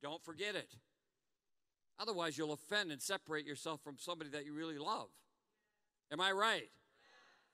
Don't 0.01 0.23
forget 0.23 0.55
it. 0.55 0.73
Otherwise, 1.99 2.37
you'll 2.37 2.53
offend 2.53 2.91
and 2.91 3.01
separate 3.01 3.45
yourself 3.45 3.81
from 3.83 3.97
somebody 3.97 4.29
that 4.29 4.45
you 4.45 4.53
really 4.53 4.77
love. 4.77 5.09
Am 6.11 6.21
I 6.21 6.31
right? 6.31 6.69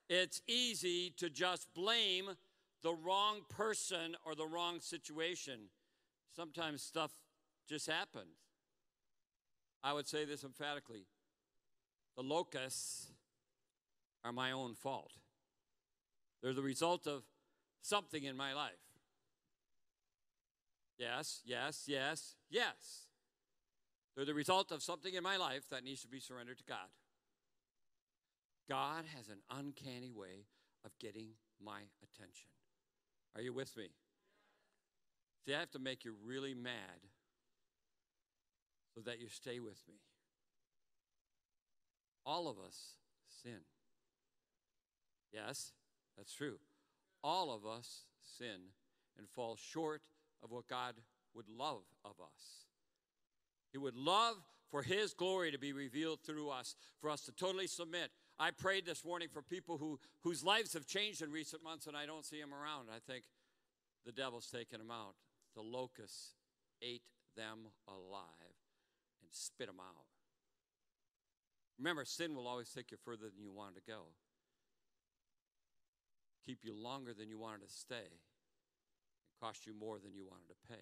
It's 0.08 0.42
easy 0.48 1.14
to 1.18 1.30
just 1.30 1.74
blame 1.74 2.30
the 2.84 2.94
wrong 2.94 3.42
person 3.50 4.16
or 4.24 4.36
the 4.36 4.48
wrong 4.48 4.80
situation. 4.82 5.70
Sometimes 6.36 6.84
stuff 6.84 7.12
just 7.68 7.88
happens. 7.88 8.38
I 9.84 9.94
would 9.94 10.08
say 10.08 10.26
this 10.26 10.44
emphatically 10.44 11.06
the 12.16 12.24
locusts 12.24 13.08
are 14.24 14.32
my 14.32 14.52
own 14.52 14.74
fault. 14.74 15.14
They're 16.42 16.54
the 16.54 16.62
result 16.62 17.08
of 17.08 17.24
something 17.82 18.24
in 18.24 18.36
my 18.36 18.54
life. 18.54 18.74
Yes, 20.98 21.42
yes, 21.46 21.86
yes, 21.88 22.36
yes. 22.50 23.08
They're 24.16 24.26
the 24.26 24.34
result 24.34 24.72
of 24.72 24.84
something 24.84 25.14
in 25.14 25.24
my 25.24 25.38
life 25.38 25.70
that 25.70 25.84
needs 25.84 26.02
to 26.02 26.10
be 26.10 26.20
surrendered 26.20 26.58
to 26.58 26.64
God. 26.66 26.90
God 28.68 29.06
has 29.16 29.30
an 29.30 29.40
uncanny 29.50 30.12
way 30.12 30.46
of 30.86 30.92
getting 31.00 31.30
my 31.64 31.80
attention. 32.04 32.50
Are 33.36 33.42
you 33.42 33.54
with 33.54 33.76
me? 33.78 33.90
See, 35.46 35.56
I 35.56 35.60
have 35.60 35.72
to 35.72 35.80
make 35.80 36.04
you 36.04 36.14
really 36.26 36.54
mad 36.54 37.08
so 38.94 39.02
that 39.02 39.20
you 39.20 39.30
stay 39.30 39.60
with 39.60 39.82
me. 39.88 39.96
All 42.26 42.48
of 42.48 42.58
us 42.60 42.96
sin. 43.42 43.60
Yes, 45.32 45.74
that's 46.18 46.34
true. 46.34 46.58
All 47.24 47.54
of 47.54 47.66
us 47.66 48.06
sin 48.38 48.72
and 49.18 49.28
fall 49.30 49.56
short 49.56 50.02
of 50.44 50.52
what 50.52 50.68
God 50.68 50.96
would 51.34 51.50
love 51.50 51.84
of 52.04 52.16
us. 52.22 52.66
He 53.72 53.78
would 53.78 53.96
love 53.96 54.38
for 54.72 54.82
His 54.82 55.14
glory 55.14 55.52
to 55.52 55.60
be 55.60 55.74
revealed 55.74 56.20
through 56.22 56.50
us, 56.50 56.76
for 57.02 57.10
us 57.10 57.22
to 57.24 57.32
totally 57.32 57.68
submit. 57.68 58.12
I 58.40 58.52
prayed 58.52 58.86
this 58.86 59.04
morning 59.04 59.28
for 59.32 59.42
people 59.42 59.78
who, 59.78 60.00
whose 60.24 60.44
lives 60.44 60.74
have 60.74 60.86
changed 60.86 61.22
in 61.22 61.32
recent 61.32 61.64
months 61.64 61.88
and 61.88 61.98
I 61.98 62.06
don't 62.06 62.26
see 62.26 62.40
them 62.40 62.54
around. 62.54 62.88
I 62.90 63.00
think 63.12 63.26
the 64.06 64.12
devil's 64.12 64.48
taken 64.48 64.80
them 64.80 64.92
out. 64.92 65.16
The 65.56 65.62
locusts 65.62 66.36
ate 66.82 67.04
them 67.36 67.68
alive 67.88 68.58
and 69.22 69.30
spit 69.32 69.68
them 69.68 69.80
out. 69.80 70.06
Remember, 71.78 72.06
sin 72.06 72.36
will 72.36 72.48
always 72.48 72.70
take 72.70 72.92
you 72.92 72.98
further 73.04 73.30
than 73.34 73.44
you 73.44 73.52
wanted 73.52 73.76
to 73.76 73.92
go 73.92 74.08
keep 76.50 76.60
you 76.64 76.74
longer 76.74 77.14
than 77.14 77.30
you 77.30 77.38
wanted 77.38 77.62
to 77.62 77.72
stay, 77.72 77.96
and 77.96 78.20
cost 79.40 79.68
you 79.68 79.74
more 79.80 80.00
than 80.00 80.16
you 80.16 80.24
wanted 80.26 80.48
to 80.48 80.56
pay. 80.68 80.82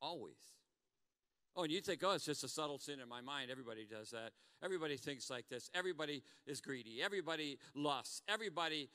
Always. 0.00 0.38
Oh, 1.54 1.64
and 1.64 1.72
you 1.72 1.80
think, 1.82 2.00
oh, 2.02 2.12
it's 2.12 2.24
just 2.24 2.42
a 2.42 2.48
subtle 2.48 2.78
sin 2.78 3.00
in 3.00 3.08
my 3.08 3.20
mind. 3.20 3.50
Everybody 3.50 3.86
does 3.90 4.10
that. 4.10 4.30
Everybody 4.62 4.96
thinks 4.96 5.28
like 5.28 5.48
this. 5.48 5.70
Everybody 5.74 6.22
is 6.46 6.62
greedy. 6.62 7.02
Everybody 7.02 7.58
lusts. 7.74 8.22
Everybody 8.28 8.88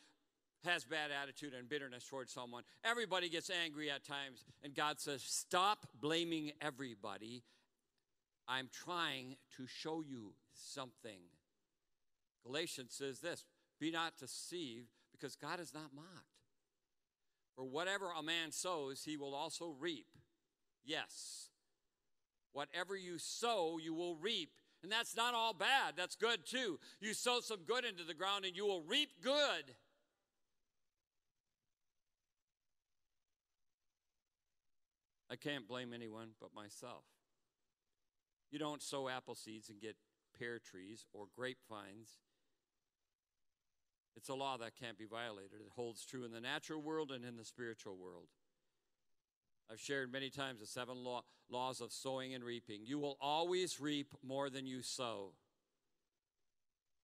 has 0.63 0.83
bad 0.83 1.09
attitude 1.11 1.53
and 1.53 1.69
bitterness 1.69 2.07
towards 2.07 2.31
someone. 2.31 2.63
Everybody 2.83 3.29
gets 3.29 3.51
angry 3.63 3.91
at 3.91 4.03
times. 4.03 4.43
And 4.63 4.73
God 4.75 4.99
says, 4.99 5.21
stop 5.23 5.85
blaming 5.99 6.51
everybody. 6.59 7.43
I'm 8.47 8.69
trying 8.71 9.37
to 9.57 9.67
show 9.67 10.01
you 10.01 10.33
something. 10.53 11.19
Galatians 12.43 12.93
says 12.93 13.19
this 13.19 13.45
be 13.79 13.91
not 13.91 14.17
deceived 14.17 14.89
because 15.21 15.35
God 15.35 15.59
is 15.59 15.73
not 15.73 15.93
mocked. 15.95 16.07
For 17.55 17.63
whatever 17.63 18.07
a 18.17 18.23
man 18.23 18.51
sows, 18.51 19.03
he 19.05 19.17
will 19.17 19.35
also 19.35 19.75
reap. 19.79 20.07
Yes. 20.83 21.49
Whatever 22.53 22.95
you 22.95 23.19
sow, 23.19 23.77
you 23.81 23.93
will 23.93 24.15
reap. 24.15 24.51
And 24.81 24.91
that's 24.91 25.15
not 25.15 25.35
all 25.35 25.53
bad. 25.53 25.93
That's 25.95 26.15
good 26.15 26.45
too. 26.45 26.79
You 26.99 27.13
sow 27.13 27.39
some 27.39 27.59
good 27.67 27.85
into 27.85 28.03
the 28.03 28.15
ground 28.15 28.45
and 28.45 28.55
you 28.55 28.65
will 28.65 28.81
reap 28.81 29.09
good. 29.21 29.75
I 35.29 35.35
can't 35.35 35.67
blame 35.67 35.93
anyone 35.93 36.29
but 36.41 36.49
myself. 36.53 37.03
You 38.49 38.59
don't 38.59 38.81
sow 38.81 39.07
apple 39.07 39.35
seeds 39.35 39.69
and 39.69 39.79
get 39.79 39.95
pear 40.37 40.59
trees 40.59 41.05
or 41.13 41.25
grapevines 41.33 42.17
it's 44.15 44.29
a 44.29 44.33
law 44.33 44.57
that 44.57 44.75
can't 44.79 44.97
be 44.97 45.05
violated. 45.05 45.61
It 45.61 45.71
holds 45.75 46.05
true 46.05 46.23
in 46.23 46.31
the 46.31 46.41
natural 46.41 46.81
world 46.81 47.11
and 47.11 47.23
in 47.25 47.37
the 47.37 47.45
spiritual 47.45 47.97
world. 47.97 48.27
I've 49.71 49.79
shared 49.79 50.11
many 50.11 50.29
times 50.29 50.59
the 50.59 50.65
seven 50.65 51.03
law, 51.03 51.23
laws 51.49 51.79
of 51.79 51.93
sowing 51.93 52.33
and 52.33 52.43
reaping. 52.43 52.81
You 52.83 52.99
will 52.99 53.17
always 53.21 53.79
reap 53.79 54.13
more 54.21 54.49
than 54.49 54.67
you 54.67 54.81
sow. 54.81 55.31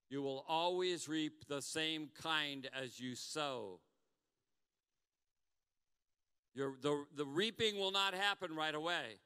You 0.09 0.21
will 0.21 0.45
always 0.47 1.07
reap 1.07 1.47
the 1.47 1.61
same 1.61 2.09
kind 2.21 2.69
as 2.73 2.99
you 2.99 3.15
sow. 3.15 3.79
Your, 6.53 6.73
the, 6.81 7.05
the 7.15 7.25
reaping 7.25 7.77
will 7.77 7.91
not 7.91 8.13
happen 8.13 8.55
right 8.55 8.73
away, 8.73 9.19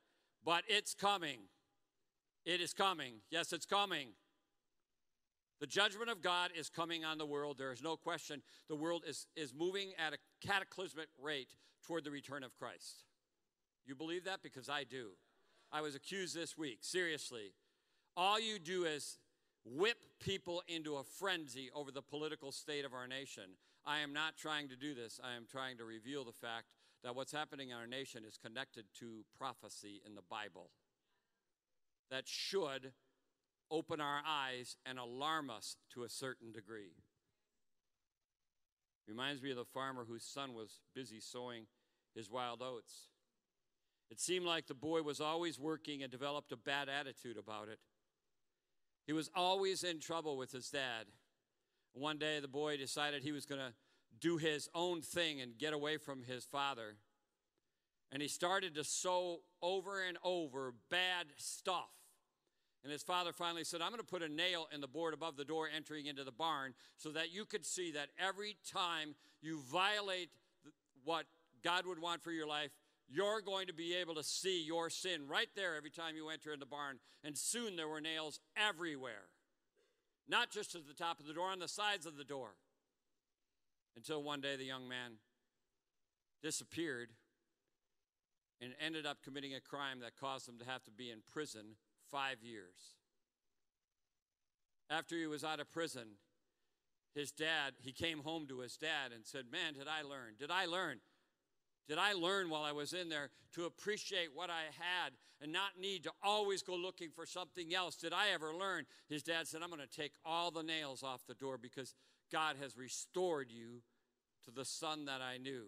but 0.44 0.64
it's 0.68 0.94
coming. 0.94 1.40
It 2.46 2.62
is 2.62 2.74
coming. 2.74 3.22
Yes, 3.30 3.54
it's 3.54 3.66
coming. 3.66 4.10
The 5.62 5.68
judgment 5.68 6.10
of 6.10 6.22
God 6.22 6.50
is 6.58 6.70
coming 6.70 7.06
on 7.06 7.20
the 7.20 7.26
world. 7.26 7.58
There 7.58 7.72
is 7.72 7.84
no 7.84 7.96
question. 7.96 8.42
The 8.68 8.76
world 8.76 9.04
is, 9.08 9.28
is 9.36 9.54
moving 9.54 9.92
at 9.98 10.14
a 10.14 10.18
cataclysmic 10.46 11.08
rate 11.22 11.56
toward 11.86 12.04
the 12.04 12.12
return 12.12 12.44
of 12.44 12.58
Christ. 12.58 13.06
You 13.86 13.96
believe 13.96 14.26
that? 14.26 14.42
Because 14.42 14.70
I 14.70 14.84
do. 14.84 15.12
I 15.72 15.82
was 15.82 15.94
accused 15.94 16.36
this 16.36 16.58
week. 16.58 16.80
Seriously. 16.82 17.54
All 18.18 18.40
you 18.40 18.58
do 18.58 18.86
is 18.86 19.20
whip 19.64 20.04
people 20.20 20.64
into 20.68 20.96
a 20.96 21.04
frenzy 21.04 21.70
over 21.76 21.92
the 21.92 22.02
political 22.02 22.52
state 22.52 22.84
of 22.84 22.96
our 22.96 23.08
nation. 23.08 23.44
I 23.86 24.00
am 24.00 24.14
not 24.14 24.38
trying 24.38 24.68
to 24.70 24.76
do 24.76 24.96
this. 24.96 25.20
I 25.24 25.36
am 25.36 25.46
trying 25.50 25.78
to 25.78 25.86
reveal 25.86 26.26
the 26.26 26.32
fact 26.32 26.66
that 27.04 27.16
what's 27.16 27.32
happening 27.32 27.70
in 27.70 27.78
our 27.78 27.88
nation 27.88 28.24
is 28.28 28.38
connected 28.38 28.86
to 29.00 29.26
prophecy 29.38 30.02
in 30.06 30.16
the 30.16 30.22
Bible 30.28 30.72
that 32.10 32.28
should 32.28 32.92
open 33.72 34.02
our 34.02 34.22
eyes 34.28 34.76
and 34.86 35.00
alarm 35.00 35.50
us 35.50 35.78
to 35.94 36.04
a 36.04 36.10
certain 36.10 36.52
degree. 36.52 36.94
Reminds 39.08 39.42
me 39.42 39.52
of 39.52 39.58
the 39.58 39.66
farmer 39.66 40.06
whose 40.08 40.24
son 40.24 40.54
was 40.54 40.82
busy 40.94 41.20
sowing 41.20 41.66
his 42.14 42.30
wild 42.30 42.62
oats. 42.62 43.08
It 44.10 44.20
seemed 44.20 44.46
like 44.46 44.68
the 44.68 44.74
boy 44.74 45.02
was 45.02 45.22
always 45.22 45.58
working 45.58 46.04
and 46.04 46.12
developed 46.12 46.52
a 46.52 46.58
bad 46.58 46.90
attitude 46.90 47.38
about 47.38 47.70
it. 47.70 47.80
He 49.08 49.14
was 49.14 49.30
always 49.36 49.84
in 49.84 50.00
trouble 50.00 50.38
with 50.38 50.52
his 50.52 50.70
dad. 50.70 51.08
One 51.94 52.18
day, 52.18 52.40
the 52.40 52.48
boy 52.48 52.78
decided 52.78 53.24
he 53.24 53.32
was 53.32 53.46
going 53.46 53.62
to 53.62 53.74
do 54.20 54.38
his 54.38 54.70
own 54.76 55.02
thing 55.02 55.42
and 55.42 55.58
get 55.58 55.74
away 55.74 55.98
from 55.98 56.24
his 56.24 56.46
father. 56.46 56.98
And 58.12 58.22
he 58.22 58.28
started 58.28 58.76
to 58.76 58.84
sow 58.84 59.40
over 59.62 60.02
and 60.02 60.18
over 60.24 60.74
bad 60.90 61.28
stuff. 61.38 61.90
And 62.84 62.92
his 62.92 63.04
father 63.04 63.32
finally 63.32 63.64
said, 63.64 63.82
I'm 63.82 63.90
going 63.90 64.00
to 64.00 64.06
put 64.06 64.24
a 64.24 64.30
nail 64.30 64.68
in 64.74 64.82
the 64.82 64.88
board 64.88 65.14
above 65.14 65.38
the 65.38 65.46
door 65.46 65.70
entering 65.74 66.08
into 66.08 66.24
the 66.24 66.32
barn 66.32 66.74
so 66.98 67.10
that 67.10 67.32
you 67.32 67.46
could 67.46 67.66
see 67.66 67.92
that 67.92 68.10
every 68.20 68.58
time 68.72 69.16
you 69.42 69.62
violate 69.72 70.30
what 71.04 71.26
God 71.64 71.86
would 71.86 72.02
want 72.02 72.24
for 72.24 72.32
your 72.32 72.48
life, 72.48 72.72
you're 73.08 73.42
going 73.42 73.68
to 73.68 73.74
be 73.74 73.94
able 73.96 74.16
to 74.16 74.24
see 74.24 74.64
your 74.64 74.90
sin 74.90 75.28
right 75.28 75.50
there 75.56 75.76
every 75.76 75.92
time 75.92 76.16
you 76.16 76.30
enter 76.30 76.54
in 76.54 76.60
the 76.60 76.66
barn. 76.66 76.98
And 77.24 77.38
soon 77.38 77.76
there 77.76 77.88
were 77.88 78.02
nails 78.02 78.40
everywhere, 78.58 79.30
not 80.28 80.50
just 80.50 80.74
at 80.74 80.88
the 80.88 80.94
top 80.94 81.20
of 81.20 81.28
the 81.28 81.34
door, 81.34 81.50
on 81.52 81.60
the 81.60 81.68
sides 81.68 82.06
of 82.06 82.18
the 82.18 82.24
door. 82.24 82.56
Until 83.96 84.24
one 84.24 84.42
day 84.42 84.56
the 84.56 84.64
young 84.64 84.88
man 84.88 85.18
disappeared 86.42 87.10
and 88.62 88.74
ended 88.84 89.06
up 89.06 89.18
committing 89.24 89.54
a 89.54 89.60
crime 89.60 90.00
that 90.00 90.16
caused 90.20 90.48
him 90.48 90.58
to 90.60 90.66
have 90.66 90.84
to 90.86 90.92
be 90.92 91.12
in 91.12 91.20
prison 91.32 91.76
five 92.12 92.38
years. 92.42 92.96
After 94.90 95.16
he 95.16 95.28
was 95.28 95.44
out 95.44 95.60
of 95.60 95.72
prison, 95.72 96.18
his 97.16 97.32
dad, 97.32 97.74
he 97.80 97.92
came 97.92 98.20
home 98.20 98.48
to 98.48 98.60
his 98.60 98.78
dad 98.78 99.12
and 99.14 99.26
said, 99.26 99.46
Man, 99.52 99.74
did 99.74 99.88
I 99.88 100.02
learn? 100.02 100.36
Did 100.38 100.52
I 100.52 100.66
learn? 100.66 101.00
Did 101.88 101.98
I 101.98 102.14
learn 102.14 102.50
while 102.50 102.64
I 102.64 102.72
was 102.72 102.94
in 102.94 103.10
there 103.10 103.32
to 103.56 103.66
appreciate 103.66 104.30
what 104.34 104.50
I 104.50 104.64
had 104.78 105.14
and 105.42 105.52
not 105.52 105.80
need 105.80 106.04
to 106.04 106.12
always 106.24 106.62
go 106.62 106.76
looking 106.76 107.10
for 107.10 107.26
something 107.26 107.74
else? 107.74 107.96
Did 107.96 108.14
I 108.14 108.30
ever 108.34 108.54
learn? 108.54 108.86
His 109.10 109.24
dad 109.24 109.48
said, 109.48 109.62
I'm 109.62 109.70
going 109.70 109.82
to 109.82 109.88
take 109.88 110.14
all 110.24 110.52
the 110.52 110.64
nails 110.64 111.04
off 111.04 111.26
the 111.28 111.34
door 111.34 111.58
because 111.58 111.94
God 112.32 112.56
has 112.62 112.78
restored 112.78 113.52
you 113.52 113.82
to 114.46 114.52
the 114.52 114.66
son 114.66 115.06
that 115.06 115.22
I 115.22 115.38
knew. 115.38 115.66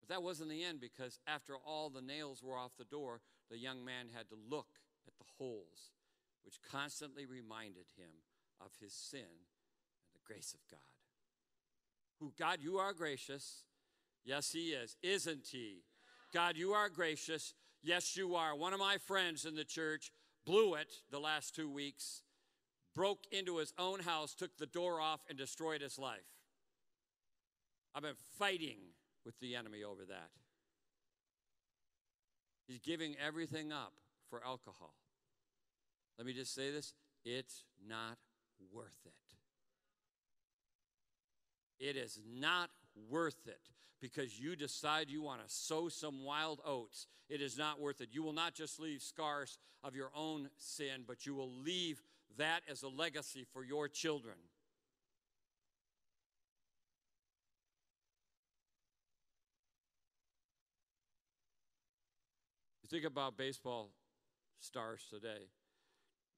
But 0.00 0.08
that 0.08 0.22
wasn't 0.22 0.50
the 0.50 0.64
end 0.64 0.80
because 0.80 1.20
after 1.26 1.54
all 1.56 1.90
the 1.90 2.02
nails 2.02 2.42
were 2.42 2.58
off 2.58 2.72
the 2.76 2.84
door, 2.84 3.20
the 3.50 3.58
young 3.58 3.84
man 3.84 4.06
had 4.14 4.28
to 4.28 4.36
look 4.48 4.78
at 5.06 5.14
the 5.18 5.24
holes, 5.38 5.92
which 6.44 6.60
constantly 6.70 7.26
reminded 7.26 7.86
him 7.96 8.10
of 8.60 8.70
his 8.80 8.92
sin 8.92 9.20
and 9.20 10.14
the 10.14 10.26
grace 10.26 10.54
of 10.54 10.60
God. 10.70 10.80
Who, 12.20 12.32
God, 12.38 12.58
you 12.60 12.76
are 12.76 12.92
gracious. 12.92 13.64
Yes, 14.24 14.52
He 14.52 14.70
is. 14.70 14.96
Isn't 15.02 15.48
He? 15.50 15.82
God, 16.32 16.56
you 16.56 16.72
are 16.72 16.88
gracious. 16.88 17.54
Yes, 17.82 18.16
you 18.16 18.34
are. 18.34 18.54
One 18.54 18.74
of 18.74 18.78
my 18.78 18.98
friends 18.98 19.46
in 19.46 19.56
the 19.56 19.64
church 19.64 20.12
blew 20.44 20.74
it 20.74 20.92
the 21.10 21.18
last 21.18 21.54
two 21.54 21.70
weeks, 21.70 22.22
broke 22.94 23.24
into 23.32 23.56
his 23.56 23.72
own 23.78 24.00
house, 24.00 24.34
took 24.34 24.56
the 24.58 24.66
door 24.66 25.00
off, 25.00 25.20
and 25.28 25.38
destroyed 25.38 25.80
his 25.80 25.98
life. 25.98 26.20
I've 27.94 28.02
been 28.02 28.14
fighting 28.38 28.78
with 29.24 29.38
the 29.40 29.56
enemy 29.56 29.82
over 29.82 30.04
that. 30.06 30.30
He's 32.70 32.78
giving 32.78 33.16
everything 33.24 33.72
up 33.72 33.92
for 34.28 34.40
alcohol. 34.46 34.94
Let 36.16 36.26
me 36.26 36.32
just 36.32 36.54
say 36.54 36.70
this 36.70 36.94
it's 37.24 37.64
not 37.84 38.16
worth 38.72 39.00
it. 39.04 39.12
It 41.84 41.96
is 41.96 42.20
not 42.24 42.70
worth 43.10 43.48
it 43.48 43.70
because 44.00 44.38
you 44.38 44.54
decide 44.54 45.10
you 45.10 45.20
want 45.20 45.44
to 45.44 45.52
sow 45.52 45.88
some 45.88 46.24
wild 46.24 46.60
oats. 46.64 47.08
It 47.28 47.42
is 47.42 47.58
not 47.58 47.80
worth 47.80 48.00
it. 48.00 48.10
You 48.12 48.22
will 48.22 48.32
not 48.32 48.54
just 48.54 48.78
leave 48.78 49.02
scars 49.02 49.58
of 49.82 49.96
your 49.96 50.12
own 50.14 50.48
sin, 50.56 51.02
but 51.08 51.26
you 51.26 51.34
will 51.34 51.50
leave 51.50 52.00
that 52.38 52.60
as 52.70 52.84
a 52.84 52.88
legacy 52.88 53.44
for 53.52 53.64
your 53.64 53.88
children. 53.88 54.36
Think 62.90 63.04
about 63.04 63.36
baseball 63.36 63.90
stars 64.58 65.06
today, 65.08 65.48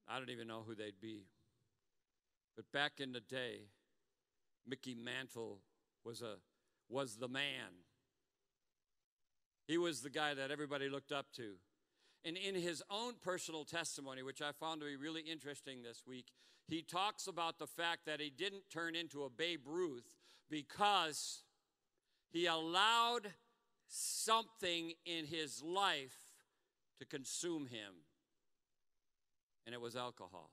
I 0.07 0.19
don't 0.19 0.31
even 0.31 0.47
know 0.47 0.63
who 0.67 0.75
they'd 0.75 1.01
be. 1.01 1.25
But 2.55 2.71
back 2.73 2.93
in 2.99 3.13
the 3.13 3.21
day, 3.21 3.69
Mickey 4.67 4.95
Mantle 4.95 5.59
was 6.05 6.21
a 6.21 6.37
was 6.89 7.17
the 7.17 7.29
man. 7.29 7.73
He 9.67 9.79
was 9.79 10.03
the 10.03 10.11
guy 10.11 10.35
that 10.35 10.51
everybody 10.51 10.91
looked 10.91 11.13
up 11.13 11.27
to. 11.37 11.55
And 12.25 12.37
in 12.37 12.55
his 12.55 12.83
own 12.91 13.15
personal 13.23 13.65
testimony, 13.65 14.23
which 14.23 14.43
I 14.43 14.53
found 14.53 14.81
to 14.81 14.87
be 14.87 14.97
really 14.97 15.23
interesting 15.23 15.83
this 15.83 16.03
week, 16.07 16.27
he 16.69 16.83
talks 16.83 17.27
about 17.27 17.59
the 17.59 17.67
fact 17.67 18.05
that 18.07 18.21
he 18.21 18.31
didn't 18.31 18.65
turn 18.71 18.95
into 18.95 19.25
a 19.25 19.31
Babe 19.31 19.63
Ruth 19.67 20.15
because 20.51 21.43
he 22.31 22.47
allowed 22.47 23.33
something 23.89 24.93
in 25.07 25.25
his 25.27 25.63
life 25.63 26.22
to 27.03 27.07
consume 27.07 27.67
him, 27.67 27.95
and 29.67 29.75
it 29.75 29.81
was 29.81 29.97
alcohol. 29.97 30.51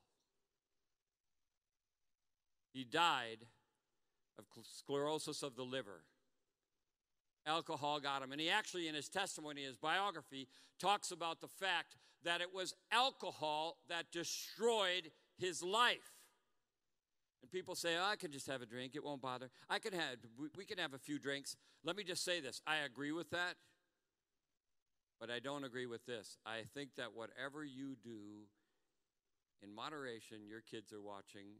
He 2.73 2.83
died 2.83 3.45
of 4.37 4.45
sclerosis 4.63 5.43
of 5.43 5.55
the 5.55 5.63
liver 5.63 6.03
alcohol 7.45 7.99
got 7.99 8.21
him. 8.21 8.31
And 8.31 8.39
he 8.39 8.49
actually, 8.49 8.87
in 8.87 8.95
his 8.95 9.09
testimony, 9.09 9.63
his 9.63 9.75
biography, 9.75 10.47
talks 10.79 11.11
about 11.11 11.41
the 11.41 11.47
fact 11.47 11.95
that 12.23 12.41
it 12.41 12.53
was 12.53 12.73
alcohol 12.91 13.77
that 13.89 14.11
destroyed 14.11 15.11
his 15.37 15.63
life. 15.63 16.13
And 17.41 17.49
people 17.49 17.75
say, 17.75 17.95
oh, 17.97 18.05
I 18.05 18.15
can 18.17 18.31
just 18.31 18.47
have 18.47 18.61
a 18.61 18.65
drink, 18.65 18.93
it 18.95 19.03
won't 19.03 19.21
bother. 19.21 19.49
I 19.69 19.79
can 19.79 19.93
have, 19.93 20.17
we 20.57 20.65
can 20.65 20.77
have 20.77 20.93
a 20.93 20.99
few 20.99 21.17
drinks. 21.19 21.55
Let 21.83 21.95
me 21.95 22.03
just 22.03 22.23
say 22.23 22.39
this 22.41 22.61
I 22.67 22.77
agree 22.77 23.11
with 23.11 23.29
that, 23.31 23.55
but 25.19 25.29
I 25.29 25.39
don't 25.39 25.63
agree 25.63 25.85
with 25.85 26.05
this. 26.05 26.37
I 26.45 26.61
think 26.73 26.91
that 26.97 27.13
whatever 27.13 27.63
you 27.63 27.95
do 28.01 28.47
in 29.61 29.73
moderation, 29.73 30.47
your 30.47 30.61
kids 30.61 30.93
are 30.93 31.01
watching, 31.01 31.59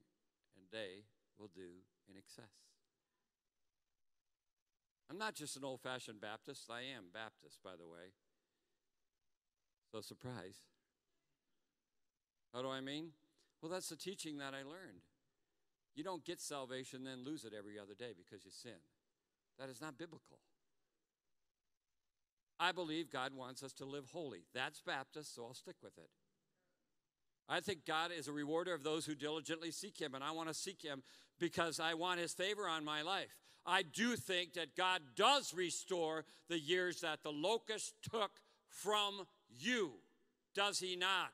and 0.56 0.66
they 0.72 1.04
will 1.38 1.50
do 1.54 1.84
in 2.10 2.16
excess. 2.18 2.52
I'm 5.10 5.18
not 5.18 5.34
just 5.34 5.58
an 5.58 5.66
old 5.66 5.82
fashioned 5.82 6.22
Baptist, 6.22 6.70
I 6.70 6.82
am 6.82 7.06
Baptist, 7.14 7.60
by 7.64 7.72
the 7.78 7.88
way. 7.88 8.14
So, 9.92 10.02
surprise. 10.02 10.58
How 12.54 12.62
do 12.62 12.70
I 12.70 12.80
mean? 12.80 13.10
Well, 13.62 13.72
that's 13.72 13.90
the 13.90 13.96
teaching 13.96 14.38
that 14.38 14.54
I 14.54 14.64
learned. 14.64 15.02
You 15.96 16.04
don't 16.04 16.24
get 16.24 16.40
salvation, 16.40 17.00
and 17.00 17.08
then 17.08 17.26
lose 17.26 17.44
it 17.44 17.54
every 17.58 17.80
other 17.80 17.96
day 17.98 18.14
because 18.16 18.46
you 18.46 18.52
sin. 18.52 18.80
That 19.58 19.70
is 19.70 19.82
not 19.82 19.98
biblical. 19.98 20.40
I 22.60 22.72
believe 22.72 23.10
God 23.10 23.34
wants 23.34 23.64
us 23.64 23.74
to 23.74 23.86
live 23.86 24.06
holy. 24.12 24.44
That's 24.54 24.82
Baptist, 24.82 25.34
so 25.36 25.46
I'll 25.46 25.54
stick 25.54 25.78
with 25.82 25.98
it. 25.98 26.10
I 27.48 27.62
think 27.62 27.86
God 27.86 28.12
is 28.16 28.28
a 28.28 28.34
rewarder 28.34 28.74
of 28.74 28.84
those 28.84 29.06
who 29.06 29.16
diligently 29.16 29.72
seek 29.72 30.00
Him, 30.00 30.14
and 30.14 30.24
I 30.24 30.32
want 30.32 30.50
to 30.50 30.54
seek 30.54 30.82
Him 30.82 31.02
because 31.40 31.80
I 31.80 31.94
want 31.96 32.20
His 32.20 32.34
favor 32.34 32.68
on 32.68 32.86
my 32.86 33.02
life. 33.02 33.36
I 33.66 33.82
do 33.82 34.16
think 34.16 34.54
that 34.54 34.76
God 34.76 35.02
does 35.16 35.54
restore 35.54 36.26
the 36.48 36.60
years 36.60 37.02
that 37.02 37.24
the 37.24 37.32
locust 37.32 37.96
took 38.04 38.32
from 38.68 39.26
you. 39.50 39.94
Does 40.54 40.80
He 40.80 40.96
not? 40.96 41.32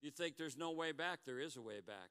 You 0.00 0.10
think 0.10 0.36
there's 0.36 0.56
no 0.56 0.70
way 0.70 0.92
back? 0.92 1.20
There 1.26 1.40
is 1.40 1.56
a 1.56 1.62
way 1.62 1.80
back. 1.86 2.10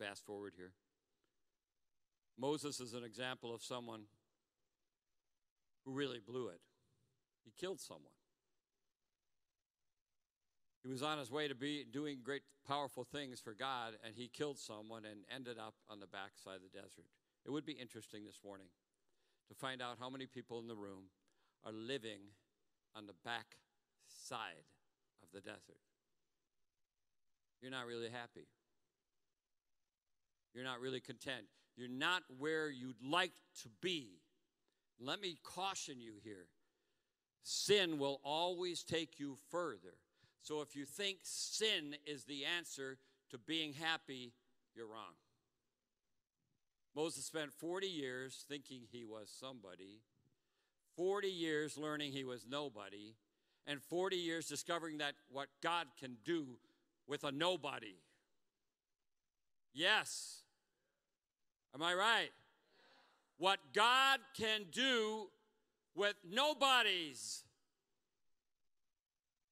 Fast 0.00 0.24
forward 0.24 0.54
here. 0.56 0.72
Moses 2.38 2.80
is 2.80 2.94
an 2.94 3.04
example 3.04 3.54
of 3.54 3.62
someone 3.62 4.04
who 5.84 5.92
really 5.92 6.20
blew 6.26 6.48
it. 6.48 6.60
He 7.44 7.52
killed 7.58 7.80
someone. 7.80 8.12
He 10.82 10.88
was 10.88 11.02
on 11.02 11.18
his 11.18 11.30
way 11.30 11.48
to 11.48 11.54
be 11.54 11.84
doing 11.84 12.20
great 12.24 12.42
powerful 12.66 13.04
things 13.04 13.40
for 13.40 13.52
God, 13.52 13.94
and 14.04 14.14
he 14.14 14.28
killed 14.28 14.58
someone 14.58 15.04
and 15.04 15.20
ended 15.34 15.58
up 15.58 15.74
on 15.90 16.00
the 16.00 16.06
backside 16.06 16.56
of 16.56 16.62
the 16.62 16.78
desert. 16.78 17.04
It 17.44 17.50
would 17.50 17.66
be 17.66 17.72
interesting 17.72 18.24
this 18.24 18.40
morning 18.42 18.68
to 19.48 19.54
find 19.54 19.82
out 19.82 19.96
how 19.98 20.08
many 20.08 20.26
people 20.26 20.58
in 20.60 20.68
the 20.68 20.76
room 20.76 21.04
are 21.64 21.72
living 21.72 22.20
on 22.96 23.06
the 23.06 23.14
back 23.24 23.56
side 24.08 24.64
of 25.22 25.28
the 25.34 25.40
desert. 25.40 25.80
You're 27.60 27.70
not 27.70 27.86
really 27.86 28.08
happy. 28.08 28.46
You're 30.54 30.64
not 30.64 30.80
really 30.80 31.00
content. 31.00 31.44
You're 31.76 31.88
not 31.88 32.22
where 32.38 32.70
you'd 32.70 33.02
like 33.02 33.32
to 33.62 33.68
be. 33.80 34.20
Let 34.98 35.20
me 35.20 35.38
caution 35.42 36.00
you 36.00 36.14
here 36.22 36.48
sin 37.42 37.98
will 37.98 38.20
always 38.22 38.82
take 38.82 39.18
you 39.18 39.38
further. 39.50 39.94
So 40.42 40.60
if 40.62 40.76
you 40.76 40.84
think 40.84 41.18
sin 41.22 41.96
is 42.06 42.24
the 42.24 42.44
answer 42.44 42.98
to 43.30 43.38
being 43.38 43.72
happy, 43.72 44.32
you're 44.74 44.86
wrong. 44.86 45.14
Moses 46.94 47.24
spent 47.24 47.52
40 47.52 47.86
years 47.86 48.44
thinking 48.48 48.82
he 48.90 49.04
was 49.04 49.30
somebody, 49.38 50.00
40 50.96 51.28
years 51.28 51.78
learning 51.78 52.12
he 52.12 52.24
was 52.24 52.46
nobody, 52.48 53.14
and 53.66 53.80
40 53.80 54.16
years 54.16 54.48
discovering 54.48 54.98
that 54.98 55.14
what 55.30 55.48
God 55.62 55.86
can 55.98 56.16
do 56.24 56.58
with 57.06 57.22
a 57.24 57.30
nobody. 57.30 57.94
Yes. 59.72 60.42
Am 61.74 61.82
I 61.82 61.94
right? 61.94 62.30
What 63.38 63.58
God 63.72 64.20
can 64.36 64.62
do 64.70 65.28
with 65.94 66.14
nobodies. 66.28 67.44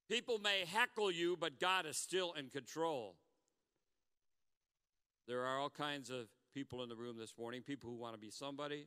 People 0.09 0.39
may 0.39 0.65
heckle 0.67 1.11
you, 1.11 1.37
but 1.39 1.61
God 1.61 1.87
is 1.87 1.97
still 1.97 2.33
in 2.33 2.49
control. 2.49 3.15
There 5.27 5.45
are 5.45 5.59
all 5.59 5.71
kinds 5.71 6.09
of 6.09 6.29
people 6.55 6.83
in 6.83 6.89
the 6.89 6.97
room 6.97 7.19
this 7.19 7.35
morning 7.39 7.63
people 7.63 7.91
who 7.91 7.97
want 7.97 8.15
to 8.15 8.19
be 8.19 8.31
somebody. 8.31 8.87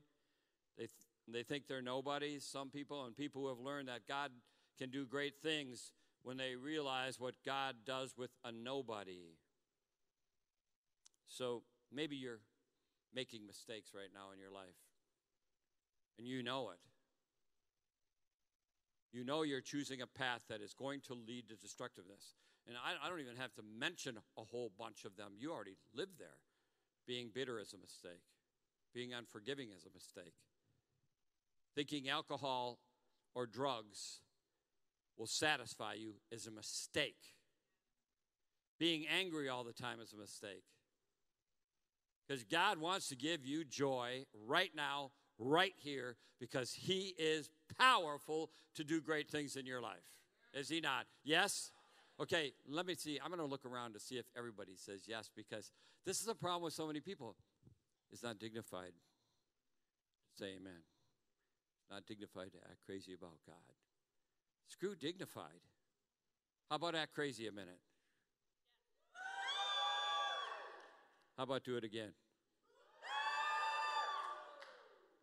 They, 0.77 0.85
th- 0.85 0.91
they 1.27 1.43
think 1.43 1.67
they're 1.67 1.81
nobodies, 1.81 2.43
some 2.43 2.69
people, 2.69 3.05
and 3.05 3.15
people 3.15 3.43
who 3.43 3.49
have 3.49 3.59
learned 3.59 3.87
that 3.87 4.07
God 4.07 4.31
can 4.79 4.89
do 4.89 5.05
great 5.05 5.35
things 5.43 5.93
when 6.23 6.37
they 6.37 6.55
realize 6.55 7.19
what 7.19 7.35
God 7.45 7.75
does 7.85 8.17
with 8.17 8.31
a 8.43 8.51
nobody. 8.51 9.35
So 11.31 11.63
maybe 11.91 12.17
you're 12.17 12.41
making 13.15 13.47
mistakes 13.47 13.91
right 13.95 14.09
now 14.13 14.33
in 14.33 14.39
your 14.39 14.51
life, 14.51 14.75
and 16.17 16.27
you 16.27 16.43
know 16.43 16.71
it. 16.71 16.79
You 19.13 19.23
know 19.23 19.43
you're 19.43 19.61
choosing 19.61 20.01
a 20.01 20.07
path 20.07 20.41
that 20.49 20.61
is 20.61 20.73
going 20.73 21.01
to 21.07 21.13
lead 21.13 21.49
to 21.49 21.55
destructiveness. 21.55 22.35
And 22.67 22.77
I, 22.77 23.05
I 23.05 23.09
don't 23.09 23.19
even 23.19 23.35
have 23.37 23.53
to 23.55 23.61
mention 23.77 24.17
a 24.37 24.43
whole 24.43 24.71
bunch 24.77 25.05
of 25.05 25.17
them. 25.17 25.33
You 25.37 25.51
already 25.51 25.75
live 25.93 26.09
there. 26.19 26.37
Being 27.07 27.31
bitter 27.33 27.59
is 27.59 27.73
a 27.73 27.77
mistake, 27.77 28.23
being 28.93 29.13
unforgiving 29.13 29.69
is 29.75 29.85
a 29.85 29.93
mistake. 29.93 30.35
Thinking 31.75 32.09
alcohol 32.09 32.79
or 33.33 33.47
drugs 33.47 34.19
will 35.17 35.27
satisfy 35.27 35.93
you 35.93 36.15
is 36.31 36.45
a 36.45 36.51
mistake. 36.51 37.33
Being 38.79 39.05
angry 39.07 39.49
all 39.49 39.63
the 39.63 39.73
time 39.73 39.99
is 40.01 40.13
a 40.13 40.17
mistake. 40.17 40.63
Because 42.31 42.45
God 42.45 42.77
wants 42.77 43.09
to 43.09 43.17
give 43.17 43.45
you 43.45 43.65
joy 43.65 44.23
right 44.47 44.71
now, 44.73 45.11
right 45.37 45.73
here, 45.75 46.15
because 46.39 46.71
He 46.71 47.13
is 47.19 47.49
powerful 47.77 48.51
to 48.75 48.85
do 48.85 49.01
great 49.01 49.29
things 49.29 49.57
in 49.57 49.65
your 49.65 49.81
life. 49.81 50.15
Is 50.53 50.69
He 50.69 50.79
not? 50.79 51.07
Yes? 51.25 51.71
Okay, 52.21 52.53
let 52.69 52.85
me 52.85 52.95
see. 52.95 53.19
I'm 53.21 53.31
going 53.31 53.41
to 53.41 53.45
look 53.45 53.65
around 53.65 53.95
to 53.95 53.99
see 53.99 54.15
if 54.15 54.27
everybody 54.37 54.77
says 54.77 55.01
yes, 55.09 55.29
because 55.35 55.73
this 56.05 56.21
is 56.21 56.29
a 56.29 56.33
problem 56.33 56.63
with 56.63 56.73
so 56.73 56.87
many 56.87 57.01
people. 57.01 57.35
It's 58.13 58.23
not 58.23 58.39
dignified. 58.39 58.93
Say 60.39 60.53
amen. 60.55 60.83
Not 61.91 62.05
dignified 62.05 62.53
to 62.53 62.59
act 62.59 62.77
crazy 62.85 63.13
about 63.13 63.39
God. 63.45 63.75
Screw 64.69 64.95
dignified. 64.95 65.59
How 66.69 66.77
about 66.77 66.95
act 66.95 67.13
crazy 67.13 67.49
a 67.49 67.51
minute? 67.51 67.79
How 71.37 71.43
about 71.43 71.65
do 71.65 71.75
it 71.75 71.83
again? 71.83 72.11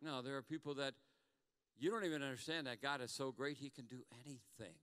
No, 0.01 0.21
there 0.21 0.37
are 0.37 0.41
people 0.41 0.75
that 0.75 0.93
you 1.77 1.91
don't 1.91 2.05
even 2.05 2.23
understand 2.23 2.67
that 2.67 2.81
God 2.81 3.01
is 3.01 3.11
so 3.11 3.31
great, 3.31 3.57
He 3.57 3.69
can 3.69 3.85
do 3.85 4.03
anything. 4.25 4.75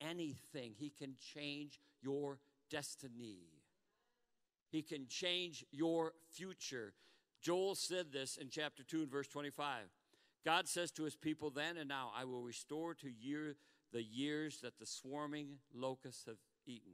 Anything. 0.00 0.74
He 0.76 0.90
can 0.90 1.14
change 1.34 1.80
your 2.02 2.38
destiny, 2.70 3.38
He 4.70 4.82
can 4.82 5.06
change 5.06 5.64
your 5.70 6.12
future. 6.32 6.92
Joel 7.42 7.74
said 7.74 8.12
this 8.12 8.36
in 8.36 8.48
chapter 8.48 8.82
2 8.82 9.02
and 9.02 9.10
verse 9.10 9.28
25. 9.28 9.84
God 10.44 10.68
says 10.68 10.90
to 10.92 11.04
his 11.04 11.16
people 11.16 11.50
then 11.50 11.76
and 11.76 11.88
now, 11.88 12.12
I 12.16 12.24
will 12.24 12.42
restore 12.42 12.94
to 12.94 13.10
year 13.10 13.56
the 13.92 14.02
years 14.02 14.60
that 14.62 14.78
the 14.78 14.86
swarming 14.86 15.58
locusts 15.74 16.24
have 16.26 16.38
eaten, 16.66 16.92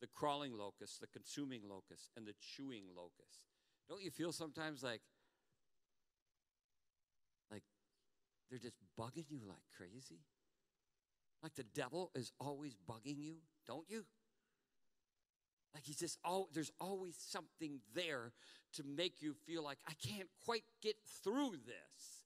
the 0.00 0.06
crawling 0.06 0.56
locusts, 0.56 0.98
the 0.98 1.06
consuming 1.06 1.62
locusts, 1.68 2.10
and 2.16 2.26
the 2.26 2.34
chewing 2.38 2.84
locusts. 2.96 3.44
Don't 3.88 4.02
you 4.02 4.10
feel 4.10 4.32
sometimes 4.32 4.82
like 4.82 5.00
they're 8.50 8.58
just 8.58 8.76
bugging 8.98 9.26
you 9.28 9.40
like 9.46 9.62
crazy? 9.76 10.20
Like 11.42 11.54
the 11.54 11.64
devil 11.74 12.10
is 12.14 12.32
always 12.40 12.76
bugging 12.88 13.18
you, 13.18 13.36
don't 13.66 13.88
you? 13.88 14.04
Like 15.74 15.84
he's 15.84 15.98
just 15.98 16.18
oh, 16.24 16.48
there's 16.54 16.72
always 16.80 17.16
something 17.18 17.80
there 17.94 18.32
to 18.74 18.82
make 18.84 19.22
you 19.22 19.34
feel 19.46 19.62
like 19.62 19.78
I 19.86 19.92
can't 19.94 20.28
quite 20.44 20.64
get 20.82 20.96
through 21.22 21.52
this. 21.66 22.24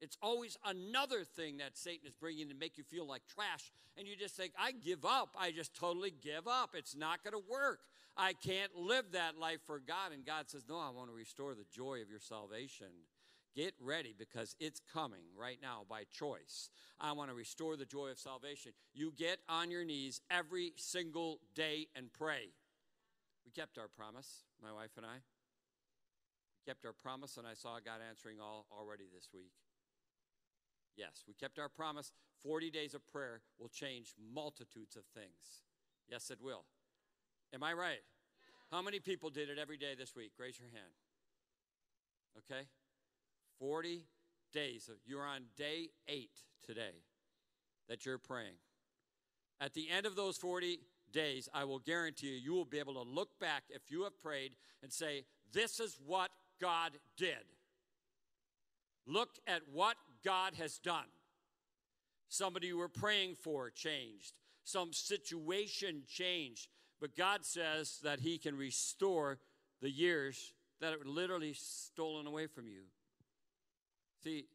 It's 0.00 0.16
always 0.22 0.56
another 0.64 1.24
thing 1.24 1.58
that 1.58 1.76
Satan 1.76 2.06
is 2.06 2.14
bringing 2.14 2.48
to 2.48 2.54
make 2.54 2.78
you 2.78 2.84
feel 2.84 3.06
like 3.06 3.22
trash. 3.26 3.70
And 3.98 4.06
you 4.06 4.16
just 4.16 4.34
think, 4.34 4.52
I 4.58 4.72
give 4.72 5.04
up. 5.04 5.36
I 5.38 5.50
just 5.50 5.74
totally 5.74 6.10
give 6.22 6.48
up. 6.48 6.70
It's 6.74 6.96
not 6.96 7.22
going 7.22 7.34
to 7.34 7.50
work. 7.50 7.80
I 8.16 8.32
can't 8.32 8.74
live 8.74 9.12
that 9.12 9.38
life 9.38 9.60
for 9.66 9.78
God. 9.78 10.12
And 10.12 10.24
God 10.24 10.48
says, 10.48 10.64
No, 10.68 10.78
I 10.78 10.90
want 10.90 11.10
to 11.10 11.14
restore 11.14 11.54
the 11.54 11.66
joy 11.70 12.00
of 12.00 12.08
your 12.08 12.18
salvation. 12.18 12.86
Get 13.54 13.74
ready 13.80 14.14
because 14.16 14.54
it's 14.60 14.80
coming 14.92 15.24
right 15.36 15.58
now 15.60 15.82
by 15.88 16.04
choice. 16.04 16.70
I 17.00 17.12
want 17.12 17.30
to 17.30 17.34
restore 17.34 17.76
the 17.76 17.84
joy 17.84 18.08
of 18.08 18.18
salvation. 18.18 18.72
You 18.94 19.12
get 19.16 19.38
on 19.48 19.70
your 19.70 19.84
knees 19.84 20.20
every 20.30 20.72
single 20.76 21.40
day 21.54 21.88
and 21.96 22.12
pray. 22.12 22.52
We 23.44 23.50
kept 23.50 23.78
our 23.78 23.88
promise, 23.88 24.44
my 24.62 24.72
wife 24.72 24.92
and 24.96 25.04
I. 25.04 25.16
We 25.16 26.70
kept 26.70 26.84
our 26.84 26.92
promise, 26.92 27.36
and 27.38 27.46
I 27.46 27.54
saw 27.54 27.78
God 27.84 28.00
answering 28.08 28.36
all 28.40 28.66
already 28.70 29.04
this 29.12 29.28
week. 29.34 29.52
Yes, 30.96 31.24
we 31.26 31.34
kept 31.34 31.58
our 31.58 31.68
promise. 31.68 32.12
40 32.44 32.70
days 32.70 32.94
of 32.94 33.06
prayer 33.06 33.40
will 33.58 33.68
change 33.68 34.14
multitudes 34.32 34.96
of 34.96 35.02
things. 35.14 35.64
Yes, 36.08 36.30
it 36.30 36.38
will. 36.40 36.64
Am 37.52 37.62
I 37.62 37.72
right? 37.72 38.02
How 38.70 38.82
many 38.82 39.00
people 39.00 39.30
did 39.30 39.48
it 39.48 39.58
every 39.58 39.76
day 39.76 39.94
this 39.98 40.14
week? 40.14 40.32
Raise 40.38 40.58
your 40.58 40.68
hand. 40.68 40.92
Okay? 42.38 42.66
40 43.60 44.06
days. 44.52 44.90
You're 45.06 45.24
on 45.24 45.42
day 45.56 45.90
eight 46.08 46.42
today 46.66 47.04
that 47.88 48.04
you're 48.04 48.18
praying. 48.18 48.56
At 49.60 49.74
the 49.74 49.88
end 49.90 50.06
of 50.06 50.16
those 50.16 50.36
40 50.38 50.80
days, 51.12 51.48
I 51.52 51.64
will 51.64 51.78
guarantee 51.78 52.28
you, 52.28 52.36
you 52.36 52.52
will 52.54 52.64
be 52.64 52.78
able 52.78 52.94
to 52.94 53.02
look 53.02 53.38
back 53.38 53.64
if 53.68 53.82
you 53.90 54.04
have 54.04 54.20
prayed 54.20 54.52
and 54.82 54.92
say, 54.92 55.24
This 55.52 55.78
is 55.78 55.98
what 56.04 56.30
God 56.60 56.92
did. 57.16 57.44
Look 59.06 59.30
at 59.46 59.62
what 59.72 59.96
God 60.24 60.54
has 60.54 60.78
done. 60.78 61.06
Somebody 62.28 62.68
you 62.68 62.78
were 62.78 62.88
praying 62.88 63.34
for 63.34 63.70
changed, 63.70 64.34
some 64.64 64.92
situation 64.92 66.02
changed, 66.08 66.68
but 67.00 67.16
God 67.16 67.44
says 67.44 67.98
that 68.04 68.20
He 68.20 68.38
can 68.38 68.56
restore 68.56 69.38
the 69.82 69.90
years 69.90 70.54
that 70.80 70.92
are 70.92 71.04
literally 71.04 71.54
stolen 71.54 72.26
away 72.26 72.46
from 72.46 72.66
you. 72.66 72.82
See, 74.22 74.46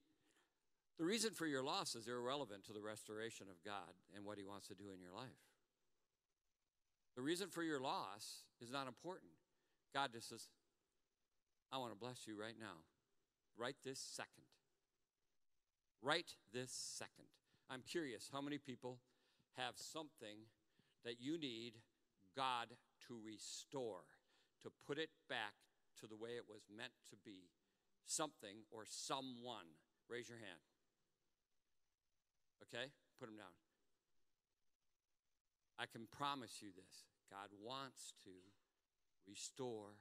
the 0.98 1.06
reason 1.06 1.32
for 1.32 1.46
your 1.46 1.64
loss 1.64 1.96
is 1.96 2.08
irrelevant 2.08 2.66
to 2.66 2.74
the 2.74 2.82
restoration 2.82 3.48
of 3.50 3.64
God 3.64 3.94
and 4.16 4.24
what 4.24 4.38
He 4.38 4.44
wants 4.44 4.68
to 4.68 4.76
do 4.76 4.86
in 4.94 5.02
your 5.02 5.12
life. 5.12 5.42
The 7.16 7.22
reason 7.22 7.50
for 7.50 7.64
your 7.64 7.80
loss 7.80 8.44
is 8.62 8.72
not 8.72 8.88
important. 8.88 9.32
God 9.94 10.12
just 10.14 10.30
says, 10.30 10.48
I 11.72 11.78
want 11.78 11.94
to 11.94 11.98
bless 11.98 12.28
you 12.28 12.40
right 12.40 12.56
now, 12.60 12.84
right 13.58 13.76
this 13.84 14.00
second. 14.00 14.46
Right 16.02 16.30
this 16.54 16.72
second. 16.72 17.26
I'm 17.70 17.82
curious 17.82 18.30
how 18.32 18.42
many 18.42 18.58
people 18.58 19.00
have 19.58 19.74
something 19.76 20.46
that 21.04 21.16
you 21.20 21.40
need 21.40 21.74
God 22.36 22.68
to 23.08 23.18
restore, 23.26 24.04
to 24.62 24.70
put 24.86 24.98
it 24.98 25.10
back 25.30 25.54
to 26.02 26.08
the 26.08 26.16
way 26.16 26.32
it 26.32 26.44
was 26.48 26.62
meant 26.76 26.92
to 27.10 27.16
be. 27.26 27.50
Something 28.06 28.64
or 28.72 28.84
someone. 28.88 29.66
Raise 30.10 30.30
your 30.30 30.38
hand. 30.38 30.62
Okay? 32.64 32.86
Put 33.20 33.28
them 33.28 33.38
down. 33.38 33.54
I 35.78 35.86
can 35.86 36.08
promise 36.12 36.62
you 36.62 36.70
this 36.76 37.04
God 37.30 37.50
wants 37.64 38.14
to 38.24 38.32
restore 39.28 39.98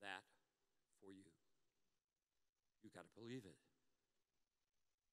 that 0.00 0.22
for 1.00 1.10
you. 1.10 1.30
You 2.82 2.90
got 2.94 3.04
to 3.04 3.20
believe 3.20 3.44
it. 3.44 3.56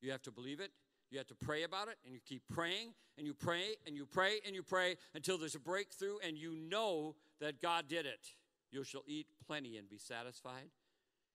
You 0.02 0.12
have 0.12 0.22
to 0.24 0.32
believe 0.32 0.60
it. 0.60 0.72
You 1.10 1.18
have 1.18 1.28
to 1.28 1.36
pray 1.36 1.64
about 1.64 1.88
it, 1.88 1.96
and 2.04 2.14
you 2.14 2.20
keep 2.26 2.44
praying, 2.54 2.94
and 3.18 3.26
you 3.26 3.34
pray, 3.34 3.76
and 3.86 3.96
you 3.96 4.06
pray, 4.06 4.40
and 4.46 4.54
you 4.54 4.62
pray 4.62 4.98
until 5.16 5.38
there's 5.38 5.56
a 5.56 5.60
breakthrough, 5.60 6.18
and 6.26 6.38
you 6.38 6.56
know 6.56 7.16
that 7.40 7.62
God 7.62 7.88
did 7.88 8.06
it. 8.06 8.34
You 8.72 8.84
shall 8.84 9.04
eat 9.08 9.28
plenty 9.46 9.78
and 9.78 9.90
be 9.90 9.98
satisfied. 9.98 10.70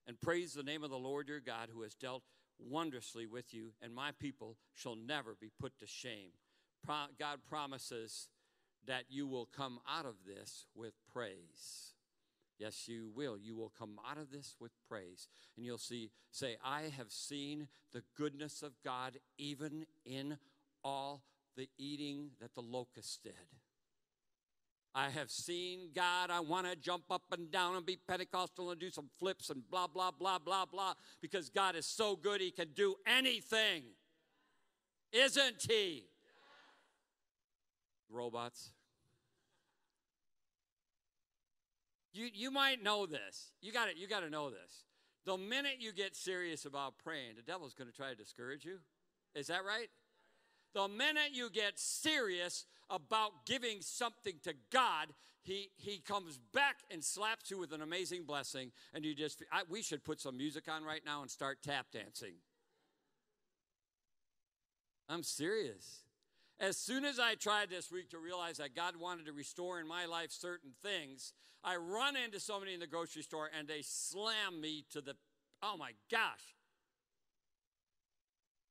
And 0.07 0.21
praise 0.21 0.53
the 0.53 0.63
name 0.63 0.83
of 0.83 0.91
the 0.91 0.97
Lord 0.99 1.29
your 1.29 1.41
God, 1.41 1.69
who 1.73 1.83
has 1.83 1.95
dealt 1.95 2.23
wondrously 2.59 3.27
with 3.27 3.55
you, 3.55 3.73
and 3.81 3.95
my 3.95 4.11
people 4.13 4.57
shall 4.75 4.97
never 4.97 5.37
be 5.41 5.51
put 5.61 5.79
to 5.79 5.87
shame. 5.87 6.31
Pro- 6.85 7.07
God 7.19 7.41
promises 7.49 8.29
that 8.87 9.05
you 9.09 9.27
will 9.27 9.47
come 9.47 9.79
out 9.89 10.07
of 10.07 10.15
this 10.27 10.67
with 10.75 10.95
praise. 11.13 11.95
Yes, 12.59 12.87
you 12.87 13.11
will. 13.15 13.37
You 13.39 13.57
will 13.57 13.73
come 13.77 13.99
out 14.09 14.19
of 14.19 14.31
this 14.31 14.57
with 14.61 14.73
praise. 14.89 15.29
And 15.57 15.65
you'll 15.65 15.79
see, 15.79 16.11
say, 16.31 16.57
I 16.65 16.93
have 16.97 17.11
seen 17.11 17.69
the 17.93 18.03
goodness 18.17 18.63
of 18.63 18.73
God 18.85 19.19
even 19.39 19.87
in 20.05 20.39
all 20.85 21.23
the 21.57 21.69
eating 21.79 22.31
that 22.41 22.55
the 22.55 22.63
locust 22.63 23.23
did. 23.23 23.33
I 24.95 25.09
have 25.09 25.31
seen 25.31 25.91
God. 25.95 26.31
I 26.31 26.41
want 26.41 26.67
to 26.67 26.77
jump 26.77 27.05
up 27.11 27.23
and 27.33 27.51
down 27.51 27.77
and 27.77 27.87
be 27.87 27.97
Pentecostal 27.97 28.71
and 28.71 28.81
do 28.81 28.91
some 28.91 29.09
flips 29.19 29.49
and 29.49 29.63
blah, 29.71 29.87
blah, 29.87 30.11
blah, 30.11 30.39
blah, 30.39 30.67
blah, 30.67 30.95
because 31.21 31.49
God 31.49 31.77
is 31.77 31.87
so 31.87 32.15
good, 32.15 32.41
He 32.41 32.51
can 32.51 32.69
do 32.75 32.97
anything. 33.07 33.85
Isn't 35.13 35.67
He? 35.69 36.05
Robots. 38.11 38.73
You, 42.13 42.29
you 42.33 42.51
might 42.51 42.83
know 42.83 43.07
this. 43.07 43.53
You 43.63 43.73
got 43.73 43.97
you 43.97 44.07
got 44.07 44.21
to 44.21 44.29
know 44.29 44.51
this. 44.51 44.85
The 45.25 45.39
minute 45.39 45.77
you 45.79 45.93
get 45.93 46.15
serious 46.15 46.67
about 46.67 46.99
praying, 47.03 47.37
the 47.37 47.43
devil's 47.43 47.75
going 47.75 47.89
to 47.89 47.97
try 47.97 48.11
to 48.11 48.15
discourage 48.15 48.65
you. 48.65 48.79
Is 49.35 49.47
that 49.47 49.65
right? 49.65 49.89
The 50.75 50.89
minute 50.89 51.31
you 51.33 51.51
get 51.51 51.79
serious 51.79 52.67
about 52.89 53.47
giving 53.47 53.81
something 53.81 54.35
to 54.45 54.55
God, 54.71 55.09
he, 55.43 55.71
he 55.77 55.99
comes 55.99 56.39
back 56.53 56.77
and 56.91 57.03
slaps 57.03 57.51
you 57.51 57.59
with 57.59 57.73
an 57.73 57.83
amazing 57.83 58.25
blessing. 58.25 58.73
And 58.95 59.05
you 59.05 59.15
just, 59.15 59.43
I, 59.53 59.63
we 59.69 59.83
should 59.83 60.05
put 60.05 60.21
some 60.21 60.37
music 60.37 60.65
on 60.69 60.85
right 60.85 61.03
now 61.05 61.23
and 61.23 61.31
start 61.31 61.59
tap 61.63 61.87
dancing. 61.93 62.35
I'm 65.09 65.23
serious. 65.23 66.05
As 66.61 66.77
soon 66.77 67.05
as 67.05 67.19
I 67.19 67.35
tried 67.35 67.71
this 67.71 67.91
week 67.91 68.11
to 68.11 68.19
realize 68.19 68.59
that 68.59 68.77
God 68.77 68.95
wanted 68.97 69.27
to 69.27 69.33
restore 69.33 69.81
in 69.81 69.89
my 69.89 70.07
life 70.07 70.31
certain 70.31 70.71
things, 70.83 71.33
I 71.65 71.77
run 71.77 72.17
into 72.17 72.41
somebody 72.41 72.73
in 72.73 72.81
the 72.81 72.87
grocery 72.87 73.23
store 73.23 73.51
and 73.57 73.67
they 73.67 73.83
slam 73.83 74.61
me 74.61 74.85
to 74.93 75.01
the, 75.01 75.15
oh 75.63 75.77
my 75.77 75.93
gosh. 76.11 76.55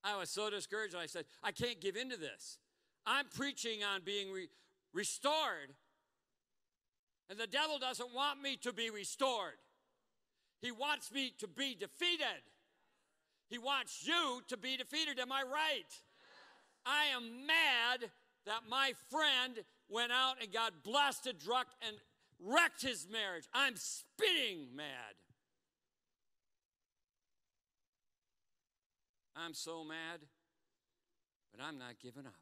I 0.04 0.18
was 0.18 0.30
so 0.30 0.50
discouraged. 0.50 0.96
I 0.96 1.06
said, 1.06 1.26
I 1.44 1.52
can't 1.52 1.80
give 1.80 1.96
into 1.96 2.18
this. 2.18 2.58
I'm 3.06 3.26
preaching 3.34 3.84
on 3.84 4.02
being 4.04 4.32
re- 4.32 4.50
restored, 4.94 5.74
and 7.30 7.40
the 7.40 7.48
devil 7.48 7.80
doesn't 7.80 8.14
want 8.14 8.42
me 8.42 8.58
to 8.58 8.74
be 8.74 8.90
restored. 8.90 9.58
He 10.62 10.72
wants 10.72 11.12
me 11.12 11.34
to 11.40 11.48
be 11.48 11.76
defeated. 11.76 12.44
He 13.50 13.58
wants 13.58 14.06
you 14.08 14.42
to 14.48 14.58
be 14.58 14.78
defeated. 14.78 15.20
Am 15.20 15.32
I 15.32 15.42
right? 15.42 15.92
I 16.86 17.06
am 17.16 17.46
mad 17.46 18.10
that 18.46 18.62
my 18.70 18.94
friend 19.10 19.64
went 19.90 20.12
out 20.12 20.36
and 20.42 20.52
got 20.52 20.84
blasted 20.84 21.38
drunk 21.40 21.68
and 21.86 21.98
wrecked 22.40 22.82
his 22.82 23.08
marriage. 23.12 23.46
I'm 23.54 23.76
spitting 23.76 24.76
mad. 24.76 25.16
I'm 29.36 29.54
so 29.54 29.84
mad, 29.84 30.20
but 31.52 31.64
I'm 31.64 31.78
not 31.78 32.00
giving 32.02 32.26
up. 32.26 32.34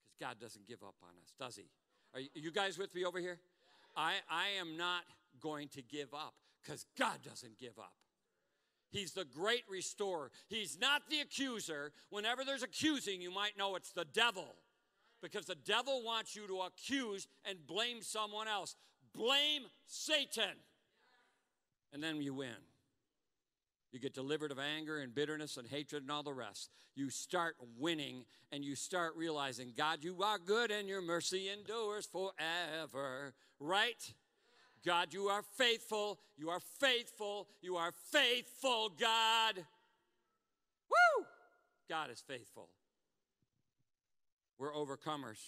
Because 0.00 0.16
God 0.20 0.36
doesn't 0.40 0.66
give 0.66 0.82
up 0.82 0.94
on 1.02 1.10
us, 1.22 1.32
does 1.38 1.56
He? 1.56 1.68
Are 2.14 2.20
you 2.34 2.50
guys 2.50 2.78
with 2.78 2.94
me 2.94 3.04
over 3.04 3.18
here? 3.18 3.38
I, 3.96 4.14
I 4.30 4.48
am 4.60 4.76
not 4.76 5.02
going 5.40 5.68
to 5.68 5.82
give 5.82 6.14
up 6.14 6.34
because 6.62 6.86
God 6.98 7.18
doesn't 7.22 7.58
give 7.58 7.78
up. 7.78 7.92
He's 8.90 9.12
the 9.12 9.24
great 9.24 9.64
restorer. 9.68 10.30
He's 10.48 10.78
not 10.80 11.02
the 11.10 11.20
accuser. 11.20 11.92
Whenever 12.10 12.44
there's 12.44 12.62
accusing, 12.62 13.20
you 13.20 13.30
might 13.30 13.58
know 13.58 13.76
it's 13.76 13.92
the 13.92 14.06
devil 14.06 14.54
because 15.20 15.44
the 15.46 15.56
devil 15.56 16.02
wants 16.04 16.34
you 16.34 16.46
to 16.46 16.60
accuse 16.60 17.26
and 17.44 17.58
blame 17.66 18.02
someone 18.02 18.48
else. 18.48 18.76
Blame 19.14 19.62
Satan. 19.86 20.56
And 21.92 22.02
then 22.02 22.22
you 22.22 22.34
win. 22.34 22.56
You 23.92 23.98
get 23.98 24.14
delivered 24.14 24.50
of 24.50 24.58
anger 24.58 24.98
and 24.98 25.14
bitterness 25.14 25.56
and 25.56 25.66
hatred 25.66 26.02
and 26.02 26.10
all 26.10 26.22
the 26.22 26.32
rest. 26.32 26.70
You 26.94 27.08
start 27.10 27.56
winning 27.78 28.24
and 28.52 28.64
you 28.64 28.74
start 28.74 29.14
realizing, 29.16 29.72
God, 29.76 29.98
you 30.02 30.22
are 30.22 30.38
good 30.38 30.70
and 30.70 30.88
your 30.88 31.00
mercy 31.00 31.48
endures 31.48 32.06
forever. 32.06 33.34
Right? 33.58 34.14
God, 34.84 35.14
you 35.14 35.28
are 35.28 35.42
faithful. 35.42 36.18
You 36.36 36.50
are 36.50 36.60
faithful. 36.60 37.48
You 37.62 37.76
are 37.76 37.92
faithful, 38.12 38.90
God. 38.90 39.56
Woo! 40.90 41.24
God 41.88 42.10
is 42.10 42.22
faithful. 42.26 42.68
We're 44.58 44.72
overcomers 44.72 45.38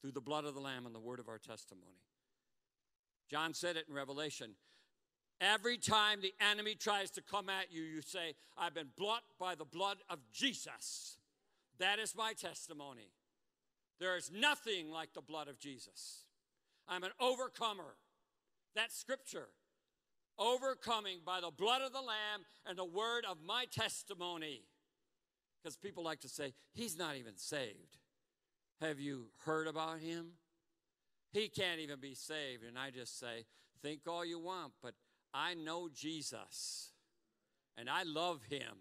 through 0.00 0.12
the 0.12 0.20
blood 0.20 0.44
of 0.44 0.54
the 0.54 0.60
Lamb 0.60 0.86
and 0.86 0.94
the 0.94 1.00
word 1.00 1.20
of 1.20 1.28
our 1.28 1.38
testimony. 1.38 2.00
John 3.30 3.54
said 3.54 3.76
it 3.76 3.86
in 3.88 3.94
Revelation 3.94 4.50
Every 5.40 5.76
time 5.76 6.20
the 6.20 6.34
enemy 6.40 6.74
tries 6.74 7.10
to 7.12 7.22
come 7.22 7.48
at 7.48 7.72
you, 7.72 7.82
you 7.82 8.02
say, 8.02 8.34
I've 8.56 8.74
been 8.74 8.90
bought 8.96 9.22
by 9.38 9.54
the 9.54 9.64
blood 9.64 9.98
of 10.08 10.20
Jesus. 10.32 11.18
That 11.78 11.98
is 11.98 12.14
my 12.16 12.32
testimony. 12.32 13.10
There 13.98 14.16
is 14.16 14.30
nothing 14.32 14.90
like 14.90 15.12
the 15.12 15.20
blood 15.20 15.48
of 15.48 15.58
Jesus. 15.58 16.24
I'm 16.88 17.04
an 17.04 17.10
overcomer. 17.20 17.96
That's 18.74 18.96
scripture. 18.96 19.48
Overcoming 20.38 21.18
by 21.24 21.40
the 21.40 21.50
blood 21.50 21.82
of 21.82 21.92
the 21.92 22.00
Lamb 22.00 22.44
and 22.66 22.78
the 22.78 22.84
word 22.84 23.24
of 23.28 23.38
my 23.44 23.66
testimony. 23.70 24.62
Because 25.62 25.76
people 25.76 26.04
like 26.04 26.20
to 26.20 26.28
say, 26.28 26.54
He's 26.72 26.98
not 26.98 27.16
even 27.16 27.36
saved. 27.36 27.98
Have 28.80 29.00
you 29.00 29.26
heard 29.44 29.66
about 29.66 30.00
him? 30.00 30.32
He 31.32 31.48
can't 31.48 31.80
even 31.80 32.00
be 32.00 32.14
saved. 32.14 32.64
And 32.64 32.78
I 32.78 32.90
just 32.90 33.18
say, 33.18 33.44
think 33.82 34.00
all 34.06 34.24
you 34.24 34.38
want, 34.38 34.72
but 34.82 34.94
I 35.34 35.54
know 35.54 35.88
Jesus 35.92 36.92
and 37.76 37.90
I 37.90 38.04
love 38.04 38.42
him 38.48 38.76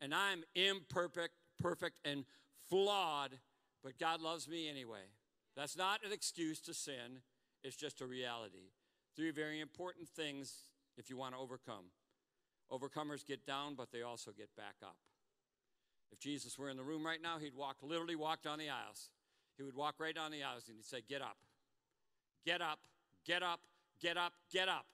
and 0.00 0.14
I'm 0.14 0.44
imperfect, 0.54 1.34
perfect, 1.60 1.98
and 2.04 2.24
flawed, 2.68 3.38
but 3.82 3.98
God 3.98 4.20
loves 4.20 4.48
me 4.48 4.68
anyway. 4.68 5.10
That's 5.56 5.76
not 5.76 6.04
an 6.04 6.12
excuse 6.12 6.60
to 6.62 6.74
sin, 6.74 7.22
it's 7.64 7.76
just 7.76 8.00
a 8.00 8.06
reality. 8.06 8.70
Three 9.16 9.30
very 9.30 9.60
important 9.60 10.08
things 10.08 10.52
if 10.96 11.10
you 11.10 11.16
want 11.16 11.34
to 11.34 11.40
overcome. 11.40 11.86
Overcomers 12.70 13.24
get 13.24 13.46
down, 13.46 13.74
but 13.74 13.90
they 13.90 14.02
also 14.02 14.32
get 14.36 14.54
back 14.56 14.76
up. 14.82 14.96
If 16.12 16.20
Jesus 16.20 16.58
were 16.58 16.68
in 16.68 16.76
the 16.76 16.82
room 16.84 17.04
right 17.04 17.20
now, 17.20 17.38
he'd 17.38 17.54
walk, 17.54 17.76
literally 17.82 18.16
walk 18.16 18.42
down 18.42 18.58
the 18.58 18.68
aisles. 18.68 19.10
He 19.56 19.62
would 19.62 19.74
walk 19.74 19.94
right 19.98 20.14
down 20.14 20.30
the 20.30 20.42
aisles 20.42 20.64
and 20.68 20.76
he'd 20.76 20.84
say, 20.84 21.02
Get 21.08 21.22
up, 21.22 21.36
get 22.44 22.60
up, 22.60 22.78
get 23.24 23.42
up, 23.42 23.60
get 24.00 24.16
up, 24.16 24.32
get 24.52 24.68
up. 24.68 24.86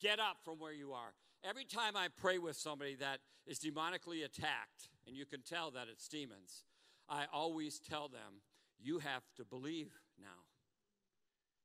Get 0.00 0.18
up 0.18 0.38
from 0.44 0.58
where 0.58 0.72
you 0.72 0.92
are. 0.92 1.12
Every 1.44 1.64
time 1.64 1.96
I 1.96 2.08
pray 2.08 2.38
with 2.38 2.56
somebody 2.56 2.94
that 2.96 3.18
is 3.46 3.58
demonically 3.58 4.24
attacked, 4.24 4.88
and 5.06 5.16
you 5.16 5.26
can 5.26 5.42
tell 5.42 5.70
that 5.72 5.88
it's 5.90 6.08
demons, 6.08 6.64
I 7.08 7.24
always 7.32 7.78
tell 7.78 8.08
them, 8.08 8.42
you 8.78 8.98
have 8.98 9.22
to 9.36 9.44
believe 9.44 9.92
now. 10.18 10.28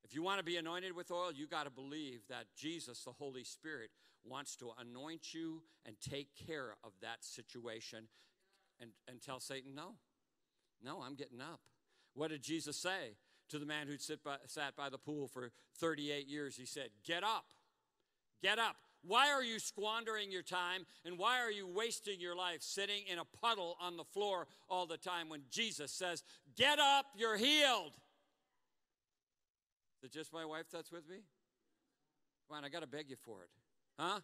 If 0.03 0.13
you 0.13 0.21
want 0.21 0.39
to 0.39 0.43
be 0.43 0.57
anointed 0.57 0.95
with 0.95 1.11
oil, 1.11 1.31
you 1.33 1.47
got 1.47 1.63
to 1.63 1.69
believe 1.69 2.21
that 2.29 2.45
Jesus, 2.55 3.03
the 3.03 3.11
Holy 3.11 3.43
Spirit, 3.43 3.89
wants 4.23 4.55
to 4.57 4.71
anoint 4.79 5.33
you 5.33 5.61
and 5.85 5.95
take 5.99 6.29
care 6.47 6.75
of 6.83 6.91
that 7.01 7.23
situation 7.23 8.07
and, 8.79 8.91
and 9.07 9.21
tell 9.21 9.39
Satan, 9.39 9.73
no, 9.75 9.95
no, 10.83 11.01
I'm 11.01 11.15
getting 11.15 11.41
up. 11.41 11.61
What 12.13 12.29
did 12.29 12.43
Jesus 12.43 12.77
say 12.77 13.15
to 13.49 13.59
the 13.59 13.65
man 13.65 13.87
who 13.87 13.97
sat 13.97 14.75
by 14.75 14.89
the 14.89 14.97
pool 14.97 15.27
for 15.27 15.51
38 15.79 16.27
years? 16.27 16.55
He 16.55 16.65
said, 16.65 16.89
Get 17.05 17.23
up. 17.23 17.45
Get 18.41 18.59
up. 18.59 18.75
Why 19.07 19.31
are 19.31 19.43
you 19.43 19.59
squandering 19.59 20.31
your 20.31 20.41
time 20.41 20.85
and 21.05 21.17
why 21.17 21.39
are 21.39 21.51
you 21.51 21.67
wasting 21.67 22.19
your 22.19 22.35
life 22.35 22.61
sitting 22.61 23.03
in 23.11 23.19
a 23.19 23.25
puddle 23.39 23.77
on 23.79 23.97
the 23.97 24.03
floor 24.03 24.47
all 24.67 24.87
the 24.87 24.97
time 24.97 25.29
when 25.29 25.41
Jesus 25.51 25.91
says, 25.91 26.23
Get 26.55 26.79
up, 26.79 27.05
you're 27.15 27.37
healed? 27.37 27.93
Is 29.97 30.05
it 30.05 30.11
just 30.11 30.33
my 30.33 30.45
wife 30.45 30.65
that's 30.71 30.91
with 30.91 31.07
me? 31.07 31.17
Come 32.47 32.57
on, 32.57 32.65
I 32.65 32.69
got 32.69 32.81
to 32.81 32.87
beg 32.87 33.09
you 33.09 33.15
for 33.15 33.43
it. 33.43 33.49
Huh? 33.99 34.19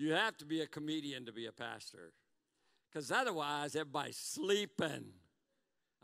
You 0.00 0.14
have 0.14 0.38
to 0.38 0.46
be 0.46 0.62
a 0.62 0.66
comedian 0.66 1.26
to 1.26 1.32
be 1.32 1.44
a 1.44 1.52
pastor. 1.52 2.12
Because 2.90 3.12
otherwise, 3.12 3.76
everybody's 3.76 4.16
sleeping. 4.16 5.12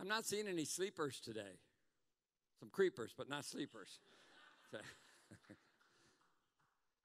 I'm 0.01 0.09
not 0.09 0.26
seeing 0.26 0.47
any 0.47 0.64
sleepers 0.64 1.20
today. 1.20 1.59
Some 2.61 2.68
creepers, 2.70 3.14
but 3.16 3.28
not 3.28 3.44
sleepers. 3.44 3.99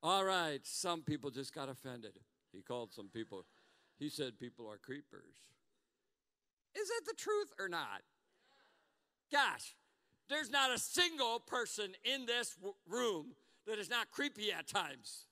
All 0.04 0.26
right, 0.26 0.60
some 0.64 1.02
people 1.02 1.30
just 1.30 1.54
got 1.54 1.70
offended. 1.70 2.20
He 2.52 2.62
called 2.62 2.92
some 2.92 3.08
people, 3.08 3.46
he 4.00 4.10
said 4.10 4.40
people 4.40 4.70
are 4.70 4.78
creepers. 4.78 5.36
Is 6.76 6.88
that 6.88 7.02
the 7.06 7.14
truth 7.16 7.54
or 7.60 7.70
not? 7.70 8.02
Gosh, 9.32 9.76
there's 10.30 10.50
not 10.50 10.74
a 10.74 10.80
single 10.80 11.40
person 11.40 11.92
in 12.04 12.26
this 12.26 12.58
room 12.88 13.36
that 13.68 13.78
is 13.78 13.90
not 13.90 14.12
creepy 14.12 14.52
at 14.52 14.68
times. 14.68 15.26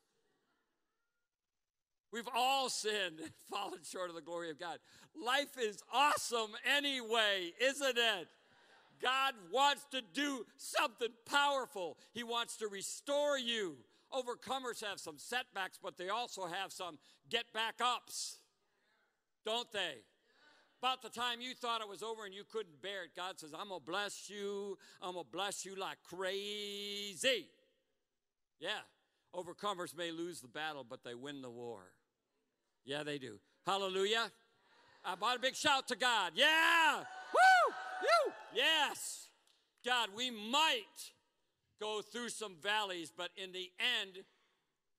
We've 2.12 2.28
all 2.36 2.70
sinned 2.70 3.20
and 3.20 3.32
fallen 3.49 3.80
short 3.84 4.10
of 4.10 4.16
the 4.16 4.22
glory 4.22 4.49
of 4.49 4.60
God. 4.60 4.80
Life 5.16 5.57
is 5.62 5.82
awesome 5.93 6.51
anyway, 6.78 7.51
isn't 7.62 7.97
it? 7.97 8.28
God 9.01 9.34
wants 9.51 9.86
to 9.91 10.01
do 10.14 10.45
something 10.57 11.10
powerful. 11.26 11.97
He 12.14 12.24
wants 12.24 12.57
to 12.57 12.68
restore 12.68 13.38
you. 13.38 13.78
Overcomers 14.14 14.84
have 14.84 14.99
some 14.99 15.18
setbacks, 15.18 15.80
but 15.82 15.97
they 15.97 16.10
also 16.10 16.47
have 16.47 16.72
some 16.72 16.97
get 17.30 17.51
back 17.53 17.76
ups, 17.80 18.38
don't 19.45 19.72
they? 19.72 19.97
About 20.82 21.01
the 21.01 21.10
time 21.10 21.41
you 21.41 21.53
thought 21.53 21.82
it 21.82 21.89
was 21.89 22.01
over 22.01 22.26
and 22.26 22.34
you 22.34 22.43
couldn't 22.49 22.82
bear 22.82 23.03
it, 23.03 23.12
God 23.16 23.39
says, 23.39 23.53
I'm 23.53 23.70
going 23.70 23.82
to 23.82 23.86
bless 23.86 24.30
you. 24.30 24.78
I'm 25.01 25.14
going 25.14 25.26
to 25.26 25.32
bless 25.32 25.66
you 25.66 25.76
like 25.76 25.97
crazy. 26.03 27.49
Yeah. 28.60 28.82
Overcomers 29.36 29.95
may 29.95 30.12
lose 30.12 30.41
the 30.41 30.47
battle, 30.47 30.86
but 30.89 31.03
they 31.03 31.14
win 31.14 31.41
the 31.41 31.49
war. 31.49 31.91
Yeah, 32.90 33.04
they 33.04 33.20
do. 33.20 33.38
Hallelujah. 33.68 34.32
I 35.06 35.14
bought 35.14 35.38
a 35.38 35.40
big 35.40 35.56
shout 35.56 35.88
to 35.90 35.96
God. 35.96 36.32
Yeah. 36.34 36.98
Woo! 36.98 37.74
Woo! 38.02 38.34
Yes. 38.56 39.28
God, 39.86 40.10
we 40.18 40.32
might 40.32 41.14
go 41.80 42.02
through 42.02 42.30
some 42.30 42.56
valleys, 42.64 43.12
but 43.16 43.30
in 43.38 43.52
the 43.52 43.70
end, 44.02 44.26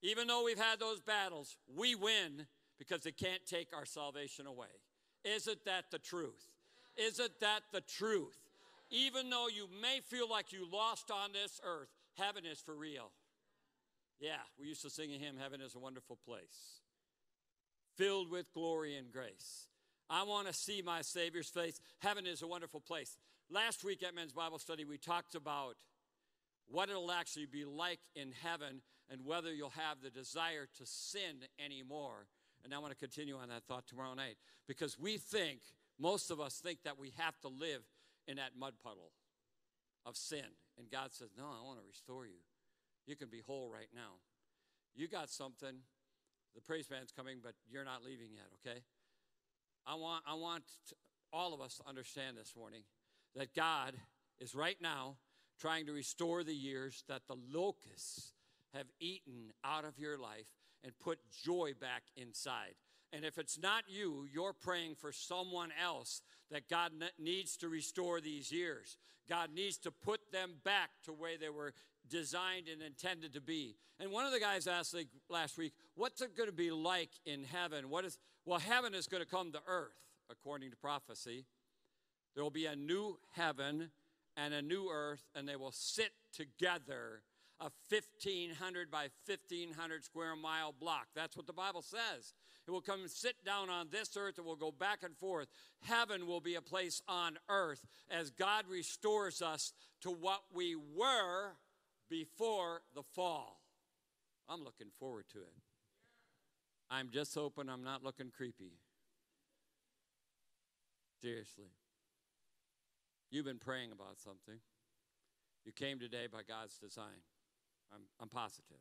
even 0.02 0.28
though 0.28 0.44
we've 0.44 0.56
had 0.56 0.78
those 0.78 1.00
battles, 1.00 1.56
we 1.76 1.96
win 1.96 2.46
because 2.78 3.00
they 3.02 3.10
can't 3.10 3.44
take 3.44 3.74
our 3.74 3.84
salvation 3.84 4.46
away. 4.46 4.68
Isn't 5.24 5.64
that 5.64 5.86
the 5.90 5.98
truth? 5.98 6.46
Isn't 6.96 7.40
that 7.40 7.62
the 7.72 7.80
truth? 7.80 8.38
Even 8.90 9.30
though 9.30 9.48
you 9.48 9.66
may 9.82 9.98
feel 9.98 10.30
like 10.30 10.52
you 10.52 10.64
lost 10.72 11.10
on 11.10 11.32
this 11.32 11.60
earth, 11.64 11.88
heaven 12.16 12.44
is 12.46 12.60
for 12.60 12.76
real. 12.76 13.10
Yeah, 14.20 14.42
we 14.60 14.68
used 14.68 14.82
to 14.82 14.90
sing 14.90 15.10
a 15.10 15.18
hymn, 15.18 15.36
Heaven 15.36 15.60
is 15.60 15.74
a 15.74 15.78
Wonderful 15.78 16.18
Place, 16.24 16.79
filled 18.00 18.30
with 18.30 18.52
glory 18.54 18.96
and 18.96 19.12
grace. 19.12 19.68
I 20.08 20.22
want 20.22 20.46
to 20.46 20.54
see 20.54 20.80
my 20.80 21.02
Savior's 21.02 21.50
face. 21.50 21.80
Heaven 21.98 22.26
is 22.26 22.40
a 22.40 22.46
wonderful 22.46 22.80
place. 22.80 23.18
Last 23.50 23.84
week 23.84 24.02
at 24.02 24.14
Men's 24.14 24.32
Bible 24.32 24.58
Study, 24.58 24.86
we 24.86 24.96
talked 24.96 25.34
about 25.34 25.76
what 26.66 26.88
it'll 26.88 27.12
actually 27.12 27.46
be 27.46 27.64
like 27.66 28.00
in 28.16 28.32
heaven 28.42 28.80
and 29.10 29.24
whether 29.26 29.52
you'll 29.52 29.70
have 29.70 30.00
the 30.02 30.08
desire 30.08 30.66
to 30.78 30.86
sin 30.86 31.44
anymore 31.62 32.26
and 32.64 32.74
I 32.74 32.78
want 32.78 32.92
to 32.92 32.98
continue 32.98 33.36
on 33.36 33.48
that 33.48 33.64
thought 33.64 33.86
tomorrow 33.86 34.14
night 34.14 34.36
because 34.66 34.98
we 34.98 35.16
think, 35.16 35.60
most 35.98 36.30
of 36.30 36.40
us 36.40 36.54
think 36.54 36.82
that 36.84 36.98
we 36.98 37.12
have 37.18 37.38
to 37.40 37.48
live 37.48 37.82
in 38.26 38.36
that 38.36 38.50
mud 38.58 38.74
puddle 38.82 39.12
of 40.06 40.16
sin. 40.16 40.44
And 40.78 40.90
God 40.90 41.12
says, 41.12 41.28
No, 41.36 41.44
I 41.44 41.64
want 41.64 41.78
to 41.78 41.86
restore 41.86 42.26
you. 42.26 42.40
You 43.06 43.16
can 43.16 43.28
be 43.28 43.42
whole 43.46 43.70
right 43.70 43.88
now. 43.94 44.20
You 44.94 45.08
got 45.08 45.28
something. 45.28 45.80
The 46.54 46.60
praise 46.60 46.86
band's 46.86 47.12
coming, 47.12 47.38
but 47.42 47.54
you're 47.70 47.84
not 47.84 48.04
leaving 48.04 48.28
yet, 48.32 48.46
okay? 48.60 48.80
I 49.86 49.94
want, 49.94 50.24
I 50.26 50.34
want 50.34 50.64
all 51.32 51.54
of 51.54 51.60
us 51.60 51.76
to 51.76 51.88
understand 51.88 52.36
this 52.36 52.54
morning 52.56 52.82
that 53.36 53.54
God 53.54 53.94
is 54.40 54.54
right 54.54 54.76
now 54.80 55.16
trying 55.60 55.86
to 55.86 55.92
restore 55.92 56.42
the 56.42 56.54
years 56.54 57.04
that 57.08 57.22
the 57.28 57.36
locusts 57.52 58.32
have 58.74 58.86
eaten 59.00 59.52
out 59.64 59.84
of 59.84 59.98
your 59.98 60.18
life 60.18 60.46
and 60.82 60.98
put 60.98 61.18
joy 61.30 61.72
back 61.78 62.02
inside. 62.16 62.74
And 63.12 63.24
if 63.24 63.38
it's 63.38 63.58
not 63.58 63.84
you, 63.88 64.26
you're 64.32 64.52
praying 64.52 64.94
for 64.94 65.12
someone 65.12 65.70
else 65.82 66.22
that 66.50 66.68
God 66.68 66.92
needs 67.18 67.56
to 67.58 67.68
restore 67.68 68.20
these 68.20 68.50
years. 68.50 68.96
God 69.28 69.50
needs 69.54 69.76
to 69.78 69.90
put 69.90 70.32
them 70.32 70.54
back 70.64 70.90
to 71.04 71.12
where 71.12 71.36
they 71.38 71.48
were 71.48 71.72
designed 72.10 72.68
and 72.68 72.82
intended 72.82 73.32
to 73.34 73.40
be. 73.40 73.76
And 73.98 74.10
one 74.10 74.26
of 74.26 74.32
the 74.32 74.40
guys 74.40 74.66
asked 74.66 74.94
like 74.94 75.08
last 75.28 75.56
week, 75.56 75.72
what's 75.94 76.20
it 76.20 76.36
going 76.36 76.48
to 76.48 76.54
be 76.54 76.70
like 76.70 77.10
in 77.24 77.44
heaven? 77.44 77.88
What 77.88 78.04
is 78.04 78.18
well, 78.44 78.58
heaven 78.58 78.94
is 78.94 79.06
going 79.06 79.22
to 79.22 79.28
come 79.28 79.52
to 79.52 79.60
earth, 79.66 79.96
according 80.30 80.70
to 80.70 80.76
prophecy. 80.76 81.44
There 82.34 82.42
will 82.42 82.50
be 82.50 82.66
a 82.66 82.76
new 82.76 83.18
heaven 83.34 83.90
and 84.36 84.54
a 84.54 84.62
new 84.62 84.88
earth, 84.90 85.26
and 85.34 85.48
they 85.48 85.56
will 85.56 85.72
sit 85.72 86.12
together 86.32 87.22
a 87.60 87.70
1,500 87.90 88.90
by 88.90 89.08
1,500 89.26 90.04
square 90.04 90.34
mile 90.34 90.72
block. 90.72 91.08
That's 91.14 91.36
what 91.36 91.46
the 91.46 91.52
Bible 91.52 91.82
says. 91.82 92.32
It 92.66 92.70
will 92.70 92.80
come 92.80 93.00
and 93.00 93.10
sit 93.10 93.44
down 93.44 93.68
on 93.68 93.88
this 93.90 94.16
earth. 94.16 94.38
It 94.38 94.44
will 94.44 94.56
go 94.56 94.70
back 94.70 95.00
and 95.02 95.16
forth. 95.16 95.48
Heaven 95.82 96.26
will 96.26 96.40
be 96.40 96.54
a 96.54 96.62
place 96.62 97.02
on 97.06 97.36
earth 97.48 97.86
as 98.10 98.30
God 98.30 98.64
restores 98.68 99.42
us 99.42 99.72
to 100.02 100.10
what 100.10 100.40
we 100.54 100.74
were 100.74 101.52
before 102.10 102.82
the 102.94 103.02
fall. 103.14 103.60
I'm 104.48 104.64
looking 104.64 104.88
forward 104.98 105.26
to 105.32 105.38
it. 105.38 105.54
I'm 106.90 107.08
just 107.10 107.34
hoping 107.34 107.68
I'm 107.68 107.84
not 107.84 108.02
looking 108.02 108.30
creepy. 108.36 108.72
Seriously. 111.22 111.70
You've 113.30 113.44
been 113.44 113.58
praying 113.58 113.92
about 113.92 114.18
something. 114.18 114.58
You 115.64 115.72
came 115.72 116.00
today 116.00 116.26
by 116.30 116.40
God's 116.46 116.78
design. 116.78 117.22
I'm, 117.94 118.02
I'm 118.20 118.28
positive. 118.28 118.80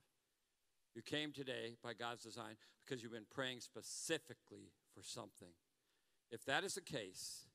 You 0.96 1.04
came 1.04 1.32
today 1.32 1.76
by 1.84 1.94
God's 1.94 2.24
design 2.24 2.56
because 2.84 3.04
you've 3.04 3.12
been 3.12 3.28
praying 3.30 3.60
specifically 3.60 4.72
for 4.96 5.04
something. 5.04 5.54
If 6.32 6.46
that 6.46 6.64
is 6.64 6.76
the 6.76 6.82
case, 6.82 7.49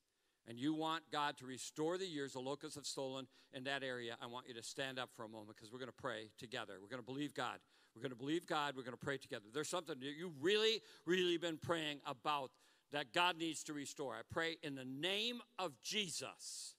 and 0.47 0.59
you 0.59 0.75
want 0.75 1.05
God 1.11 1.37
to 1.39 1.47
restore 1.47 1.99
the 1.99 2.07
years 2.07 2.33
the 2.33 2.41
locusts 2.41 2.77
have 2.77 2.87
stolen 2.87 3.27
in 3.53 3.65
that 3.65 3.83
area, 3.83 4.17
I 4.23 4.27
want 4.27 4.47
you 4.49 4.55
to 4.55 4.63
stand 4.63 4.99
up 4.99 5.11
for 5.17 5.25
a 5.25 5.29
moment 5.29 5.57
because 5.57 5.73
we're 5.73 5.79
going 5.79 5.91
to 5.91 6.03
pray 6.03 6.31
together. 6.39 6.75
We're 6.81 6.89
going 6.89 7.03
to 7.03 7.07
believe 7.07 7.35
God. 7.35 7.59
We're 7.95 8.03
going 8.03 8.13
to 8.13 8.19
believe 8.19 8.47
God. 8.47 8.75
We're 8.77 8.83
going 8.83 8.97
to 8.97 9.05
pray 9.05 9.19
together. 9.19 9.45
There's 9.53 9.69
something 9.69 9.97
that 9.99 10.07
you've 10.19 10.43
really, 10.43 10.81
really 11.07 11.39
been 11.39 11.59
praying 11.59 12.01
about 12.07 12.51
that 12.93 13.13
God 13.13 13.39
needs 13.39 13.65
to 13.65 13.73
restore. 13.73 14.15
I 14.15 14.23
pray 14.31 14.57
in 14.63 14.75
the 14.75 14.85
name 14.85 15.41
of 15.59 15.73
Jesus 15.83 16.75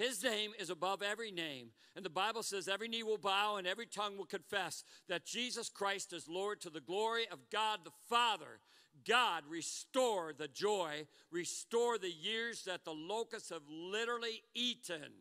his 0.00 0.24
name 0.24 0.52
is 0.58 0.70
above 0.70 1.02
every 1.02 1.30
name. 1.30 1.72
And 1.94 2.02
the 2.02 2.08
Bible 2.08 2.42
says 2.42 2.68
every 2.68 2.88
knee 2.88 3.02
will 3.02 3.18
bow 3.18 3.56
and 3.56 3.66
every 3.66 3.84
tongue 3.84 4.16
will 4.16 4.24
confess 4.24 4.82
that 5.10 5.26
Jesus 5.26 5.68
Christ 5.68 6.14
is 6.14 6.26
Lord 6.26 6.58
to 6.62 6.70
the 6.70 6.80
glory 6.80 7.28
of 7.30 7.50
God 7.52 7.80
the 7.84 7.90
Father. 8.08 8.60
God, 9.06 9.44
restore 9.48 10.32
the 10.32 10.48
joy, 10.48 11.06
restore 11.30 11.98
the 11.98 12.10
years 12.10 12.64
that 12.64 12.84
the 12.84 12.92
locusts 12.92 13.50
have 13.50 13.62
literally 13.68 14.42
eaten. 14.54 15.12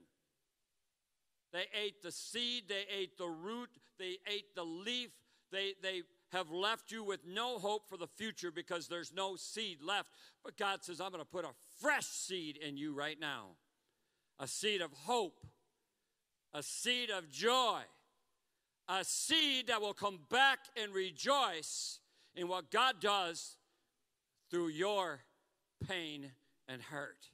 They 1.51 1.65
ate 1.73 2.01
the 2.01 2.11
seed, 2.11 2.63
they 2.67 2.83
ate 2.95 3.17
the 3.17 3.27
root, 3.27 3.69
they 3.97 4.17
ate 4.27 4.55
the 4.55 4.63
leaf, 4.63 5.09
they, 5.51 5.73
they 5.81 6.03
have 6.31 6.51
left 6.51 6.91
you 6.91 7.03
with 7.03 7.21
no 7.25 7.57
hope 7.57 7.89
for 7.89 7.97
the 7.97 8.07
future 8.07 8.51
because 8.51 8.87
there's 8.87 9.13
no 9.13 9.35
seed 9.35 9.81
left. 9.81 10.09
But 10.43 10.57
God 10.57 10.83
says, 10.83 11.01
I'm 11.01 11.11
going 11.11 11.23
to 11.23 11.29
put 11.29 11.45
a 11.45 11.53
fresh 11.81 12.05
seed 12.05 12.57
in 12.57 12.77
you 12.77 12.93
right 12.93 13.19
now 13.19 13.55
a 14.41 14.47
seed 14.47 14.79
of 14.79 14.91
hope, 14.93 15.45
a 16.53 16.63
seed 16.63 17.09
of 17.09 17.29
joy, 17.29 17.81
a 18.87 19.03
seed 19.03 19.67
that 19.67 19.81
will 19.81 19.93
come 19.93 20.19
back 20.29 20.59
and 20.81 20.93
rejoice 20.93 21.99
in 22.35 22.47
what 22.47 22.71
God 22.71 23.01
does 23.01 23.57
through 24.49 24.69
your 24.69 25.21
pain 25.87 26.31
and 26.67 26.81
hurt. 26.81 27.29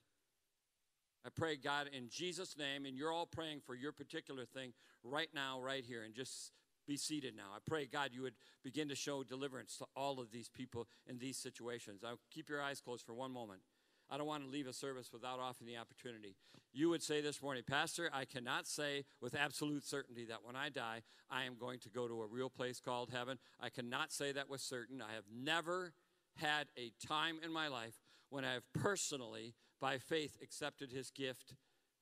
I 1.25 1.29
pray, 1.29 1.55
God, 1.55 1.89
in 1.91 2.09
Jesus' 2.09 2.55
name, 2.57 2.85
and 2.85 2.95
you're 2.95 3.11
all 3.11 3.25
praying 3.25 3.61
for 3.65 3.73
your 3.73 3.91
particular 3.91 4.45
thing 4.45 4.73
right 5.03 5.29
now, 5.33 5.59
right 5.59 5.83
here, 5.83 6.03
and 6.03 6.13
just 6.13 6.51
be 6.87 6.97
seated 6.97 7.35
now. 7.35 7.49
I 7.55 7.57
pray, 7.65 7.87
God, 7.87 8.11
you 8.13 8.21
would 8.21 8.35
begin 8.63 8.89
to 8.89 8.95
show 8.95 9.23
deliverance 9.23 9.77
to 9.77 9.85
all 9.95 10.19
of 10.19 10.31
these 10.31 10.49
people 10.49 10.87
in 11.07 11.17
these 11.17 11.37
situations. 11.37 12.03
I'll 12.05 12.19
keep 12.29 12.47
your 12.47 12.61
eyes 12.61 12.79
closed 12.79 13.05
for 13.05 13.15
one 13.15 13.31
moment. 13.31 13.61
I 14.07 14.17
don't 14.17 14.27
want 14.27 14.43
to 14.43 14.49
leave 14.49 14.67
a 14.67 14.73
service 14.73 15.11
without 15.11 15.39
offering 15.39 15.67
the 15.67 15.77
opportunity. 15.77 16.35
You 16.71 16.89
would 16.89 17.01
say 17.01 17.21
this 17.21 17.41
morning, 17.41 17.63
Pastor, 17.67 18.09
I 18.13 18.25
cannot 18.25 18.67
say 18.67 19.05
with 19.19 19.33
absolute 19.33 19.83
certainty 19.83 20.25
that 20.25 20.43
when 20.43 20.55
I 20.55 20.69
die, 20.69 21.01
I 21.29 21.45
am 21.45 21.55
going 21.59 21.79
to 21.79 21.89
go 21.89 22.07
to 22.07 22.21
a 22.21 22.27
real 22.27 22.51
place 22.51 22.79
called 22.79 23.09
heaven. 23.11 23.39
I 23.59 23.69
cannot 23.69 24.11
say 24.11 24.31
that 24.33 24.47
with 24.47 24.61
certain. 24.61 25.01
I 25.01 25.15
have 25.15 25.23
never 25.33 25.93
had 26.37 26.67
a 26.77 26.91
time 27.05 27.37
in 27.43 27.51
my 27.51 27.67
life 27.67 27.95
when 28.29 28.43
I 28.43 28.53
have 28.53 28.63
personally, 28.73 29.55
by 29.79 29.97
faith, 29.97 30.37
accepted 30.41 30.91
his 30.91 31.11
gift 31.11 31.55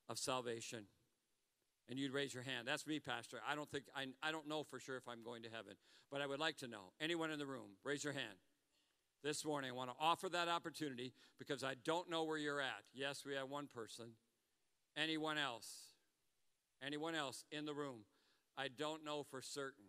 of 0.09 0.17
salvation? 0.17 0.85
And 1.89 1.99
you'd 1.99 2.13
raise 2.13 2.33
your 2.33 2.43
hand. 2.43 2.67
That's 2.67 2.87
me, 2.87 2.99
Pastor. 2.99 3.39
I 3.47 3.55
don't 3.55 3.69
think 3.69 3.85
I, 3.95 4.05
I 4.21 4.31
don't 4.31 4.47
know 4.47 4.63
for 4.63 4.79
sure 4.79 4.95
if 4.95 5.07
I'm 5.07 5.23
going 5.23 5.43
to 5.43 5.49
heaven, 5.49 5.73
but 6.09 6.21
I 6.21 6.27
would 6.27 6.39
like 6.39 6.57
to 6.57 6.67
know. 6.67 6.93
Anyone 7.01 7.29
in 7.29 7.39
the 7.39 7.45
room, 7.45 7.71
raise 7.83 8.03
your 8.03 8.13
hand. 8.13 8.37
This 9.23 9.45
morning, 9.45 9.71
I 9.71 9.73
want 9.73 9.89
to 9.89 9.95
offer 9.99 10.27
that 10.29 10.47
opportunity 10.47 11.13
because 11.39 11.63
I 11.63 11.75
don't 11.85 12.09
know 12.09 12.23
where 12.23 12.37
you're 12.37 12.61
at. 12.61 12.83
Yes, 12.93 13.23
we 13.25 13.35
have 13.35 13.49
one 13.49 13.67
person. 13.67 14.11
Anyone 14.97 15.37
else? 15.37 15.69
Anyone 16.85 17.15
else 17.15 17.45
in 17.51 17.65
the 17.65 17.73
room? 17.73 18.05
I 18.57 18.67
don't 18.67 19.05
know 19.05 19.23
for 19.23 19.41
certain. 19.41 19.85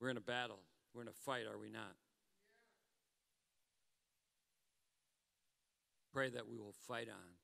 We're 0.00 0.10
in 0.10 0.16
a 0.16 0.20
battle. 0.20 0.60
We're 0.94 1.02
in 1.02 1.08
a 1.08 1.12
fight, 1.12 1.46
are 1.46 1.58
we 1.58 1.70
not? 1.70 1.94
Pray 6.12 6.30
that 6.30 6.48
we 6.48 6.58
will 6.58 6.74
fight 6.86 7.08
on 7.08 7.34